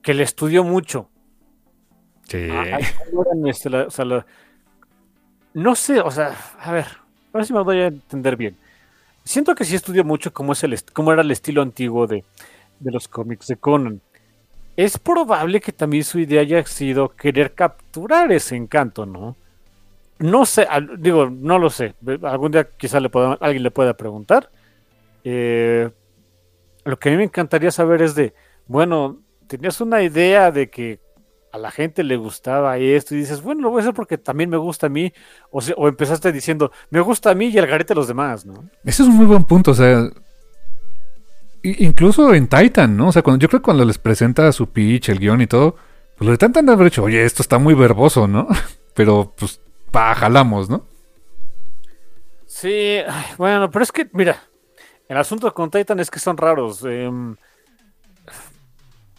[0.02, 1.10] que le estudió mucho.
[2.28, 2.48] Sí.
[3.48, 3.70] Este,
[5.54, 6.86] no sé, o sea, a ver,
[7.34, 8.58] a ver si me voy a entender bien.
[9.26, 12.24] Siento que sí estudió mucho cómo, es el cómo era el estilo antiguo de,
[12.80, 14.00] de los cómics de Conan.
[14.78, 19.36] Es probable que también su idea haya sido querer capturar ese encanto, ¿no?
[20.20, 20.68] No sé,
[21.00, 21.96] digo, no lo sé.
[22.22, 24.50] Algún día quizá le pueda, alguien le pueda preguntar.
[25.24, 25.90] Eh,
[26.84, 28.34] lo que a mí me encantaría saber es de,
[28.68, 31.00] bueno, tenías una idea de que
[31.56, 34.50] a la gente le gustaba esto y dices, bueno, lo voy a hacer porque también
[34.50, 35.14] me gusta a mí,
[35.52, 38.70] o, o empezaste diciendo, me gusta a mí y al garete a los demás, ¿no?
[38.84, 40.10] Ese es un muy buen punto, o sea,
[41.64, 43.08] incluso en Titan, ¿no?
[43.08, 45.78] O sea, cuando, yo creo que cuando les presenta su pitch, el guion y todo,
[46.18, 48.48] pues lo de Titan haber hecho, oye, esto está muy verboso, ¿no?
[48.94, 49.62] Pero pues,
[49.92, 50.86] pa, jalamos, ¿no?
[52.46, 53.00] Sí,
[53.38, 54.42] bueno, pero es que, mira,
[55.10, 56.86] el asunto con Titan es que son raros.
[56.86, 57.36] Em,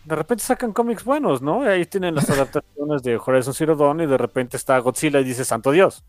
[0.06, 1.62] de repente sacan cómics buenos, ¿no?
[1.62, 5.44] Ahí tienen las adaptaciones de Horizon Zero Dawn y de repente está Godzilla y dice
[5.44, 6.04] Santo Dios.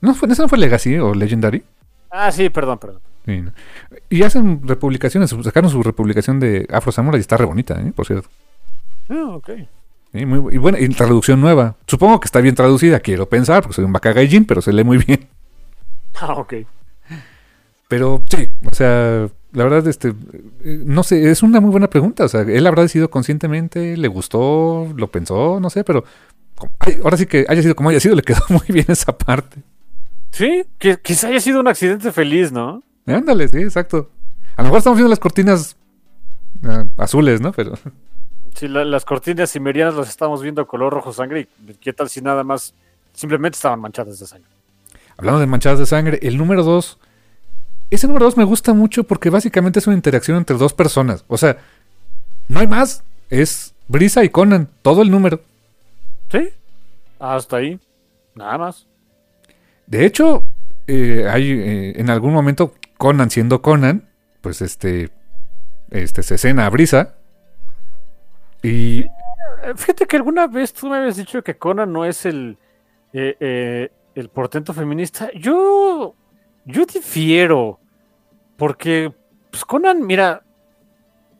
[0.00, 1.64] ¿No fue, ¿Eso no fue Legacy o Legendary?
[2.10, 3.00] Ah, sí, perdón, perdón.
[4.08, 7.92] Y hacen republicaciones, sacaron su republicación de Afro Samurai y está re bonita, ¿eh?
[7.94, 8.28] por cierto.
[9.08, 9.50] Ah, ok.
[10.12, 11.76] y bueno, y traducción nueva.
[11.86, 14.98] Supongo que está bien traducida, quiero pensar, porque soy un Bakagaijin, pero se lee muy
[14.98, 15.28] bien.
[16.20, 16.54] Ah, ok.
[17.88, 20.14] Pero sí, o sea, la verdad, este,
[20.64, 22.24] no sé, es una muy buena pregunta.
[22.24, 26.04] O sea, él habrá decidido conscientemente, le gustó, lo pensó, no sé, pero
[27.02, 29.62] ahora sí que haya sido como haya sido, le quedó muy bien esa parte.
[30.30, 32.82] Sí, que quizá haya sido un accidente feliz, ¿no?
[33.06, 34.10] Ándale, sí, exacto.
[34.56, 35.76] A lo mejor estamos viendo las cortinas
[36.64, 37.52] ah, azules, ¿no?
[37.52, 37.74] Pero.
[38.52, 41.48] Sí, las cortinas cimerianas las estamos viendo color rojo sangre.
[41.66, 42.74] ¿Y qué tal si nada más
[43.14, 44.50] simplemente estaban manchadas de sangre?
[45.16, 46.98] Hablando de manchadas de sangre, el número dos
[47.90, 51.24] ese número 2 me gusta mucho porque básicamente es una interacción entre dos personas.
[51.28, 51.58] O sea,
[52.48, 53.02] no hay más.
[53.30, 55.40] Es Brisa y Conan, todo el número.
[56.30, 56.50] Sí,
[57.18, 57.80] hasta ahí.
[58.34, 58.86] Nada más.
[59.86, 60.44] De hecho,
[60.86, 64.08] eh, hay eh, en algún momento Conan siendo Conan,
[64.40, 65.10] pues este,
[65.90, 67.16] este se escena a Brisa.
[68.62, 72.56] Y, Eh, Fíjate que alguna vez tú me habías dicho que Conan no es el,
[73.12, 75.30] eh, el portento feminista.
[75.34, 76.14] Yo,
[76.64, 77.79] yo difiero,
[78.60, 79.10] porque
[79.50, 80.42] pues, Conan, mira,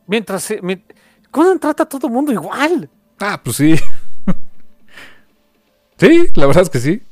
[0.07, 0.83] mientras se- mi-
[1.29, 2.89] Conan trata a todo mundo igual.
[3.19, 3.75] Ah, pues sí.
[5.97, 7.03] sí, la verdad es que sí.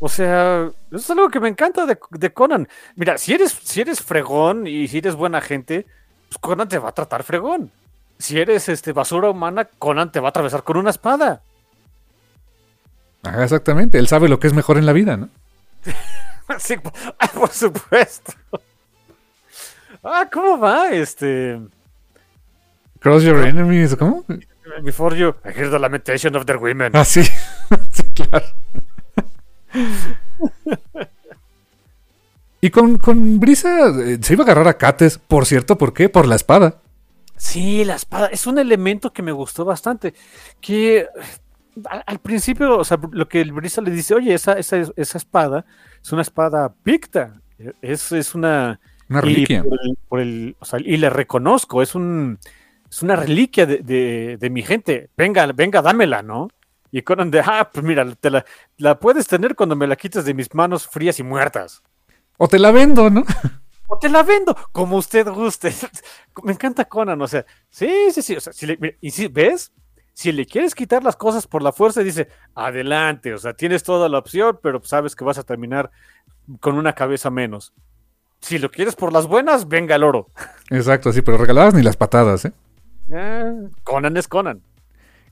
[0.00, 2.68] O sea, eso es algo que me encanta de, de Conan.
[2.94, 5.86] Mira, si eres, si eres fregón y si eres buena gente,
[6.28, 7.70] pues Conan te va a tratar fregón.
[8.18, 11.40] Si eres este, basura humana, Conan te va a atravesar con una espada.
[13.22, 13.98] Ajá, exactamente.
[13.98, 15.30] Él sabe lo que es mejor en la vida, ¿no?
[16.58, 16.74] Sí,
[17.18, 18.34] ah, por supuesto.
[20.04, 20.90] Ah, ¿cómo va?
[20.90, 21.58] Este.
[23.00, 24.24] Cross your enemies, ¿cómo?
[24.82, 26.92] Before you, I hear the lamentation of their women.
[26.94, 27.22] Ah, sí.
[27.92, 28.46] sí, claro.
[32.60, 36.08] y con, con Brisa eh, se iba a agarrar a Cates, por cierto, ¿por qué?
[36.08, 36.80] Por la espada.
[37.36, 40.14] Sí, la espada es un elemento que me gustó bastante.
[40.60, 41.08] Que
[41.88, 45.18] al, al principio, o sea, lo que el Brisa le dice, oye, esa, esa, esa
[45.18, 45.64] espada
[46.02, 47.40] es una espada picta.
[47.80, 48.80] Es, es una.
[49.08, 49.62] Una y reliquia.
[49.62, 52.38] por el- por el- o sea, y le reconozco, es un.
[52.90, 55.10] Es una reliquia de, de- de mi gente.
[55.16, 56.48] Venga, venga, dámela, ¿no?
[56.92, 58.44] Y Conan de, ah, pues mira, te la,
[58.76, 61.82] la puedes tener cuando me la quites de mis manos frías y muertas.
[62.36, 63.24] O te la vendo, ¿no?
[63.86, 65.70] O te la vendo, como usted guste.
[66.42, 68.34] Me encanta Conan, o sea, sí, sí, sí.
[68.34, 69.72] O sea, si le- y si ves,
[70.14, 74.08] si le quieres quitar las cosas por la fuerza, dice, adelante, o sea, tienes toda
[74.08, 75.90] la opción, pero sabes que vas a terminar
[76.60, 77.72] con una cabeza menos.
[78.44, 80.28] Si lo quieres por las buenas, venga el oro.
[80.68, 82.52] Exacto, sí, pero regaladas ni las patadas, ¿eh?
[83.10, 83.52] Ah,
[83.84, 84.60] Conan es Conan.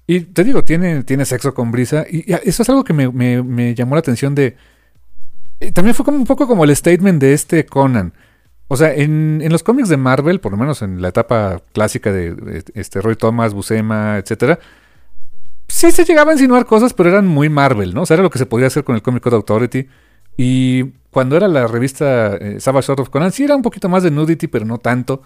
[0.06, 2.06] Y te digo, tiene, tiene sexo con Brisa.
[2.08, 4.56] Y y eso es algo que me, me- me llamó la atención de...
[5.60, 8.14] eh, También fue como un poco como el statement de este Conan.
[8.68, 12.10] O sea, en, en los cómics de Marvel, por lo menos en la etapa clásica
[12.12, 14.58] de, de, este Roy Thomas, Buscema, etcétera,
[15.68, 18.02] sí se llegaba a insinuar cosas, pero eran muy Marvel, ¿no?
[18.02, 19.86] O sea, era lo que se podía hacer con el Comic Code Authority.
[20.38, 24.02] Y cuando era la revista eh, Savage Sword of Conan, sí era un poquito más
[24.02, 25.22] de nudity, pero no tanto.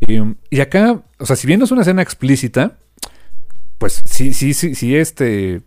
[0.00, 2.78] Y, acá, o sea, si bien es una escena explícita,
[3.78, 5.62] pues sí, sí, sí, sí, este.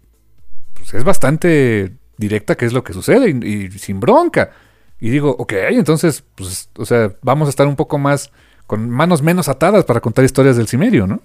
[0.73, 4.51] Pues es bastante directa qué es lo que sucede y, sin bronca.
[4.99, 8.33] Y digo, ok, entonces, pues, o sea, vamos a estar un poco más,
[8.67, 11.21] con manos menos atadas para contar historias del Cimerio, ¿no?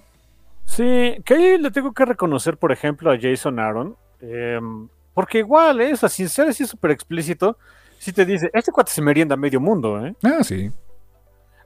[0.63, 3.97] Sí, que ahí le tengo que reconocer, por ejemplo, a Jason Aaron.
[4.21, 5.91] em, porque igual, ¿eh?
[5.91, 7.57] O sea, sin ser así súper explícito,
[8.01, 10.15] sí te dice, este cuate se merienda medio mundo, ¿eh?
[10.23, 10.71] Ah, sí.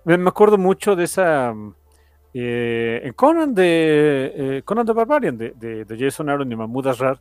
[0.03, 1.53] Me, me acuerdo mucho de esa.
[1.53, 1.73] mm,
[2.33, 4.33] eh, en Conan de.
[4.35, 7.19] eh, Conan the Barbarian, de, de- de Jason Aaron y Mahmoud Asrar.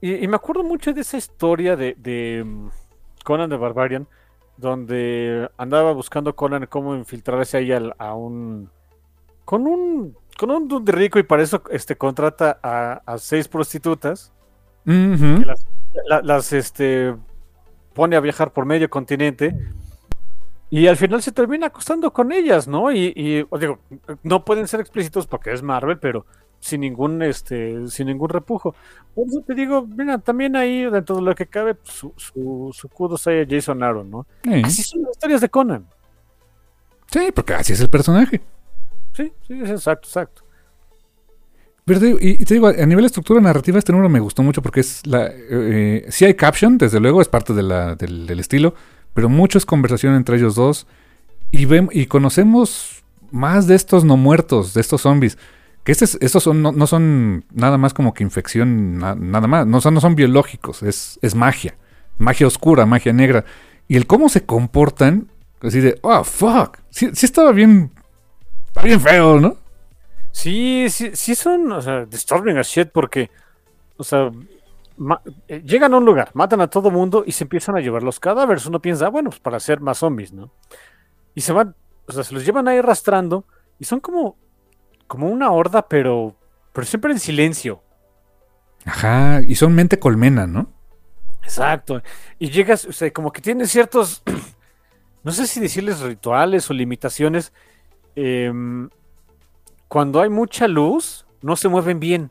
[0.00, 2.68] Y, y me acuerdo mucho de esa historia de, de, mm,
[3.24, 4.06] Conan the Barbarian,
[4.56, 8.70] donde andaba buscando Conan cómo infiltrarse ahí al- a un.
[9.44, 10.16] Con un.
[10.38, 14.32] Con un dude rico y para eso este, contrata a, a seis prostitutas
[15.40, 15.66] que las,
[16.06, 17.14] la- las, este,
[17.94, 19.54] pone a viajar por medio continente
[20.70, 22.92] y al final se termina acostando con ellas, ¿no?
[22.92, 23.78] Y, y, digo,
[24.22, 26.26] no pueden ser explícitos porque es Marvel, pero
[26.60, 28.74] sin ningún, este, sin ningún repujo.
[29.14, 32.70] Por eso te digo, mira, también ahí dentro de lo que cabe, pues, su, su,
[32.74, 34.26] su kudos ahí a Jason Aaron, ¿no?
[34.64, 35.86] Así son las historias de Conan.
[37.10, 38.40] Sí, porque así es el personaje.
[39.14, 40.42] Sí, sí, es exacto, exacto.
[42.20, 45.06] Y, te digo, a nivel de estructura narrativa, este número me gustó mucho porque es
[45.06, 45.30] la.
[45.32, 48.74] Eh, sí hay caption, desde luego, es parte de la- del, estilo,
[49.14, 50.86] pero mucho es conversación entre ellos dos.
[51.50, 55.38] Y, vem- y conocemos más de estos no muertos, de estos zombies.
[55.84, 59.66] Que estos, estos son, no, no son nada más como que infección, na- nada más.
[59.66, 61.76] No son, no son biológicos, es, es magia.
[62.18, 63.44] Magia oscura, magia negra.
[63.86, 65.28] Y el cómo se comportan,
[65.62, 66.78] así de, oh, fuck.
[66.90, 67.90] Sí, sí estaba bien.
[68.66, 69.56] Está bien feo, ¿no?
[70.38, 73.28] Sí, sí, sí son, o sea, disturbing as shit porque,
[73.96, 74.30] o sea,
[75.48, 78.20] eh, llegan a un lugar, matan a todo mundo y se empiezan a llevar los
[78.20, 78.64] cadáveres.
[78.64, 80.52] Uno piensa, ah, bueno, pues para hacer más zombies, ¿no?
[81.34, 81.74] Y se van,
[82.06, 83.46] o sea, se los llevan ahí arrastrando
[83.80, 84.36] y son como,
[85.08, 86.36] como una horda, pero,
[86.72, 87.82] pero siempre en silencio.
[88.84, 90.72] Ajá, y son mente colmena, ¿no?
[91.42, 92.00] Exacto.
[92.38, 94.22] Y llegas, o sea, como que tiene ciertos,
[95.24, 97.52] no sé si decirles rituales o limitaciones.
[98.14, 98.88] em,
[99.88, 102.30] cuando hay mucha luz, no se mueven bien.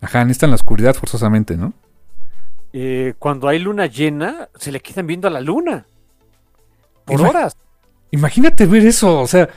[0.00, 1.72] Ajá, necesitan la oscuridad forzosamente, ¿no?
[2.72, 5.86] eh, cuando hay luna llena, se le quedan viendo a la luna.
[7.04, 7.56] Por horas.
[8.12, 9.48] Imagínate ver eso, o sea,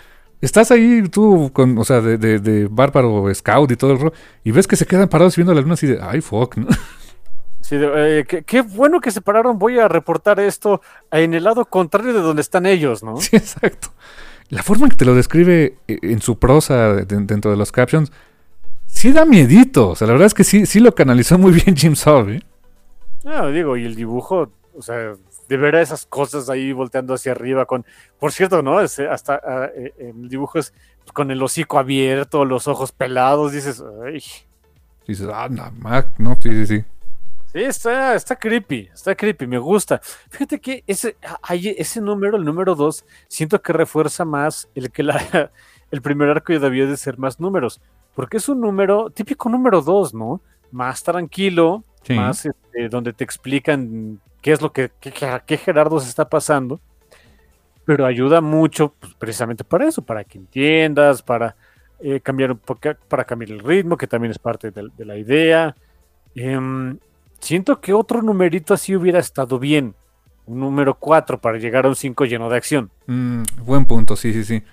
[0.42, 4.14] estás ahí tú con, o sea, de, de, de bárbaro scout y todo el rollo,
[4.44, 6.68] y ves que se quedan parados viendo la luna así de, ay, fuck, ¿no?
[7.62, 9.58] Sí, eh, qué, qué bueno que se pararon.
[9.58, 10.82] Voy a reportar esto
[11.12, 13.16] en el lado contrario de donde están ellos, ¿no?
[13.22, 13.88] Sí, exacto.
[14.54, 17.72] La forma en que te lo describe eh, en su prosa de- dentro de los
[17.72, 18.12] captions,
[18.86, 19.90] sí da miedito.
[19.90, 22.44] O sea, la verdad es que sí, sí lo canalizó muy bien Jim Saw, ¿eh?
[23.24, 25.16] No, digo, y el dibujo, o sea,
[25.50, 27.86] de ver a esas cosas ahí volteando hacia arriba con,
[28.20, 28.80] por cierto, ¿no?
[28.82, 30.74] Es, eh, hasta ah, eh, el dibujo es
[31.14, 34.22] con el hocico abierto, los ojos pelados, dices, ay.
[35.08, 36.84] Dices, ah, no, Mac, no, sí, sí, sí.
[37.54, 40.02] Sí, está, está creepy, está creepy, me gusta.
[40.30, 41.16] Fíjate que ese,
[41.52, 45.52] ese número, el número 2, siento que refuerza más el que la,
[45.92, 47.80] el primer arco ya debió de ser más números,
[48.16, 50.42] porque es un número, típico número 2, ¿no?
[50.72, 52.16] Más tranquilo, Sí.
[52.16, 56.28] más este, donde te explican qué es lo que, qué, qué- qué Gerardo se está
[56.28, 56.82] pasando,
[57.86, 61.56] pero ayuda mucho pues, precisamente para eso, para que entiendas, para
[62.00, 65.18] eh, cambiar un poco, para cambiar el ritmo, que también es parte de, de la
[65.18, 65.76] idea.
[66.36, 66.98] Em,
[67.44, 69.96] siento que otro numerito así hubiera estado bien,
[70.46, 72.90] un número 4 para llegar a un 5 lleno de acción.
[73.08, 74.64] Mm, buen punto, sí, sí, sí.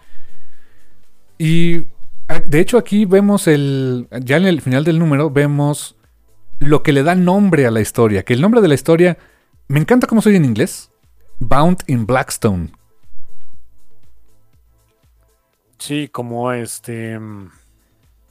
[1.38, 1.86] Y
[2.28, 5.96] ah, de hecho aquí vemos el, ya en el final del número vemos
[6.58, 9.18] lo que le da nombre a la historia, que el nombre de la historia,
[9.68, 10.90] me encanta cómo se oye en inglés,
[11.38, 12.70] Bound in Blackstone.
[15.78, 17.12] Sí, como este...
[17.12, 17.50] em,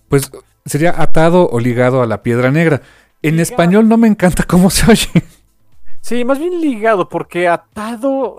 [0.07, 0.31] Pues
[0.65, 2.81] sería atado o ligado a la piedra negra.
[3.21, 3.43] En Ligado.
[3.43, 5.23] español no me encanta cómo se oye.
[6.01, 8.37] Sí, más bien ligado, porque atado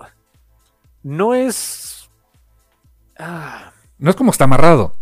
[1.03, 2.09] no es...
[3.17, 4.95] Ah, No es como está amarrado.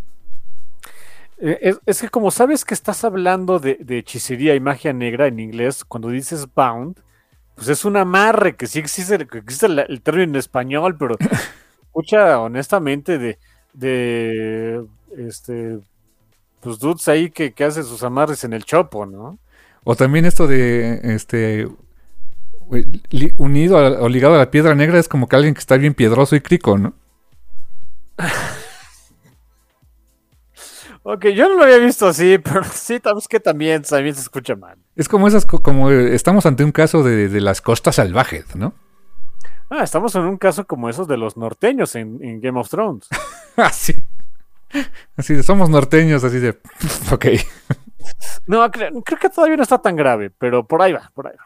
[1.38, 5.28] Eh, Es, es que como sabes que estás hablando de, de hechicería y magia negra
[5.28, 7.00] en inglés, cuando dices bound,
[7.56, 11.16] pues es un amarre, que sí existe, existe la- el término en español, pero
[11.84, 13.40] escucha honestamente de,
[13.74, 14.86] de
[15.18, 15.80] este,
[16.60, 19.40] pues dudes ahí que, que hacen sus amarres en el chopo, ¿no?
[19.84, 21.68] O también esto de este
[23.38, 25.94] unido a- o ligado a la piedra negra es como que alguien que está bien
[25.94, 26.94] piedroso y crico, ¿no?
[31.04, 34.22] Ok, yo no lo había visto así, pero sí, tal vez que también, también se
[34.22, 34.78] escucha mal.
[34.96, 38.56] Es como esas, co- como eh, estamos ante un caso de, de las costas salvajes,
[38.56, 38.74] ¿no?
[39.70, 43.08] Ah, estamos en un caso como esos de los norteños en, en Game of Thrones.
[43.56, 44.04] Así.
[45.16, 46.50] Así de, somos norteños, así de.
[47.12, 47.26] Ok.
[48.48, 51.34] No, cre- creo que todavía no está tan grave, pero por ahí va, por ahí
[51.38, 51.46] va.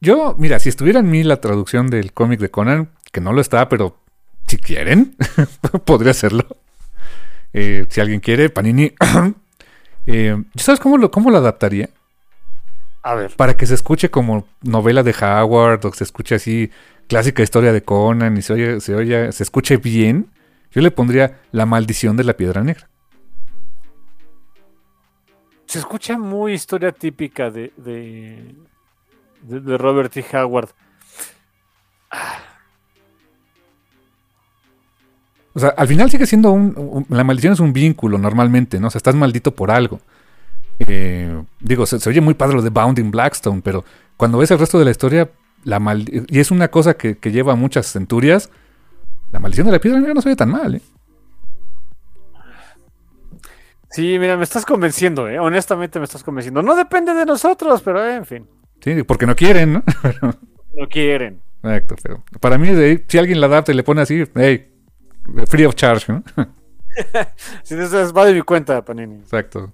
[0.00, 3.40] Yo, mira, si estuviera en mí la traducción del cómic de Conan, que no lo
[3.40, 3.98] está, pero
[4.46, 5.16] si quieren,
[5.84, 6.46] podría hacerlo.
[7.52, 8.92] Eh, si alguien quiere, Panini.
[10.06, 11.88] eh, ¿Sabes cómo lo, cómo lo adaptaría?
[13.02, 13.32] A ver.
[13.36, 16.70] Para que se escuche como novela de Howard o que se escuche así
[17.06, 20.30] clásica historia de Conan y se oye, se oye, se escuche bien.
[20.72, 22.88] Yo le pondría La maldición de la piedra negra.
[25.74, 27.72] Se escucha muy historia típica de,
[29.42, 30.24] de, Robert T.
[30.32, 30.68] Howard.
[35.52, 38.86] O sea, al final sigue siendo un, La maldición es un vínculo normalmente, ¿no?
[38.86, 39.98] O sea, estás maldito por algo.
[40.78, 43.84] Eh, digo, se, oye muy padre lo de Bounding Blackstone, pero
[44.16, 45.28] cuando ves el resto de la historia,
[45.64, 48.48] la y es una cosa que, que lleva muchas centurias,
[49.32, 50.82] la maldición de la piedra no se oye tan mal, ¿eh?
[53.94, 55.38] Sí, mira, me estás convenciendo, ¿eh?
[55.38, 56.62] Honestamente me estás convenciendo.
[56.62, 58.48] No depende de nosotros, pero eh, en fin.
[58.80, 59.82] Sí, porque no quieren, ¿no?
[60.76, 61.40] No quieren.
[61.62, 62.68] Exacto, pero para mí,
[63.06, 64.72] si alguien la adapta y le pone así, hey,
[65.46, 66.24] free of charge, ¿no?
[67.62, 69.16] Si eso es- va de mi cuenta, Panini.
[69.16, 69.72] Exacto.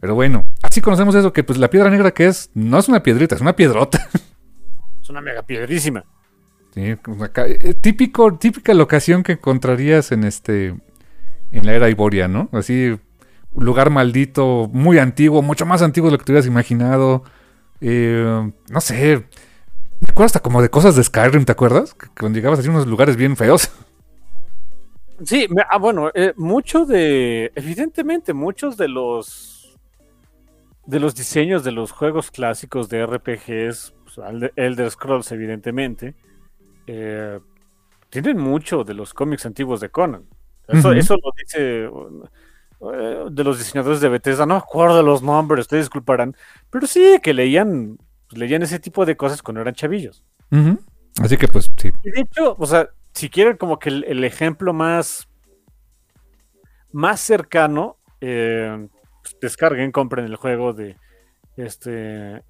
[0.00, 3.02] Pero bueno, así conocemos eso, que pues la piedra negra que es, no es una
[3.04, 4.08] piedrita, es una piedrota.
[5.02, 6.04] Es una mega piedrísima.
[6.74, 10.68] Sí, eh, típico, típica locación que encontrarías en este,
[11.52, 12.48] en la era Iboria, ¿no?
[12.52, 12.98] Así,
[13.56, 17.24] lugar maldito, muy antiguo, mucho más antiguo de lo que te hubieras imaginado.
[17.80, 19.24] Eh, no sé,
[20.00, 21.94] me acuerdo hasta como de cosas de Skyrim, ¿te acuerdas?
[21.94, 23.70] Que cuando llegabas así a unos lugares bien feos.
[25.24, 27.52] Sí, me- ah, bueno, eh, mucho de.
[27.54, 29.76] Evidentemente, muchos de los.
[30.86, 34.18] De los diseños de los juegos clásicos de RPGs, pues,
[34.56, 36.14] Elder- Scrolls, evidentemente,
[36.86, 37.38] eh,
[38.08, 40.24] tienen mucho de los cómics antiguos de Conan.
[40.66, 41.88] Eso, eso lo dice
[42.80, 44.46] de los diseñadores de Bethesda.
[44.46, 46.36] No me acuerdo de los nombres, ustedes disculparán.
[46.70, 47.98] Pero sí, que leían,
[48.30, 50.24] leían ese tipo de cosas cuando eran chavillos.
[51.22, 51.90] Así que pues sí.
[52.02, 55.28] Y de hecho, o sea, si quieren como que el, el ejemplo más,
[56.92, 58.88] más cercano, eh,
[59.22, 60.96] pues, descarguen, compren el juego de
[61.56, 62.42] este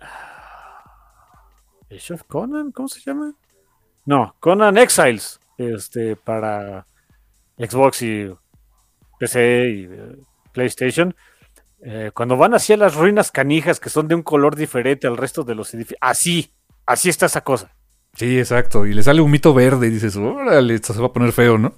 [1.90, 3.34] Age of Conan, ¿cómo se llama?
[4.06, 6.86] No, Conan Exiles, este, para
[7.58, 8.32] Xbox y
[9.20, 10.16] PC y eh,
[10.52, 11.14] PlayStation.
[11.82, 15.44] Eh, cuando van hacia las ruinas canijas que son de un color diferente al resto
[15.44, 16.52] de los edificios, así,
[16.86, 17.74] así está esa cosa.
[18.14, 18.86] Sí, exacto.
[18.86, 21.58] Y le sale un mito verde y dices, órale, esto se va a poner feo,
[21.58, 21.74] ¿no?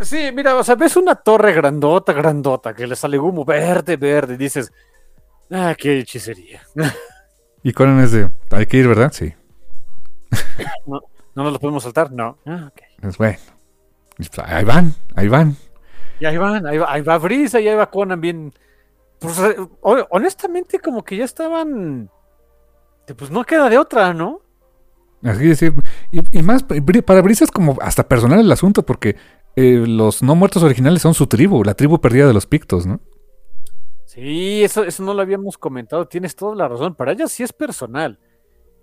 [0.00, 4.34] Sí, mira, o sea, ves una torre grandota, grandota, que le sale humo verde, verde,
[4.34, 4.72] y dices,
[5.50, 6.62] ah, qué hechicería.
[7.66, 9.10] Y Conan es de, hay que ir, ¿verdad?
[9.12, 9.32] Sí.
[10.86, 11.00] No,
[11.34, 12.38] no nos lo podemos saltar, no.
[12.44, 12.82] Ah, ok.
[13.08, 13.38] Es bueno.
[14.16, 15.56] Pues, Ahí van, ahí van.
[16.20, 18.52] Y ahí van, ahí va, ahí va Brisa y ahí va Conan bien.
[19.18, 22.10] Pues, eh, ho- honestamente, como que ya estaban.
[23.16, 24.40] Pues no queda de otra, ¿no?
[25.22, 25.72] Así decir,
[26.12, 29.16] y, y más, para Brisa es como hasta personal el asunto, porque
[29.56, 33.00] eh, los no muertos originales son su tribu, la tribu perdida de los pictos, ¿no?
[34.04, 36.06] Sí, eso, eso no lo habíamos comentado.
[36.06, 36.94] Tienes toda la razón.
[36.94, 38.18] Para ella sí es personal.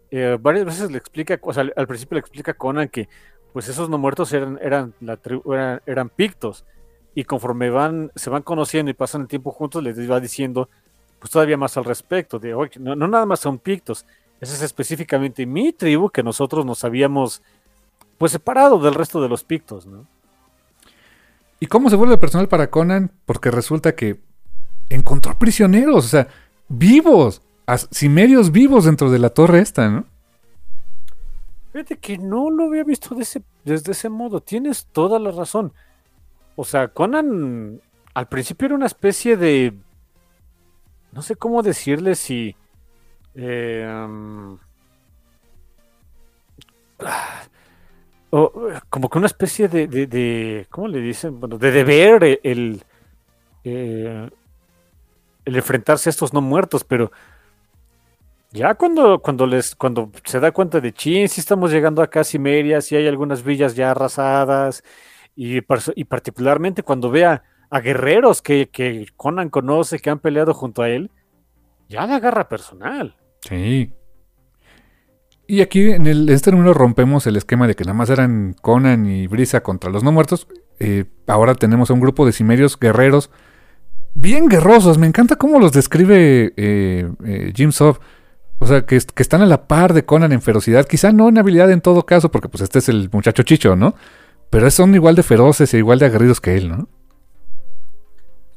[0.09, 3.07] Eh, varias veces le explica, o sea, al, al principio le explica a Conan que
[3.53, 6.65] pues esos no muertos eran, eran, la tribu- eran, eran pictos.
[7.13, 10.69] Y conforme van, se van conociendo y pasan el tiempo juntos, les va diciendo
[11.19, 12.39] pues todavía más al respecto.
[12.39, 14.05] De, "Oye, no, no nada más son pictos.
[14.39, 17.41] Esa es específicamente mi tribu que nosotros nos habíamos
[18.17, 20.07] pues separado del resto de los pictos, ¿no?
[21.59, 23.11] ¿Y cómo se vuelve personal para Conan?
[23.25, 24.19] Porque resulta que
[24.89, 26.27] encontró prisioneros, o sea,
[26.69, 30.05] vivos, as- cimerios vivos dentro de la torre esta, ¿no?
[31.71, 34.41] Fíjate que no lo había visto de ese, desde ese modo.
[34.41, 35.71] Tienes toda la razón.
[36.55, 37.81] O sea, Conan
[38.13, 39.73] al principio era una especie de.
[41.11, 42.55] No sé cómo decirle si.
[43.35, 44.57] um,
[46.99, 47.41] ah,
[48.89, 51.39] como que una especie de, de, ¿Cómo le dicen?
[51.39, 52.83] Bueno, de deber eh, el.
[53.63, 54.29] eh,
[55.43, 57.11] el enfrentarse a estos no muertos, pero.
[58.53, 62.37] Ya cuando, cuando les, cuando se da cuenta de chin, si estamos llegando a casi
[62.37, 64.83] medias, y hay algunas villas ya arrasadas,
[65.35, 65.59] y,
[65.95, 70.89] y particularmente cuando vea a guerreros que, que Conan conoce, que han peleado junto a
[70.89, 71.09] él,
[71.89, 73.15] ya la agarra personal.
[73.41, 73.93] Sí.
[75.47, 79.05] Y aquí en, el, este número rompemos el esquema de que nada más eran Conan
[79.05, 80.47] y Brisa contra los no muertos.
[80.79, 83.31] Eh, ahora tenemos a un grupo de cimerios guerreros
[84.13, 84.97] bien guerrosos.
[84.97, 87.99] Me encanta cómo los describe eh, eh, Jim Sov.
[88.59, 90.85] O sea, que, que están a la par de Conan en ferocidad.
[90.85, 93.95] Quizá no en habilidad en todo caso, porque pues este es el muchacho chicho, ¿no?
[94.51, 96.87] Pero son igual de feroces e igual de aguerridos que él, ¿no?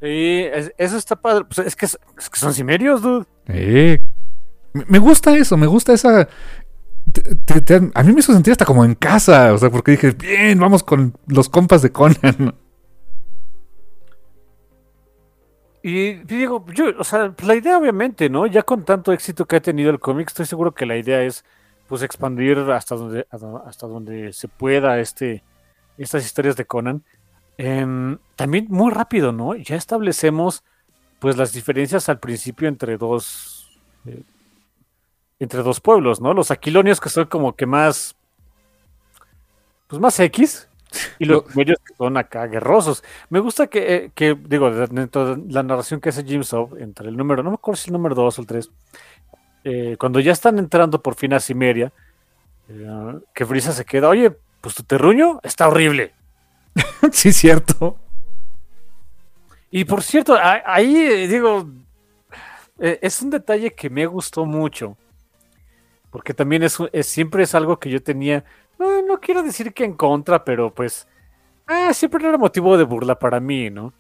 [0.03, 1.45] Sí, es- eso está padre.
[1.47, 1.97] Pues es, que, es
[2.31, 3.25] que son cimerios, dude.
[3.49, 4.03] Eh,
[4.75, 6.29] Me me gusta eso, me gusta esa...
[7.12, 9.93] te- te- te- a mí me hizo sentir hasta como en casa, o sea, porque
[9.93, 12.37] dije, bien, vamos con los compas de Conan.
[12.39, 12.55] ¿no?
[15.83, 18.47] Y digo, yo, o sea, pues, la idea obviamente, ¿no?
[18.47, 21.45] Ya con tanto éxito que ha tenido el cómic, estoy seguro que la idea es
[21.87, 23.27] pues expandir hasta donde,
[23.66, 25.45] hasta donde se pueda este,
[25.99, 27.03] estas historias de Conan.
[27.57, 29.55] Em, también muy rápido, ¿no?
[29.55, 30.65] Ya establecemos
[31.21, 34.23] pues las diferencias al principio entre dos eh,
[35.39, 36.35] entre dos pueblos, ¿no?
[36.35, 38.16] Los aquilonios que son como que más
[39.87, 40.69] pues más X
[41.19, 43.03] y los Lo- medios que son acá guerrosos.
[43.31, 46.79] Me gusta que, eh, que, digo, de- dentro de la narración que hace Jim Sov,
[46.79, 48.71] entre el número, no me acuerdo si el número 2 o el 3,
[49.99, 51.93] cuando ya están entrando por fin a Cimeria,
[52.69, 56.15] eh, que Brisa se queda, oye, pues tu terruño está horrible.
[57.12, 57.99] sí, cierto.
[59.70, 61.69] Y por cierto, ahí digo,
[62.78, 64.97] eh, es un detalle que me gustó mucho,
[66.11, 68.43] porque también es- siempre es algo que yo tenía,
[68.78, 71.07] no, no quiero decir que en contra, pero pues
[71.66, 73.93] ah, siempre era motivo de burla para mí, ¿no?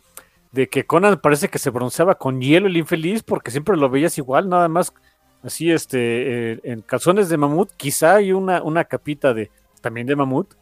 [0.50, 4.16] De que Conan parece que se bronceaba con hielo el infeliz, porque siempre lo veías
[4.16, 4.94] igual, nada más
[5.42, 9.50] así, este, eh, en calzones de mamut, quizá hay una, una capita de
[9.84, 10.54] también de mamut,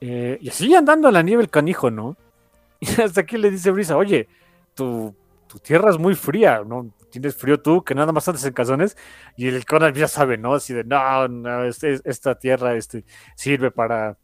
[0.00, 2.16] eh, y así andando en la nieve el canijo, ¿no?
[2.80, 4.28] Y hasta aquí le dice Brisa, oye,
[4.74, 5.12] tu,
[5.48, 6.94] tu tierra es muy fría, ¿no?
[7.10, 8.96] Tienes frío tú, que nada más andas en calzones.
[9.36, 10.54] Y el Conan ya sabe, ¿no?
[10.54, 13.04] Así de, no, no, esta tierra este,
[13.34, 14.16] sirve para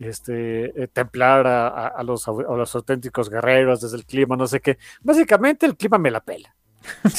[0.00, 4.78] este, eh, templar a, los, a los auténticos guerreros desde el clima, no sé qué.
[5.02, 6.54] Básicamente el clima me la pela.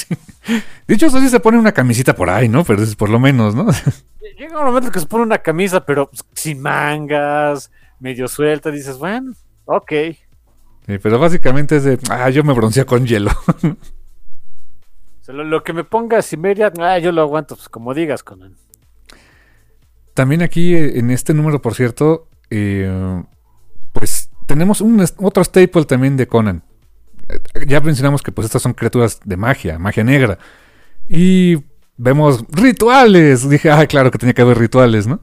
[0.88, 2.64] Dicho eso, sí se pone una camisita por ahí, ¿no?
[2.64, 3.68] Pero por lo menos, ¿no?
[4.40, 8.98] Llega un momento que se pone una camisa, pero pues, sin mangas, medio suelta, dices,
[8.98, 9.34] bueno,
[9.66, 9.92] ok.
[10.88, 13.32] Sí, pero básicamente es de, ah, yo me bronceo con hielo.
[15.22, 18.24] O sea, lo, lo que me ponga Cimeria, ah, yo lo aguanto, pues como digas,
[18.24, 18.56] Conan.
[20.14, 23.22] También aquí eh, en este número, por cierto, eh,
[23.92, 26.64] pues tenemos un otro staple también de Conan.
[27.28, 30.40] Eh, Ya mencionamos que pues estas son criaturas de magia, magia negra.
[31.10, 31.58] Y
[32.00, 33.48] vemos rituales.
[33.48, 35.20] Dije, ah, claro que tenía que haber rituales, ¿no?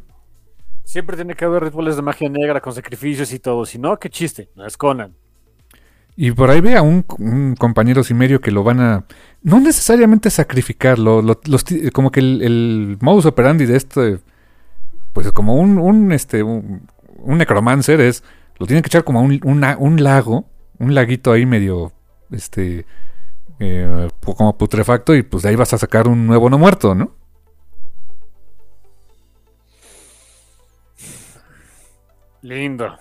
[0.85, 3.67] Siempre tiene que haber rituales de magia negra con sacrificios y todo.
[3.67, 4.51] Si no, qué chiste.
[4.55, 5.15] No es Conan.
[6.15, 9.05] Y por ahí ve a un, un compañero cimerio que lo van a.
[9.43, 14.19] No necesariamente sacrificar, lo- lo- los ti- como que el, el modus operandi de este.
[15.13, 16.87] Pues como un, un, este, un,
[17.19, 18.23] un necromancer es
[18.59, 20.47] lo tienen que echar como a un, una- un lago,
[20.79, 21.93] un laguito ahí medio,
[22.31, 22.87] este,
[23.59, 27.13] eh, como putrefacto y pues de ahí vas a sacar un nuevo no muerto, ¿no?
[32.43, 32.97] Lindo.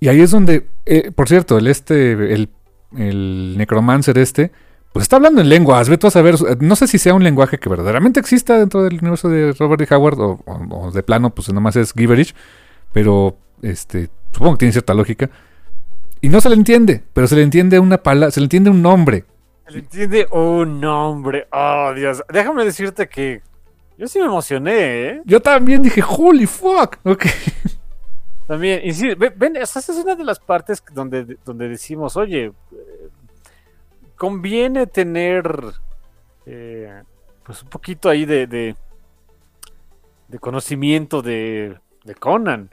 [0.00, 2.50] Y ahí es donde, eh, por cierto, el este, el,
[2.96, 4.52] el necromancer este,
[4.92, 5.88] pues está hablando en lenguas.
[5.88, 8.94] Ve tú a saber, no sé si sea un lenguaje que verdaderamente exista dentro del
[9.00, 9.94] universo de Robert D.
[9.94, 12.34] Howard o, o- o de plano, pues nomás es gibberish,
[12.92, 15.30] pero este, supongo que tiene cierta lógica.
[16.20, 18.82] Y no se le entiende, pero se le entiende una palabra, se le entiende un
[18.82, 19.24] nombre.
[19.66, 21.46] Se le entiende un nombre.
[21.52, 22.22] Oh, Dios.
[22.32, 23.42] Déjame decirte que
[23.96, 25.22] yo sí me emocioné, ¿eh?
[25.24, 26.96] Yo también dije, holy fuck.
[27.04, 27.26] Ok.
[28.46, 32.46] También, y sí, ve- ven, esa es una de las partes donde, donde decimos, oye,
[32.46, 33.08] eh,
[34.16, 35.46] conviene tener
[36.46, 37.02] eh,
[37.44, 38.74] pues un poquito ahí de, de,
[40.28, 42.70] de conocimiento de, de Conan,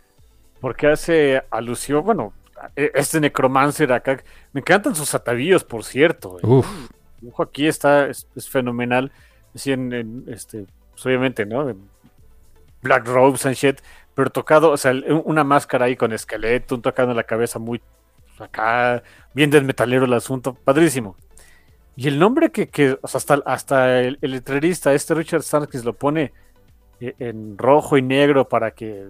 [0.61, 2.31] porque hace alusión, bueno,
[2.76, 4.24] este necromancer acá,
[4.54, 6.40] me encantan sus atavíos, por cierto.
[6.40, 6.48] eh.
[6.48, 6.68] Uf.
[7.16, 9.12] El dibujo aquí está, es, es fenomenal,
[9.54, 11.70] así en, en, este, pues, obviamente, ¿no?
[11.70, 11.90] En
[12.82, 13.80] Black robes and shit,
[14.14, 14.94] pero tocado, o sea,
[15.24, 17.82] una máscara ahí con esqueleto, un tocado en la cabeza muy
[18.40, 19.02] acá,
[19.34, 21.16] bien desmetalero el asunto, padrísimo.
[21.96, 25.86] Y el nombre que, que o sea, hasta, hasta el, el letrerista, este Richard Starkis,
[25.86, 26.34] lo pone
[27.00, 29.08] eh, en rojo y negro para que,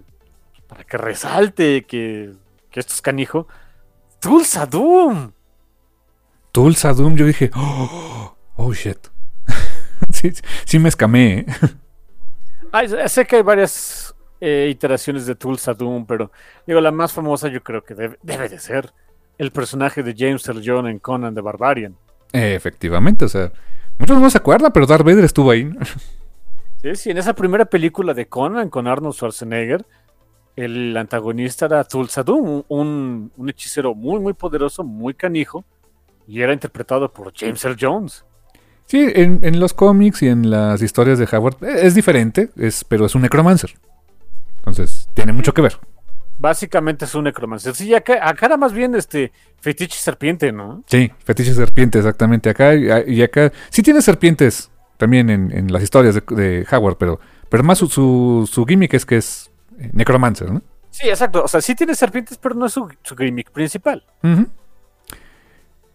[0.67, 2.31] para que resalte que,
[2.75, 3.47] que esto es canijo.
[4.19, 5.31] Tulsa Doom.
[6.51, 8.97] Tulsa Doom, yo dije, oh, oh, shit.
[10.11, 10.33] sí,
[10.65, 11.45] sí me escamé, ¿eh?
[12.73, 16.33] Ay, sé que hay varias eh, iteraciones de Tulsa Doom, pero
[16.67, 18.91] digo, la más famosa yo creo que debe, debe de ser
[19.37, 21.95] el personaje de James Earl Jones en Conan the Barbarian.
[22.33, 23.53] Eh, efectivamente, o sea,
[23.97, 25.71] muchos no se acuerdan, pero Darth Vader estuvo ahí.
[26.81, 29.85] Sí, sí, en esa primera película de Conan con Arnold Schwarzenegger,
[30.55, 35.65] el antagonista era Tulsa Doom, un, un hechicero muy, muy poderoso, muy canijo,
[36.27, 38.25] y era interpretado por James Earl Jones.
[38.87, 42.83] Sí, en, en los cómics y en las historias de Howard eh, es diferente, es,
[42.83, 43.73] pero es un necromancer.
[44.57, 45.77] Entonces, tiene mucho que ver.
[46.37, 47.73] Básicamente es un necromancer.
[47.75, 50.83] Sí, acá, acá era más bien este fetiche serpiente, ¿no?
[50.87, 52.49] Sí, fetiche serpiente, exactamente.
[52.49, 53.51] Acá y, acá.
[53.69, 57.19] Sí tiene serpientes también en, en las historias de, de Howard, pero,
[57.49, 59.51] pero más su, su, su gimmick es que es
[59.93, 60.61] necromancer, ¿no?
[60.89, 61.43] Sí, exacto.
[61.43, 64.03] O sea, sí tiene serpientes, pero no es su, su gimmick principal.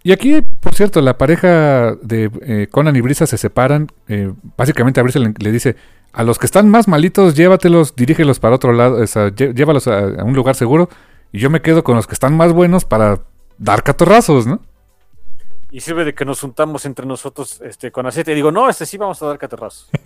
[0.03, 3.89] Y aquí, por cierto, la pareja de eh, Conan y Brisa se separan.
[4.09, 5.77] eh, básicamente a Brisa le, le dice,
[6.13, 9.99] a los que están más malitos, llévatelos, dirígelos para otro lado, o sea, llévalos a,
[10.01, 10.89] a un lugar seguro.
[11.33, 13.21] Y yo me quedo con los que están más buenos para
[13.59, 14.61] dar catorrazos, ¿no?
[15.71, 18.33] Y sirve de que nos juntamos entre nosotros este, con aceite.
[18.33, 19.89] Y digo, no, este sí vamos a dar caterrazos.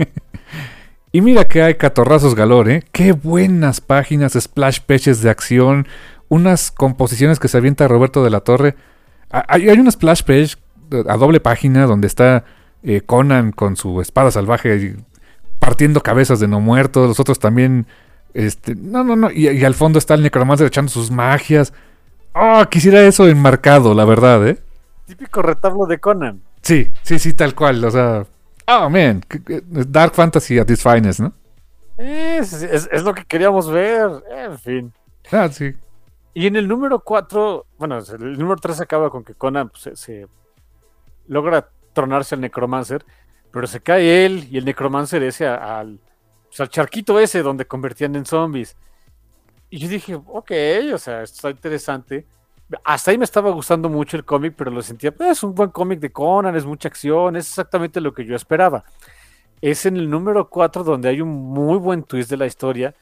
[1.15, 2.83] Y mira que hay catorrazos galor, ¿eh?
[2.91, 5.87] Qué buenas páginas, splash pages de acción,
[6.29, 8.75] unas composiciones que se avienta Roberto de la Torre.
[9.31, 10.57] Hay, hay una splash page
[10.91, 12.45] eh, a doble página donde está
[12.83, 14.97] eh, Conan con su espada salvaje
[15.61, 17.87] partiendo cabezas de no muertos, los otros también,
[18.35, 21.73] este, no, no, no, y, y al fondo está el necromancer echando sus magias.
[22.33, 24.59] Oh, quisiera eso enmarcado, la verdad, ¿eh?
[25.07, 26.41] Típico retablo de Conan.
[26.63, 28.27] Sí, sí, sí, tal cual, o sea,
[28.69, 29.23] oh, man,
[29.89, 31.33] Dark Fantasy at its finest, ¿no?
[31.97, 34.11] Es, es- es lo que queríamos ver.
[34.31, 34.93] En fin.
[35.31, 35.73] Ah, sí.
[36.35, 39.97] Y en el número 4, bueno, el número 3 acaba con que Conan pues, se,
[39.97, 40.27] se
[41.29, 43.05] logra tronarse al necromancer,
[43.53, 46.01] pero se cae él y el necromancer ese a- al,
[46.49, 48.77] pues, al charquito ese donde convertían en zombies.
[49.71, 50.51] Y yo dije, ok,
[50.93, 52.27] o sea, esto está interesante.
[52.83, 55.71] Hasta ahí me estaba gustando mucho el cómic, pero lo sentía, pues, es un buen
[55.71, 58.85] cómic de Conan, es mucha acción, es exactamente lo que yo esperaba.
[59.61, 62.95] Es en el número 4 donde hay un muy buen twist de la historia,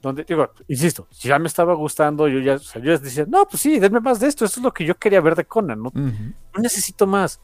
[0.00, 3.24] donde, digo, insisto, si ya me estaba gustando, yo ya, o sea, yo ya decía,
[3.28, 5.44] no, pues sí, denme más de esto, eso es lo que yo quería ver de
[5.44, 5.92] Conan, no,
[6.56, 7.40] necesito más.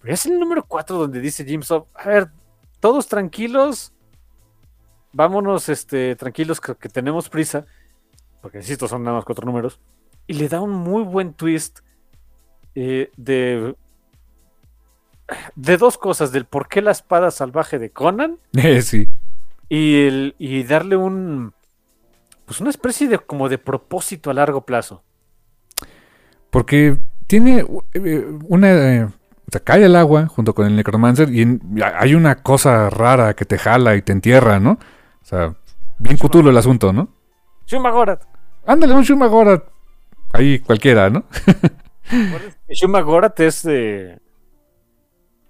[0.00, 2.30] Pero es el número 4 donde dice Jim Sub, a ver,
[2.80, 3.92] todos tranquilos,
[5.12, 7.66] vámonos, este, tranquilos, que, que tenemos prisa,
[8.40, 9.78] porque insisto, son nada más cuatro números,
[10.26, 11.80] y le da un muy buen twist
[12.74, 13.74] eh, de,
[15.54, 19.08] de dos cosas, del por qué la espada salvaje de Conan, Eh, sí.
[19.68, 21.52] y, el, y darle un,
[22.46, 25.02] pues una especie de, como de propósito a largo plazo.
[26.50, 27.64] Porque tiene
[27.94, 28.70] eh, una.
[28.70, 31.44] eh, o sea, cae el agua junto con el necromancer y
[31.82, 34.72] hay una cosa rara que te jala y te entierra, ¿no?
[34.72, 35.54] O sea,
[35.98, 37.08] bien cutulo el asunto, ¿no?
[37.66, 38.24] Shumagorat.
[38.66, 39.64] Ándale, un Shumagora.
[40.32, 41.24] Ahí cualquiera, ¿no?
[42.68, 44.18] Shumagorat es de,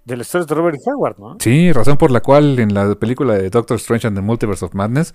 [0.05, 1.37] de la historia de Robert Howard, ¿no?
[1.39, 4.73] Sí, razón por la cual en la película de Doctor Strange and the Multiverse of
[4.73, 5.13] Madness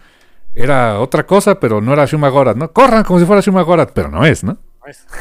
[0.54, 2.72] era otra cosa, pero no era Shuma Gorath, ¿no?
[2.72, 4.58] Corran como si fuera Shuma Gorath, pero no es, ¿no?
[4.80, 5.06] Pues,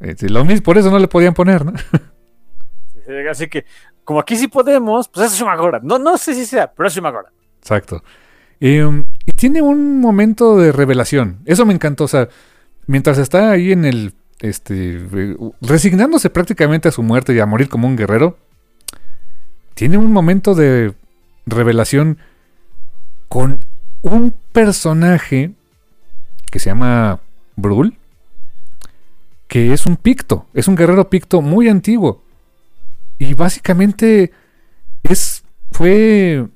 [0.00, 1.74] Eh, sí, lo mismo, por eso no le podían poner, ¿no?
[3.30, 3.66] Así que,
[4.04, 5.80] como aquí sí podemos, pues es Shumagora.
[5.82, 7.30] No, no sé si sea, pero es Shumagora.
[7.58, 8.02] Exacto.
[8.58, 11.40] Y, um, y tiene un momento de revelación.
[11.44, 12.04] Eso me encantó.
[12.04, 12.28] O sea,
[12.90, 14.14] mientras está ahí en el.
[14.40, 14.96] Este.
[14.96, 18.36] eh, resignándose prácticamente a su muerte y a morir como un guerrero.
[19.74, 20.94] Tiene un momento de
[21.46, 22.18] revelación
[23.28, 23.60] con
[24.02, 25.52] un personaje
[26.50, 27.20] que se llama
[27.56, 27.96] Brul.
[29.46, 30.46] Que es un picto.
[30.52, 32.22] Es un guerrero picto muy antiguo.
[33.18, 34.32] Y básicamente
[35.04, 35.44] es.
[35.70, 36.48] Fue.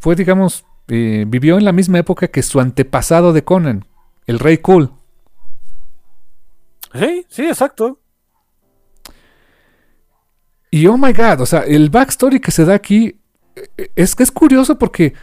[0.00, 0.64] fue, digamos.
[0.88, 3.86] eh, vivió en la misma época que su antepasado de Conan,
[4.26, 4.90] el Rey Cool.
[6.94, 8.00] Sí, sí, exacto.
[10.70, 13.20] Y oh my god, o sea, el backstory que se da aquí
[13.56, 15.14] eh, es que es curioso porque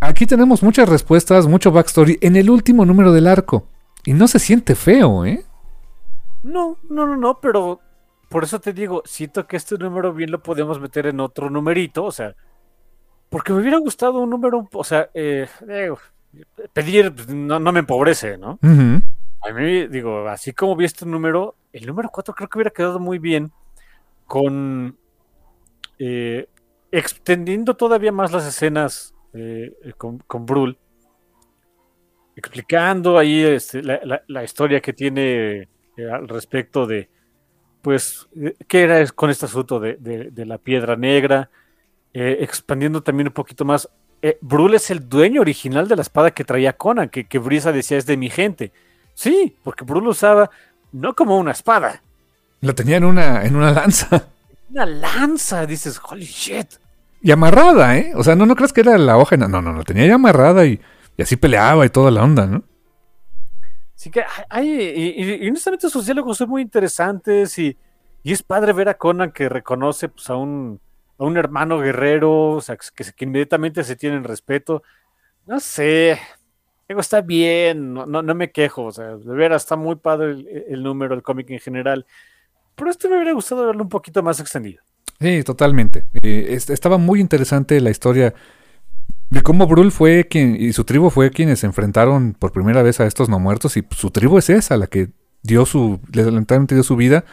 [0.00, 3.68] aquí tenemos muchas respuestas, mucho backstory en el último número del arco.
[4.04, 5.44] Y no se siente feo, ¿eh?
[6.42, 7.80] No, no, no, no, pero
[8.28, 12.04] por eso te digo, siento que este número bien lo podemos meter en otro numerito,
[12.04, 12.34] o sea,
[13.28, 15.90] porque me hubiera gustado un número, o sea, eh, eh,
[16.72, 18.58] pedir pues, no, no me empobrece, ¿no?
[18.62, 19.02] Ujú.
[19.44, 23.00] A mí, digo, así como vi este número, el número 4 creo que hubiera quedado
[23.00, 23.50] muy bien
[24.26, 24.98] con
[25.98, 26.48] eh,
[26.90, 30.78] extendiendo todavía más las escenas eh, eh, con, con Brul,
[32.36, 35.68] explicando ahí este, la, la- historia que tiene
[36.12, 37.10] al respecto de,
[37.82, 38.28] pues,
[38.68, 41.50] qué era con este asunto de, de- de la piedra negra,
[42.14, 43.88] expandiendo también un poquito más.
[44.40, 47.98] Brul es el dueño original de la espada que traía Conan, que, que Brisa decía
[47.98, 48.72] es de mi gente.
[49.14, 50.50] Sí, porque Brul usaba
[50.92, 52.02] no como una espada,
[52.60, 54.28] La tenía en una, en una lanza.
[54.70, 55.66] una lanza.
[55.66, 56.68] Dices, holy shit.
[57.20, 58.12] Y amarrada, ¿eh?
[58.16, 59.36] O sea, no, no crees que era la hoja.
[59.36, 60.80] No, no, no, la tenía ya amarrada y,
[61.16, 62.62] y así peleaba y toda la onda, ¿no?
[63.94, 67.76] Así que hay, y, y- y honestamente sus diálogos son muy interesantes y,
[68.24, 70.80] y es padre ver a Conan que reconoce pues, a, un,
[71.18, 74.82] a un hermano guerrero, o sea, que, que inmediatamente se tienen respeto.
[75.46, 76.18] No sé,
[77.00, 81.14] está bien, no, no, me quejo, o sea, de veras está muy padre el, número,
[81.14, 82.06] el cómic en general,
[82.74, 84.82] pero este me hubiera gustado verlo un poquito más extendido.
[85.20, 86.04] Sí, totalmente.
[86.22, 88.34] Est- estaba muy interesante la historia
[89.30, 93.00] de cómo Brul fue quien y su tribu fue quienes se enfrentaron por primera vez
[93.00, 95.08] a estos no muertos y su tribu es esa, la que
[95.42, 97.24] dio su, lamentablemente dio su vida.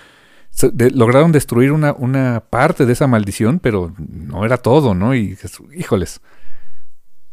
[0.94, 5.14] Lograron destruir una, una parte de esa maldición, pero no era todo, ¿no?
[5.14, 5.38] Y
[5.76, 6.22] híjoles.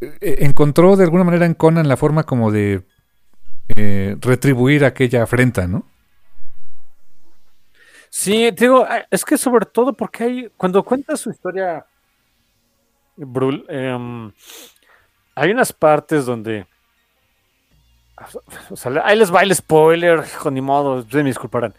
[0.00, 2.84] Eh, encontró de alguna manera en Conan la forma como de
[3.74, 5.84] eh, retribuir aquella afrenta, ¿no?
[8.10, 11.84] Sí, digo, ah, es que sobre todo porque hay, cuando cuenta su historia,
[13.16, 14.32] Brul, em,
[15.34, 16.66] hay unas partes donde,
[18.70, 21.74] o sea, ahí les va el spoiler, hijo, ni modo, me disculparán.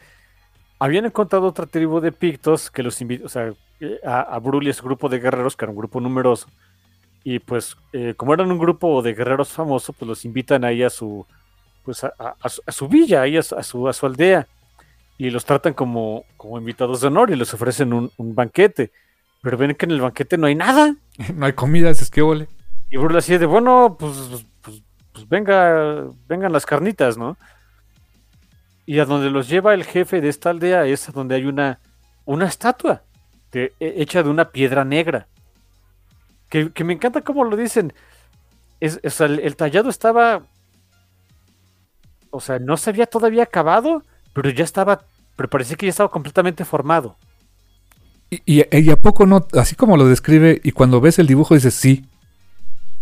[0.79, 4.67] Habían encontrado otra tribu de pictos que los invitó, o sea, eh, a, a Brul
[4.67, 6.47] y a su grupo de guerreros, que era un grupo numeroso,
[7.29, 10.89] y pues, eh, como eran un grupo de guerreros famoso, pues los invitan ahí a
[10.89, 11.25] su,
[11.83, 14.05] pues a, a- a su, a su villa, ahí a su- a su, a su
[14.05, 14.47] aldea
[15.17, 18.91] y los tratan como, como invitados de honor y les ofrecen un, un banquete.
[19.41, 20.95] Pero ven que en el banquete no hay nada.
[21.35, 22.47] no hay comida, es que ole.
[22.89, 24.13] Y Brul así de, bueno, pues,
[24.61, 24.81] pues,
[25.11, 27.35] pues venga, vengan las carnitas, ¿no?
[28.85, 31.79] Y a donde los lleva el jefe de esta aldea es a donde hay una,
[32.23, 33.01] una estatua
[33.51, 35.27] de- hecha de una piedra negra.
[36.49, 37.93] Que, que me encanta cómo lo dicen.
[38.79, 40.43] Es, o sea, el, el tallado estaba.
[42.29, 44.03] O sea, no se había todavía acabado,
[44.33, 45.01] pero ya estaba.
[45.35, 47.15] Pero parecía que ya estaba completamente formado.
[48.29, 51.53] Y, y- y a poco no, así como lo describe, y cuando ves el dibujo
[51.53, 52.05] dices, sí,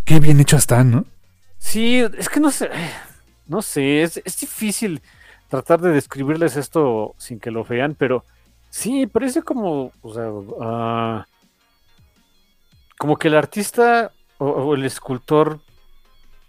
[0.03, 1.05] qué bien hecho está, ¿no?
[1.57, 2.69] Sí, es que no sé.
[3.47, 5.03] No sé, es, es difícil
[5.49, 8.25] tratar de describirles esto sin que lo vean, pero
[8.71, 9.91] sí, parece como.
[10.01, 10.31] O sea,
[10.61, 11.27] ah,
[12.97, 15.61] como que el artista o, o el escultor.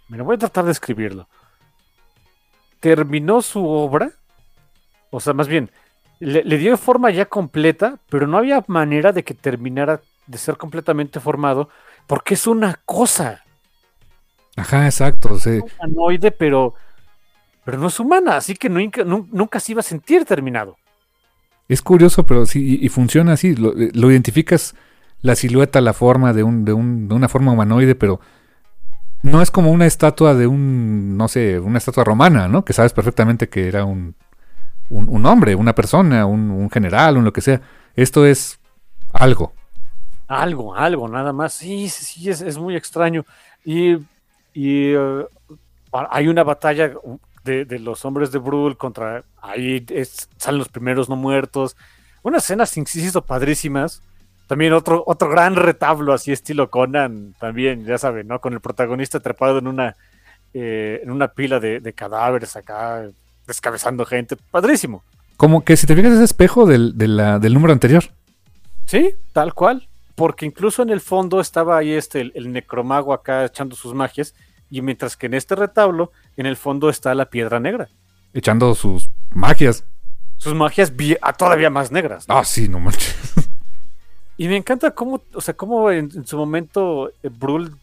[0.09, 1.29] Mira, voy a tratar de escribirlo.
[2.79, 4.11] Terminó su obra.
[5.09, 5.71] O sea, más bien,
[6.19, 10.57] le, le dio forma ya completa, pero no había manera de que terminara de ser
[10.57, 11.69] completamente formado,
[12.07, 13.45] porque es una cosa
[14.57, 15.33] Ajá, exacto.
[15.33, 16.73] o sea, humanoide, pero,
[17.63, 20.79] pero no es humana, así que nunca, nun- nunca se iba a sentir terminado.
[21.67, 23.55] es curioso, pero sí, y, y funciona así.
[23.55, 24.75] Lo, eh, lo identificas
[25.21, 28.19] la silueta, la forma de, un, de, un- de una forma humanoide, pero
[29.23, 32.63] no es como una estatua de un, no sé, una estatua romana, ¿no?
[32.63, 34.15] Que sabes perfectamente que era un,
[34.89, 37.61] un, hombre, una persona, un, un general, un lo que sea.
[37.95, 38.59] Esto es
[39.13, 39.53] algo.
[40.27, 41.53] Algo, algo, nada más.
[41.53, 43.25] Sí, sí, sí, es, es muy extraño.
[43.63, 43.95] Y,
[44.53, 45.25] Y eh,
[45.91, 46.93] hay una batalla
[47.43, 49.25] de, de, los hombres de Brul contra.
[49.41, 51.77] Ahí es, salen los primeros no muertos.
[52.23, 54.03] Unas escenas, insisto, padrísimas.
[54.47, 58.39] También otro, otro gran retablo, así estilo Conan, también, ya saben, ¿no?
[58.39, 59.95] Con el protagonista atrapado en una,
[60.53, 63.03] eh, en una pila de, de, cadáveres acá,
[63.45, 64.37] descabezando gente.
[64.49, 65.03] Padrísimo.
[65.35, 68.05] Como que si te fijas ese espejo del, de la, del número anterior.
[68.85, 69.87] Sí, tal cual.
[70.15, 74.33] Porque incluso en el fondo estaba ahí este, el, el necromago acá echando sus magias.
[74.69, 77.89] Y mientras que en este retablo, en el fondo está la piedra negra.
[78.33, 79.83] Echando sus magias.
[80.37, 80.93] Sus magias
[81.37, 82.27] todavía más negras.
[82.27, 82.37] ¿no?
[82.37, 83.15] Ah, sí, no manches.
[84.37, 87.75] Y me encanta cómo, o sea, cómo en, su momento eh, Brul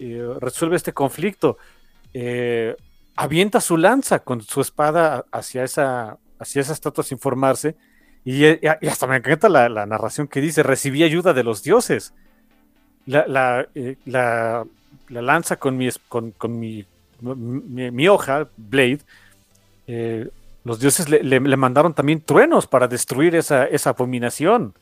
[0.00, 1.56] eh, resuelve este conflicto.
[2.12, 2.76] Eh,
[3.14, 7.76] avienta su lanza con su espada hacia esa, hacia esa estatua sin formarse.
[8.24, 12.12] Y, y, hasta me encanta la, narración que dice: recibí ayuda de los dioses.
[13.06, 14.66] La, la, eh, la
[15.08, 16.84] lanza con mi, con, con mi,
[17.20, 19.00] mi, mi, hoja, Blade.
[20.64, 24.74] los dioses le, le, le, mandaron también truenos para destruir esa, esa abominación.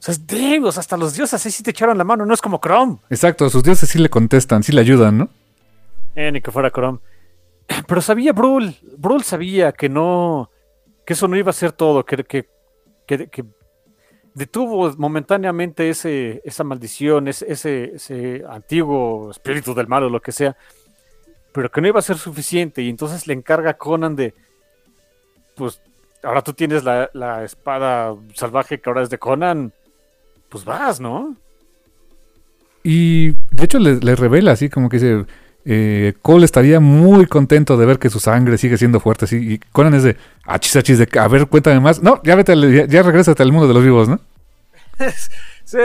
[0.00, 2.40] O sea, damn, o sea, hasta los dioses sí te echaron la mano, no es
[2.40, 2.96] como Chrome.
[3.10, 5.28] Exacto, sus dioses sí le contestan, sí le ayudan, ¿no?
[6.14, 7.00] Eh, ni que fuera Chrome.
[7.86, 10.50] Pero sabía Brul, Brul sabía que no,
[11.04, 12.48] que eso no iba a ser todo, que, que,
[13.06, 13.44] que, que
[14.34, 20.32] detuvo momentáneamente ese, esa maldición, ese, ese, ese antiguo espíritu del mal o lo que
[20.32, 20.56] sea,
[21.52, 24.32] pero que no iba a ser suficiente y entonces le encarga a Conan de,
[25.56, 25.82] pues,
[26.22, 29.74] ahora tú tienes la, la espada salvaje que ahora es de Conan,
[30.50, 31.36] pues vas, ¿no?
[32.82, 35.26] Y de hecho le, revela así como que dice,
[35.64, 39.36] eh, Cole estaría muy contento de ver que su sangre sigue siendo fuerte así.
[39.36, 42.02] Y Conan es de, achis, achis, de, a ver, cuéntame más.
[42.02, 44.20] No, ya vete, ya, ya regrésate al mundo de los vivos, ¿no?
[45.64, 45.78] sí,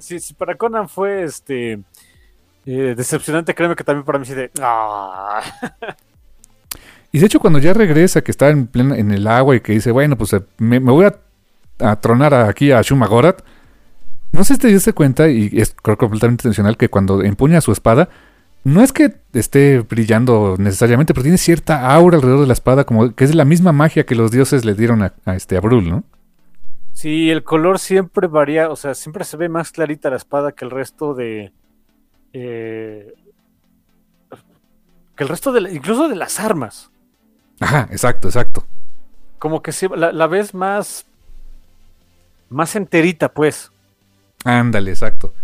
[0.00, 1.80] sí, sí, para Conan fue este
[2.66, 4.50] eh, decepcionante, créeme que también para mí sí de...
[4.60, 5.42] Ah.
[7.10, 9.72] Y de hecho cuando ya regresa, que está en, plena, en el agua y que
[9.72, 11.16] dice, bueno, pues me, me voy a
[11.78, 13.42] a tronar aquí a Shuma Gorath.
[14.32, 17.72] No sé si te diste cuenta, y es creo completamente intencional, que cuando empuña su
[17.72, 18.08] espada,
[18.64, 23.14] no es que esté brillando necesariamente, pero tiene cierta aura alrededor de la espada, como
[23.14, 25.88] que es la misma magia que los dioses le dieron a, a este a Brul,
[25.88, 26.04] ¿no?
[26.98, 30.64] Sí, el color siempre varía, o sea, siempre se ve más clarita la espada que
[30.64, 31.52] el resto de.
[32.32, 33.14] Eh,
[35.14, 35.72] que el resto de.
[35.72, 36.90] incluso de las armas.
[37.60, 38.64] Ajá, exacto, exacto.
[39.38, 41.06] Como que se, la, la ves más
[42.48, 43.70] más enterita, pues.
[44.44, 45.34] Ándale, exacto.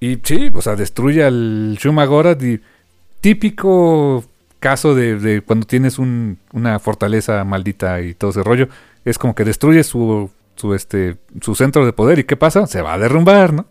[0.00, 2.60] Y sí, o sea, destruye al Shuma Gorath y
[3.20, 4.24] típico
[4.58, 8.68] caso de, de cuando tienes un, una fortaleza maldita y todo ese rollo,
[9.04, 12.66] es como que destruye su, su, este, su centro de poder y ¿qué pasa?
[12.66, 13.66] Se va a derrumbar, ¿no?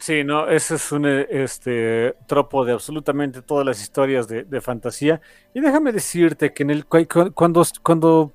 [0.00, 5.20] Sí, no, ese es un este, tropo de absolutamente todas las historias de, de fantasía.
[5.54, 8.32] Y déjame decirte que en el cuando, cuando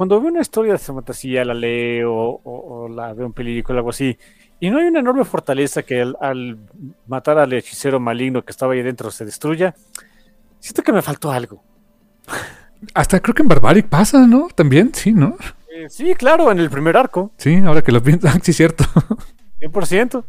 [0.00, 3.78] cuando veo una historia de fantasía, la leo o, o, la veo en película o
[3.80, 4.16] algo así,
[4.58, 6.56] y no hay una enorme fortaleza que al, al,
[7.06, 9.74] matar al hechicero maligno que estaba ahí dentro se destruya,
[10.58, 11.62] siento que me faltó algo.
[12.94, 14.48] Hasta creo que en Barbaric pasa, ¿no?
[14.54, 15.36] También, sí, ¿no?
[15.70, 17.32] Eh, sí, claro, en el primer arco.
[17.36, 18.84] Sí, ahora que lo pienso, sí, cierto.
[19.60, 20.24] 100%.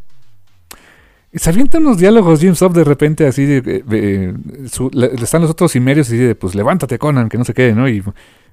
[1.34, 5.44] Se avientan unos diálogos James Up de repente así de, de, de su, le, están
[5.44, 7.88] los otros cimerios y de pues levántate Conan, que no sé qué, ¿no?
[7.88, 8.04] Y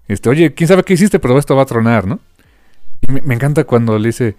[0.09, 2.19] este, oye, quién sabe qué hiciste, pero esto va a tronar, ¿no?
[3.03, 4.37] Y me, encanta cuando le dice.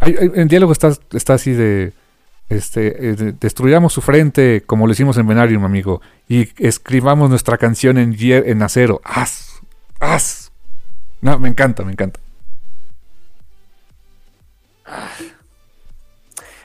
[0.00, 1.92] Hay, hay, el diálogo está, está así de.
[2.48, 6.00] Este, eh, de, destruyamos su frente como lo hicimos en Venarium, amigo.
[6.28, 9.00] Y escribamos nuestra canción en, en acero.
[9.04, 9.60] ¡Haz!
[10.00, 10.50] ¡Haz!
[11.20, 12.20] No, me encanta, me encanta.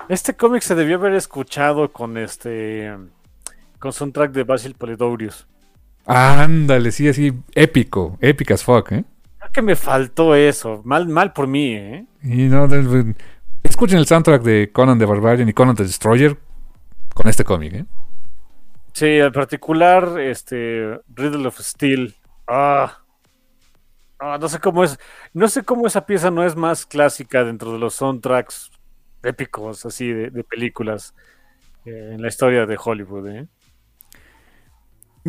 [0.09, 2.91] Este cómic se debió haber escuchado con este.
[3.79, 5.45] con soundtrack de Basil Polidorius.
[6.11, 9.05] Ándale, sí, así, épico, épico as fuck, ¿eh?
[9.37, 12.03] Creo que me faltó eso, mal, mal por mí, ¿eh?
[12.23, 12.67] Y no,
[13.61, 16.35] escuchen el soundtrack de Conan the Barbarian y Conan the Destroyer
[17.13, 17.85] con este cómic, ¿eh?
[18.91, 22.15] Sí, en particular, este, Riddle of Steel.
[22.47, 23.03] Ah,
[24.17, 24.97] ah, no sé cómo es,
[25.33, 28.71] no sé cómo esa pieza no es más clásica dentro de los soundtracks
[29.21, 31.13] épicos, así, de, de películas
[31.85, 33.47] eh, en la historia de Hollywood, ¿eh?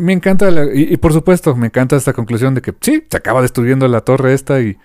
[0.01, 3.87] Me encanta, y, por supuesto, me encanta esta conclusión de que sí, se acaba destruyendo
[3.87, 4.77] la torre esta y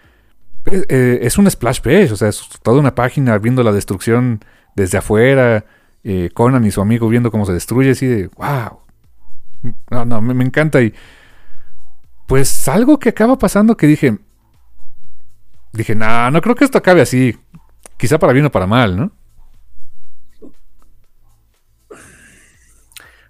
[0.66, 4.44] eh, eh, es un splash page, o sea, es toda una página viendo la destrucción
[4.74, 5.64] desde afuera,
[6.04, 8.80] eh, Conan y su amigo viendo cómo se destruye, así de, wow.
[9.90, 10.92] No, no, me, me encanta y
[12.26, 14.18] pues algo que acaba pasando que dije,
[15.72, 17.36] dije, no, nah, no creo que esto acabe así,
[17.96, 19.12] quizá para bien o para mal, ¿no?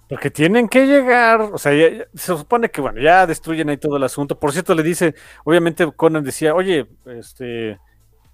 [0.09, 3.97] Porque tienen que llegar, o sea, ya- se supone que, bueno, ya destruyen ahí todo
[3.97, 4.39] el asunto.
[4.39, 7.77] Por cierto, le dice, obviamente Conan decía, oye, este,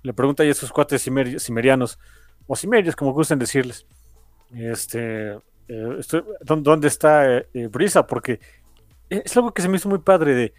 [0.03, 1.97] le pregunta a sus cuates cimer- cimerianos,
[2.45, 3.87] o cimerios, como gusten decirles,
[4.53, 5.31] este,
[5.67, 8.05] eh, estoy- ¿dó- ¿dónde está eh, eh, Brisa?
[8.05, 8.39] Porque
[9.09, 10.53] es algo que se me hizo muy padre de,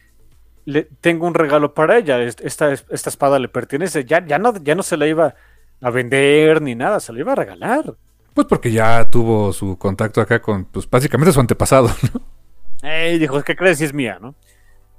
[0.65, 4.55] le, tengo un regalo para ella, est- esta, esta espada le pertenece, ya, ya, no,
[4.63, 5.35] ya no se la iba
[5.81, 7.95] a vender ni nada, se la iba a regalar.
[8.35, 12.21] Pues porque ya tuvo su contacto acá con, pues básicamente su antepasado, ¿no?
[12.83, 14.35] Eh, y dijo, ¿qué crees si es mía, no?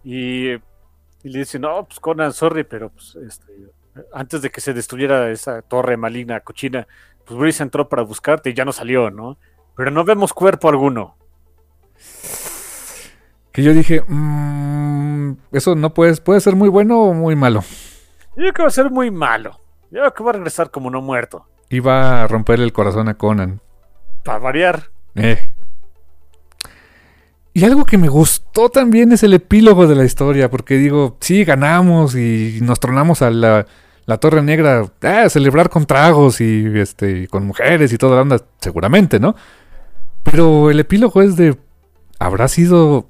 [0.03, 0.59] Y, y
[1.23, 3.51] le dice, no, pues Conan, sorry, pero pues, este,
[4.13, 6.87] antes de que se destruyera esa torre maligna, cochina,
[7.25, 9.37] pues Brice entró para buscarte y ya no salió, ¿no?
[9.75, 11.15] Pero no vemos cuerpo alguno.
[13.51, 17.61] Que yo dije, "Mm, eso no puede, puede ser muy bueno o muy malo.
[18.35, 19.59] Yo creo que va a ser muy malo.
[19.91, 21.45] Yo creo que va a regresar como no muerto.
[21.69, 23.61] Iba a romperle el corazón a Conan.
[24.23, 24.89] Para variar.
[25.15, 25.53] Eh.
[27.53, 31.45] Y algo que me gustó también es el epílogo de la historia, porque digo, sí,
[31.45, 33.65] ganamos y nos tronamos a la,
[34.05, 38.17] la Torre Negra ah, a celebrar con tragos y este y con mujeres y toda
[38.17, 39.35] la onda, seguramente, ¿no?
[40.23, 41.55] Pero el epílogo es de,
[42.19, 43.07] ¿habrá sido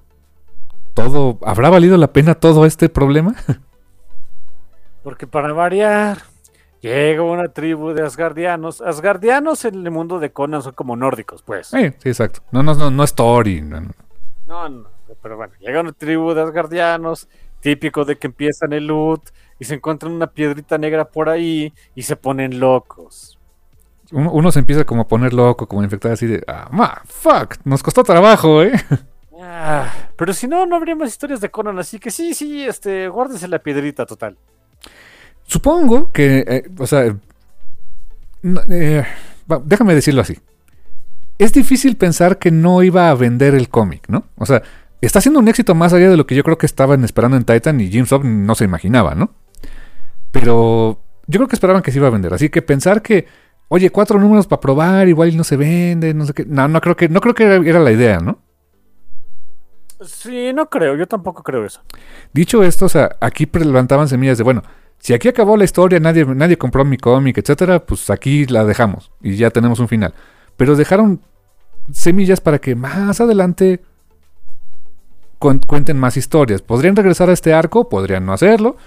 [0.93, 3.35] todo, habrá valido la pena todo este problema?
[5.03, 6.19] Porque para variar,
[6.85, 8.81] llega una tribu de asgardianos.
[8.81, 11.73] Asgardianos en el mundo de Conan son como nórdicos, pues.
[11.73, 12.41] Eh, sí, exacto.
[12.51, 13.61] No, no, no, no es Tori.
[13.61, 13.91] no, no.
[14.47, 14.87] No, no,
[15.23, 17.27] pero bueno, llega una tribu de asgardianos,
[17.61, 22.03] típico de que empiezan el loot y se encuentran una piedrita negra por ahí y
[22.03, 23.39] se ponen locos.
[24.11, 27.01] Uno, uno se empieza como a poner loco, como a infectar así de, ah, ma,
[27.05, 28.73] fuck, nos costó trabajo, ¿eh?
[29.47, 33.09] Ah, pero si no, no habría más historias de Conan, así que sí, sí, este,
[33.09, 34.37] guárdese la piedrita total.
[35.45, 37.15] Supongo que, eh, o sea,
[38.41, 39.03] no, eh,
[39.63, 40.39] déjame decirlo así.
[41.37, 44.25] Es difícil pensar que no iba a vender el cómic, ¿no?
[44.37, 44.63] O sea,
[45.01, 47.43] está siendo un éxito más allá de lo que yo creo que estaban esperando en
[47.43, 49.31] Titan y Jim Sub no se imaginaba, ¿no?
[50.31, 52.33] Pero yo creo que esperaban que se iba a vender.
[52.33, 53.27] Así que pensar que,
[53.67, 56.45] oye, cuatro números para probar, igual no se vende, no sé qué.
[56.45, 58.39] No, no creo que, no creo que era, era la idea, ¿no?
[60.01, 61.81] Sí, no creo, yo tampoco creo eso.
[62.33, 64.63] Dicho esto, o sea, aquí levantaban semillas de, bueno,
[65.05, 69.11] si aquí acabó la historia, nadie, nadie compró mi cómic, etcétera, pues aquí la dejamos
[69.21, 70.15] y ya tenemos un final.
[70.57, 71.21] Pero dejaron
[71.91, 73.83] semillas para que más adelante
[75.39, 76.63] cuen- cuenten más historias.
[76.63, 77.87] ¿Podrían regresar a este arco?
[77.87, 78.77] Podrían no hacerlo.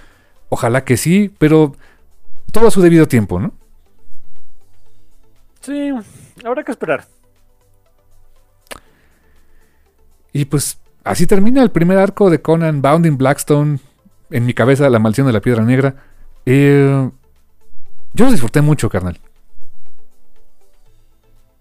[0.48, 1.76] Ojalá que sí, pero
[2.50, 3.52] todo a su debido tiempo, ¿no?
[5.60, 5.90] Sí,
[6.44, 7.06] habrá que esperar.
[10.32, 13.78] Y pues así termina el primer arco de Conan Bounding Blackstone.
[14.30, 15.94] En mi cabeza, la maldición de la piedra negra.
[16.46, 17.10] Eh,
[18.14, 19.18] yo lo disfruté mucho, carnal.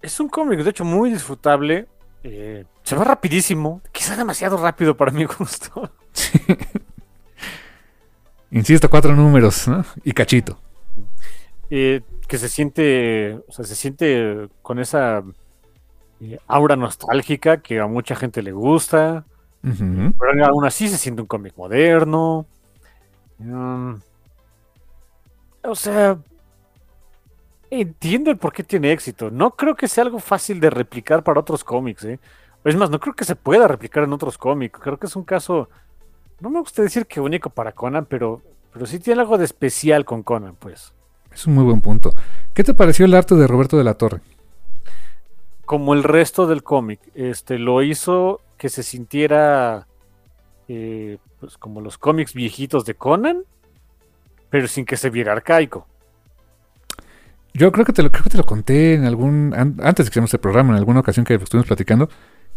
[0.02, 1.86] Es un cómic, de hecho, muy disfrutable.
[2.24, 5.90] eh, se va rapidísimo, quizá demasiado rápido para mi gusto.
[8.50, 9.84] Insisto, cuatro números, ¿no?
[10.04, 10.58] Y cachito.
[11.70, 15.22] eh, que se siente, o sea, se siente con esa
[16.20, 19.24] eh, aura nostálgica que a mucha gente le gusta,
[19.62, 20.12] Ujú.
[20.18, 22.46] pero aún así se siente un cómic moderno.
[23.38, 23.94] Mm,
[25.62, 26.18] o sea,
[27.70, 29.30] entiendo el por qué tiene éxito.
[29.30, 32.18] No creo que sea algo fácil de replicar para otros cómics, ¿eh?
[32.64, 34.78] Es más, no creo que se pueda replicar en otros cómics.
[34.80, 35.68] Creo que es un caso,
[36.40, 38.42] no me gusta decir que único para Conan, pero,
[38.72, 40.92] pero sí tiene algo de especial con Conan, pues.
[41.32, 42.14] Es un muy buen punto.
[42.54, 44.20] ¿Qué te pareció el arte de Roberto de la Torre?
[45.68, 49.86] como el resto del cómic, este, lo hizo que se sintiera
[50.66, 53.42] eh, pues como los cómics viejitos de Conan,
[54.50, 55.86] pero sin que se viera arcaico.
[57.54, 59.52] Yo creo que te lo, creo que te lo conté en algún.
[59.56, 62.08] an- antes de que hicimos el programa, en alguna ocasión que estuvimos platicando.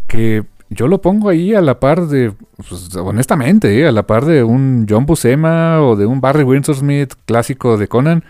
[0.08, 2.34] Que yo lo pongo ahí a la par de.
[2.58, 3.88] pues, honestamente, ¿eh?
[3.88, 7.88] a la par de un John Buscema o de un Barry Windsor Smith clásico de
[7.88, 8.24] Conan.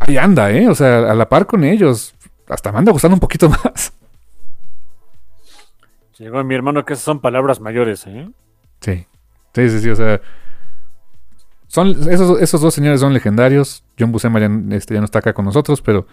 [0.00, 0.68] Ahí anda, ¿eh?
[0.68, 2.14] O sea, a la par con ellos.
[2.48, 3.92] Hasta me anda gustando un poquito más.
[6.18, 8.28] Llegó mi hermano que esas son palabras mayores, ¿eh?
[8.80, 9.06] Sí.
[9.56, 9.88] Sí, sí, sí.
[9.88, 10.20] O sea.
[11.66, 13.82] Son, esos, esos dos señores son legendarios.
[13.98, 16.06] John Buscema ya, este, no está acá con nosotros, pero.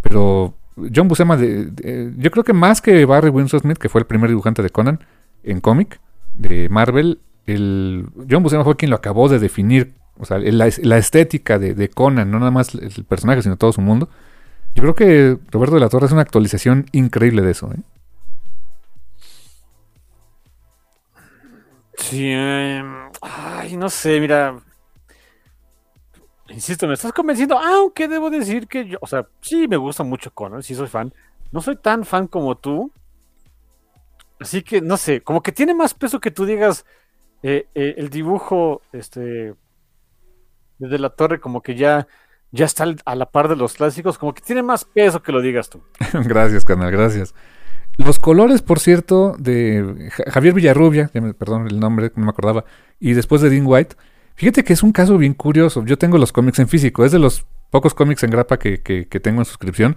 [0.00, 0.54] Pero.
[0.94, 4.30] John Buscema, de, yo creo que más que Barry Windsor Smith, que fue el primer
[4.30, 5.00] dibujante de Conan
[5.42, 6.00] en cómic
[6.34, 9.94] de Marvel, el, John Buscema fue quien lo acabó de definir.
[10.18, 13.72] O sea, la, la estética de, de Conan, no nada más el personaje, sino todo
[13.72, 14.08] su mundo.
[14.74, 17.70] Yo creo que Roberto de la Torre es una actualización increíble de eso.
[17.72, 17.80] ¿eh?
[21.98, 22.82] Sí, eh,
[23.20, 24.58] ay, no sé, mira.
[26.48, 30.32] Insisto, me estás convenciendo, aunque debo decir que yo, o sea, sí me gusta mucho
[30.32, 31.12] Conan, sí soy fan.
[31.52, 32.90] No soy tan fan como tú.
[34.40, 36.86] Así que, no sé, como que tiene más peso que tú digas
[37.42, 39.54] eh, eh, el dibujo, este,
[40.78, 42.06] desde la torre, como que ya,
[42.52, 45.42] ya está a la par de los clásicos, como que tiene más peso que lo
[45.42, 45.82] digas tú.
[46.24, 47.34] gracias, canal, gracias.
[47.98, 52.64] Los colores, por cierto, de Javier Villarrubia, perdón el nombre, no me acordaba,
[52.98, 53.96] y después de Dean White,
[54.34, 55.84] fíjate que es un caso bien curioso.
[55.84, 59.20] Yo tengo los cómics en físico, es de los pocos cómics en grapa que, que
[59.20, 59.96] tengo en suscripción,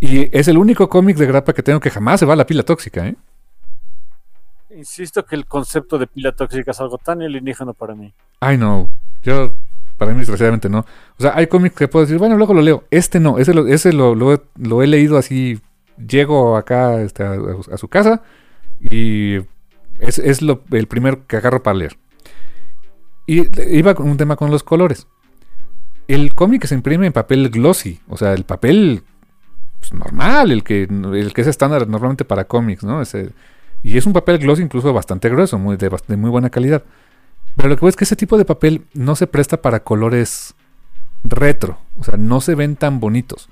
[0.00, 2.46] y es el único cómic de grapa que tengo que jamás se va a la
[2.46, 3.16] pila tóxica, ¿eh?
[4.76, 8.12] Insisto que el concepto de pila tóxica es algo tan alienígeno para mí.
[8.40, 8.90] Ay, no.
[9.22, 9.54] Yo,
[9.96, 10.80] para mí, desgraciadamente no.
[10.80, 12.84] O sea, hay cómics que puedo decir, bueno, luego lo leo.
[12.90, 13.38] Este no.
[13.38, 15.60] Ese lo, ese lo, he leído así.
[15.96, 18.22] Llego acá este, a, su casa
[18.80, 19.36] y
[20.00, 21.96] es, el primero que agarro para leer.
[23.26, 23.46] Y
[23.76, 25.06] iba con un tema con los colores.
[26.08, 29.02] El cómic se imprime en papel glossy, o sea, el papel
[29.78, 30.88] pues, normal, el que,
[31.36, 33.02] es estándar normalmente para cómics, ¿no?
[33.82, 36.82] Y es un papel gloss incluso bastante grueso, muy, de, muy buena calidad.
[37.54, 40.54] Pero lo que veo es que ese tipo de papel no se presta para colores
[41.22, 41.78] retro.
[41.98, 43.48] O sea, no se ven tan bonitos.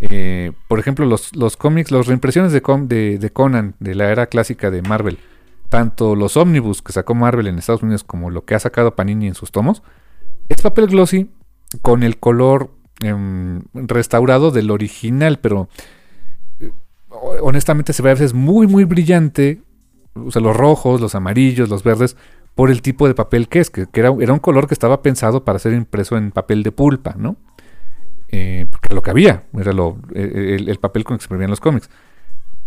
[0.00, 4.70] Eh, por ejemplo, los, los cómics, las reimpresiones de, de, Conan, de la era clásica
[4.70, 5.18] de Marvel,
[5.68, 9.26] tanto los ómnibus que sacó Marvel en Estados Unidos como lo que ha sacado Panini
[9.26, 9.82] en sus tomos,
[10.48, 11.30] es papel glossy
[11.82, 12.70] con el color
[13.00, 15.68] em, restaurado del original, pero
[16.60, 16.70] eh,
[17.42, 19.62] honestamente se ve a veces muy, muy brillante
[20.14, 22.16] o sea, los rojos, los amarillos, los verdes,
[22.54, 25.44] por el tipo de papel que es, que, era, era, un color que estaba pensado
[25.44, 27.36] para ser impreso en papel de pulpa, ¿no?
[28.30, 31.88] Eh, lo que había, era lo, el, papel con que se imprimían los cómics.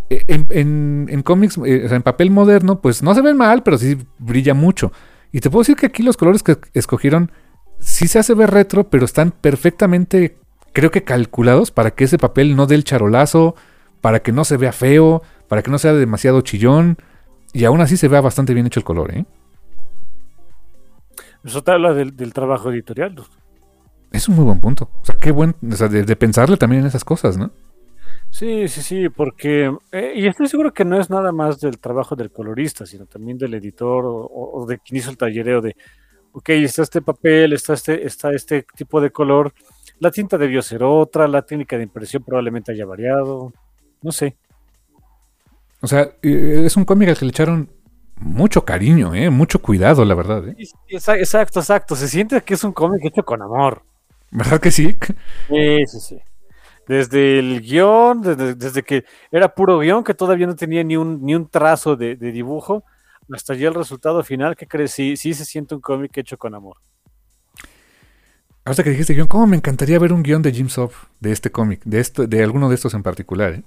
[0.10, 3.78] E, en, cómics, eh, o sea, en papel moderno, pues no se ven mal, pero
[3.78, 4.92] sí brilla mucho.
[5.32, 7.32] Y te puedo decir que aquí los colores que escogieron
[7.80, 10.38] sí se hace ver retro, pero están perfectamente,
[10.74, 13.56] creo que calculados para que ese papel no dé el charolazo,
[14.02, 16.98] para que no se vea feo, para que no sea demasiado chillón.
[17.54, 19.26] Y aún así se ve bastante bien hecho el color, ¿eh?
[21.44, 23.16] Eso te habla del, trabajo editorial.
[24.12, 24.90] Es un muy buen punto.
[25.02, 25.56] O sea, qué buen.
[25.70, 27.52] O sea, de, pensarle también en esas cosas, ¿no?
[28.30, 29.74] Sí, sí, sí, porque.
[29.92, 33.38] Eh, y estoy seguro que no es nada más del trabajo del colorista, sino también
[33.38, 35.76] del editor o, de quien hizo el tallereo de.
[36.34, 39.54] Ok, está este papel, está este, está este tipo de color.
[40.00, 43.54] La tinta debió ser otra, la técnica de impresión probablemente haya variado.
[44.02, 44.36] No sé.
[45.82, 47.70] O sea, es un cómic al que le echaron
[48.16, 49.30] mucho cariño, ¿eh?
[49.30, 50.48] mucho cuidado, la verdad.
[50.48, 50.56] ¿eh?
[50.88, 51.96] Exacto, exacto.
[51.96, 53.84] Se siente que es un cómic hecho con amor.
[54.32, 54.98] ¿Verdad que sí?
[55.50, 56.22] Sí, sí, sí.
[56.88, 61.36] Desde el guion, desde, que era puro guion, que todavía no tenía ni un, ni
[61.36, 62.84] un trazo de, dibujo,
[63.32, 64.92] hasta ya el resultado final, que crees?
[64.92, 66.78] Sí, sí se siente un cómic hecho con amor.
[68.66, 71.52] Hasta que dijiste guion, ¿cómo me encantaría ver un guion de Jim Soft de este
[71.52, 73.54] cómic, de, esto, de alguno de estos en particular?
[73.54, 73.64] ¿eh?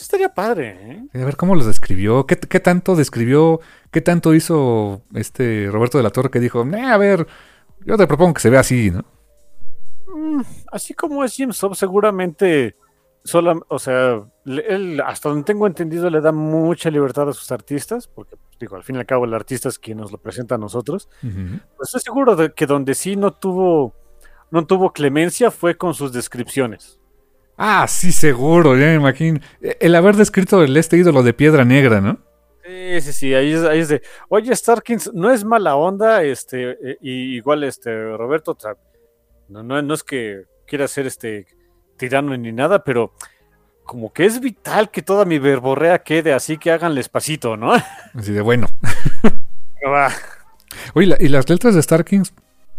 [0.00, 0.76] estaría padre.
[1.12, 1.20] ¿eh?
[1.20, 3.60] A ver cómo los describió, ¿Qué, tanto describió,
[3.90, 7.26] qué tanto hizo este Roberto de la Torre que dijo, a ver,
[7.86, 9.04] yo te propongo que se vea así, ¿no?
[10.14, 12.76] Mm, así como es Jim Sub, seguramente,
[13.68, 18.36] o sea, él, hasta donde tengo entendido, le da mucha libertad a sus artistas, porque,
[18.36, 20.58] pues, digo, al fin y al cabo, el artista es quien nos lo presenta a
[20.58, 21.08] nosotros.
[21.20, 23.94] Pues estoy seguro de que donde sí no tuvo,
[24.50, 27.00] no tuvo clemencia fue con sus descripciones.
[27.56, 29.40] Ah, sí, seguro, ya me imagino.
[29.60, 32.18] El haber descrito el este ídolo de piedra negra, ¿no?
[32.72, 36.70] Sí, sí, sí, ahí es, ahí es de, oye, Starkins, no es mala onda, este,
[36.70, 38.56] eh, y igual, este, Roberto,
[39.48, 41.46] no, no, no es que quiera ser este
[41.98, 43.12] tirano ni nada, pero
[43.84, 47.74] como que es vital que toda mi verborrea quede así que hagan espacito, ¿no?
[48.14, 48.68] Así de bueno.
[50.94, 52.32] Oye, y las letras de Starkins,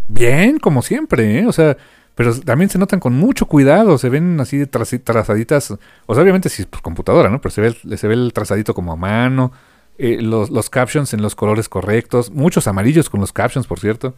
[0.07, 1.45] bien, como siempre, ¿eh?
[1.45, 1.77] O sea,
[2.15, 5.69] pero también se notan con mucho cuidado, se ven así trazaditas,
[6.05, 7.39] o sea, obviamente si es por computadora, ¿no?
[7.41, 9.51] Pero se ve, se ve el trazadito como a mano,
[9.97, 14.13] eh, los, los, captions en los colores correctos, muchos amarillos con los captions, por cierto.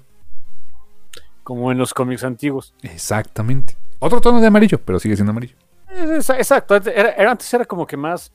[1.44, 2.74] Como en los cómics antiguos.
[2.82, 3.78] Exactamente.
[4.00, 5.56] Otro tono de amarillo, pero sigue siendo amarillo.
[5.90, 8.32] Exacto, era, antes era como que más,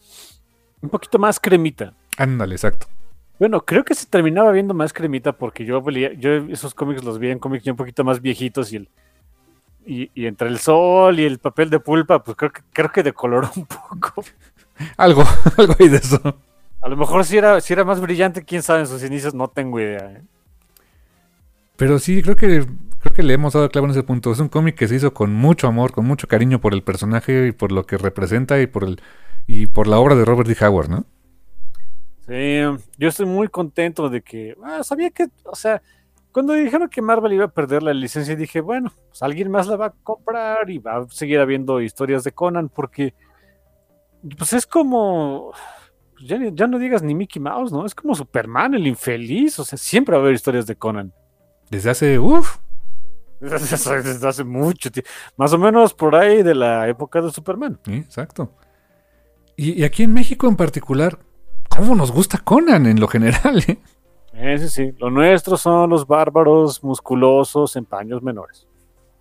[0.80, 1.92] un poquito más cremita.
[2.16, 2.86] Ándale, exacto.
[3.38, 7.30] Bueno, creo que se terminaba viendo más cremita porque yo, yo esos cómics los vi
[7.30, 8.88] en cómics ya un poquito más viejitos y el,
[9.86, 13.50] y, entre el sol y el papel de pulpa, pues creo que, creo que decoloró
[13.56, 14.22] un poco.
[14.96, 15.24] algo,
[15.56, 16.38] algo hay de eso.
[16.82, 19.48] A lo mejor si era, si era más brillante, quién sabe en sus inicios, no
[19.48, 20.12] tengo idea.
[20.12, 20.22] ¿eh?
[21.76, 22.66] Pero sí, creo que
[23.00, 24.30] creo que le hemos dado clavo en ese punto.
[24.30, 27.48] Es un cómic que se hizo con mucho amor, con mucho cariño por el personaje
[27.48, 29.00] y por lo que representa y por el
[29.46, 30.64] y por la obra de Robert D.
[30.64, 31.04] Howard, ¿no?
[32.28, 32.60] Sí,
[32.98, 35.82] yo estoy muy contento de que, ah, sabía que, o sea,
[36.30, 39.76] cuando dijeron que Marvel iba a perder la licencia, dije, bueno, pues alguien más la
[39.76, 43.14] va a comprar y va a seguir habiendo historias de Conan, porque
[44.38, 45.52] pues es como,
[46.24, 47.84] ya, ni- ya no digas ni Mickey Mouse, ¿no?
[47.86, 49.58] Es como Superman, el infeliz.
[49.58, 51.12] O sea, siempre va a haber historias de Conan.
[51.70, 52.58] Desde hace, uff,
[53.40, 55.08] Desde desde hace mucho tiempo.
[55.36, 57.78] Más o menos por ahí de la época de Superman.
[57.84, 58.52] Sí, exacto.
[59.56, 61.18] Y, y aquí en México en particular,
[61.68, 63.62] ¿cómo nos gusta Conan en lo general?
[63.68, 63.78] eh?
[64.32, 64.92] Ese sí.
[64.98, 68.66] Lo nuestro son los bárbaros musculosos en paños menores.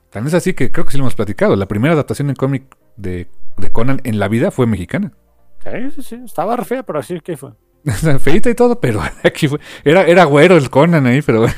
[0.10, 1.56] Tan es así que creo que sí lo hemos platicado.
[1.56, 2.64] La primera adaptación en cómic
[2.96, 3.28] de,
[3.58, 5.12] de Conan en la vida fue mexicana.
[5.64, 6.16] Sí, sí, sí.
[6.26, 7.52] Estaba re fea, pero así que fue.
[8.20, 9.60] Feita y todo, pero aquí fue.
[9.84, 11.56] Era, era güero el Conan ahí, pero bueno.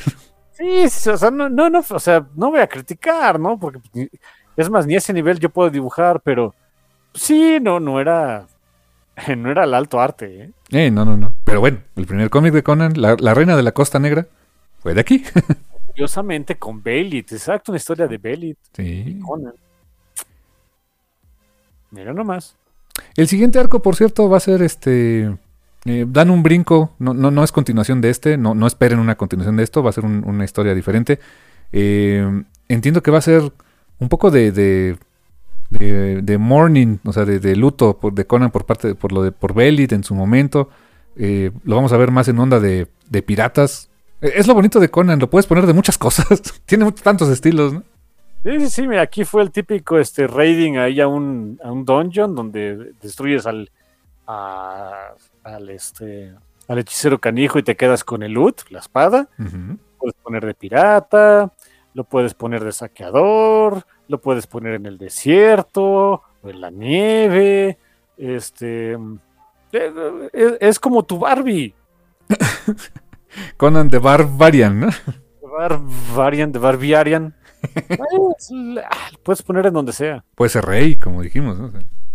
[0.51, 3.57] Sí, sí, o sea, no, no, no, o sea, no voy a criticar, ¿no?
[3.59, 4.09] Porque ni-
[4.57, 6.53] es más, ni ese nivel yo puedo dibujar, pero
[7.13, 8.45] sí, no, no era,
[9.37, 10.51] no era el alto arte, ¿eh?
[10.71, 11.35] Eh, no, no, no.
[11.43, 14.27] Pero bueno, el primer cómic de Conan, la, la reina de la Costa Negra,
[14.79, 15.23] fue de aquí.
[15.87, 19.19] Curiosamente con Belit, exacto, una historia de Belit, Sí.
[19.25, 19.53] Conan.
[21.91, 22.55] Mira nomás.
[23.15, 25.35] El siguiente arco, por cierto, va a ser este.
[25.85, 29.57] eh, dan un brinco, no, no, es continuación de este, no, no esperen una continuación
[29.57, 31.19] de esto, va a ser un- una historia diferente.
[31.71, 33.51] Eh, entiendo que va a ser
[33.99, 34.97] un poco de, de,
[35.69, 39.31] de, de mourning, o sea, de, luto por, de Conan por parte por lo de
[39.31, 40.69] por Belit en su momento.
[41.15, 43.89] Eh, lo vamos a ver más en onda de, de piratas.
[44.21, 46.41] Eh, Es lo bonito de Conan, lo puedes poner de muchas cosas.
[46.65, 47.83] Tiene tantos estilos, ¿no?
[48.43, 51.85] Sí, sí, sí, mira, aquí fue el típico este raiding ahí a un, a un
[51.85, 53.69] dungeon donde destruyes al,
[54.27, 55.09] a-
[55.43, 56.33] al este
[56.67, 59.27] al hechicero canijo y te quedas con el loot, la espada.
[59.37, 59.77] Ujú.
[59.99, 61.51] puedes poner de pirata,
[61.93, 67.77] lo puedes poner de saqueador, lo puedes poner en el desierto o en la nieve.
[68.17, 68.93] Este
[69.73, 71.75] eh, es, es como tu Barbie.
[73.57, 74.89] Conan de Barbarian, ¿no?
[75.41, 77.35] Barbarian, de Barbiarian.
[77.87, 78.51] Pues,
[79.23, 80.23] puedes poner en donde sea.
[80.35, 81.57] Puede ser rey, como dijimos,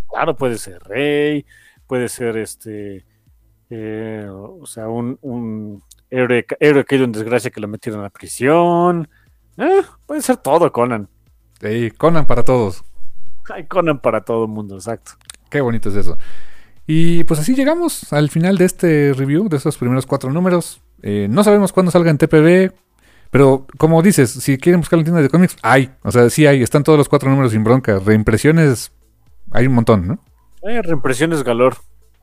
[0.08, 1.44] Claro, puede ser rey,
[1.86, 3.04] puede ser este,
[3.70, 8.10] eh, o sea, un, un héroe, héroe caído en desgracia que lo metieron a la
[8.10, 9.08] prisión.
[9.56, 11.08] Eh, puede ser todo, Conan.
[11.60, 12.84] Sí, Conan para todos.
[13.52, 15.12] Hay Conan para todo el mundo, exacto.
[15.50, 16.18] Qué bonito es eso.
[16.86, 20.80] Y pues así llegamos al final de este review, de esos primeros cuatro números.
[21.02, 22.72] Eh, no sabemos cuándo salga en TPB,
[23.36, 25.90] pero como dices, si quieren buscar la tienda de cómics, hay.
[26.02, 27.98] O sea, sí hay, están todos los cuatro números sin bronca.
[27.98, 28.92] Reimpresiones,
[29.50, 30.18] hay un montón, ¿no?
[30.62, 31.76] Eh, reimpresiones galor.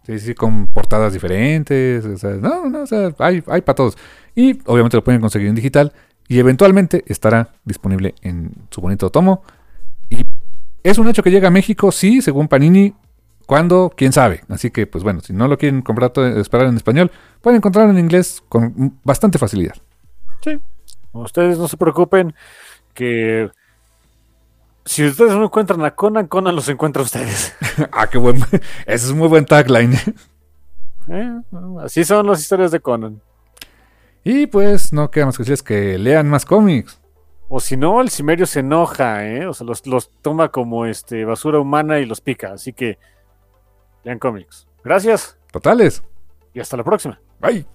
[0.07, 2.03] Sí, sí, con portadas diferentes.
[2.03, 3.95] O sea, no, no, o sea, hay, hay para todos.
[4.33, 5.93] Y obviamente lo pueden conseguir en digital.
[6.27, 9.43] Y eventualmente estará disponible en su bonito tomo.
[10.09, 10.25] Y
[10.81, 12.95] es un hecho que llega a México, sí, según Panini.
[13.45, 13.93] ¿Cuándo?
[13.95, 14.41] ¿Quién sabe?
[14.49, 17.99] Así que, pues bueno, si no lo quieren comprar esperar en español, pueden encontrarlo en
[17.99, 19.75] inglés con bastante facilidad.
[21.13, 22.33] Ustedes no se preocupen
[22.93, 23.49] que
[24.85, 27.55] si ustedes no encuentran a Conan, Conan los encuentra a ustedes.
[27.91, 28.37] ah, qué buen.
[28.85, 29.97] Ese es un muy buen tagline.
[31.09, 31.41] Eh,
[31.83, 33.21] Así son las historias de Conan.
[34.23, 37.01] y pues no queda más que decirles que lean más cómics.
[37.49, 39.45] O si no, el Cimerio se enoja, ¿eh?
[39.45, 42.53] O sea, los, los toma como este, basura humana y los pica.
[42.53, 42.99] Así que
[44.05, 44.65] lean cómics.
[44.81, 46.01] Gracias Totales.
[46.53, 47.19] y hasta la próxima.
[47.41, 47.65] Bye.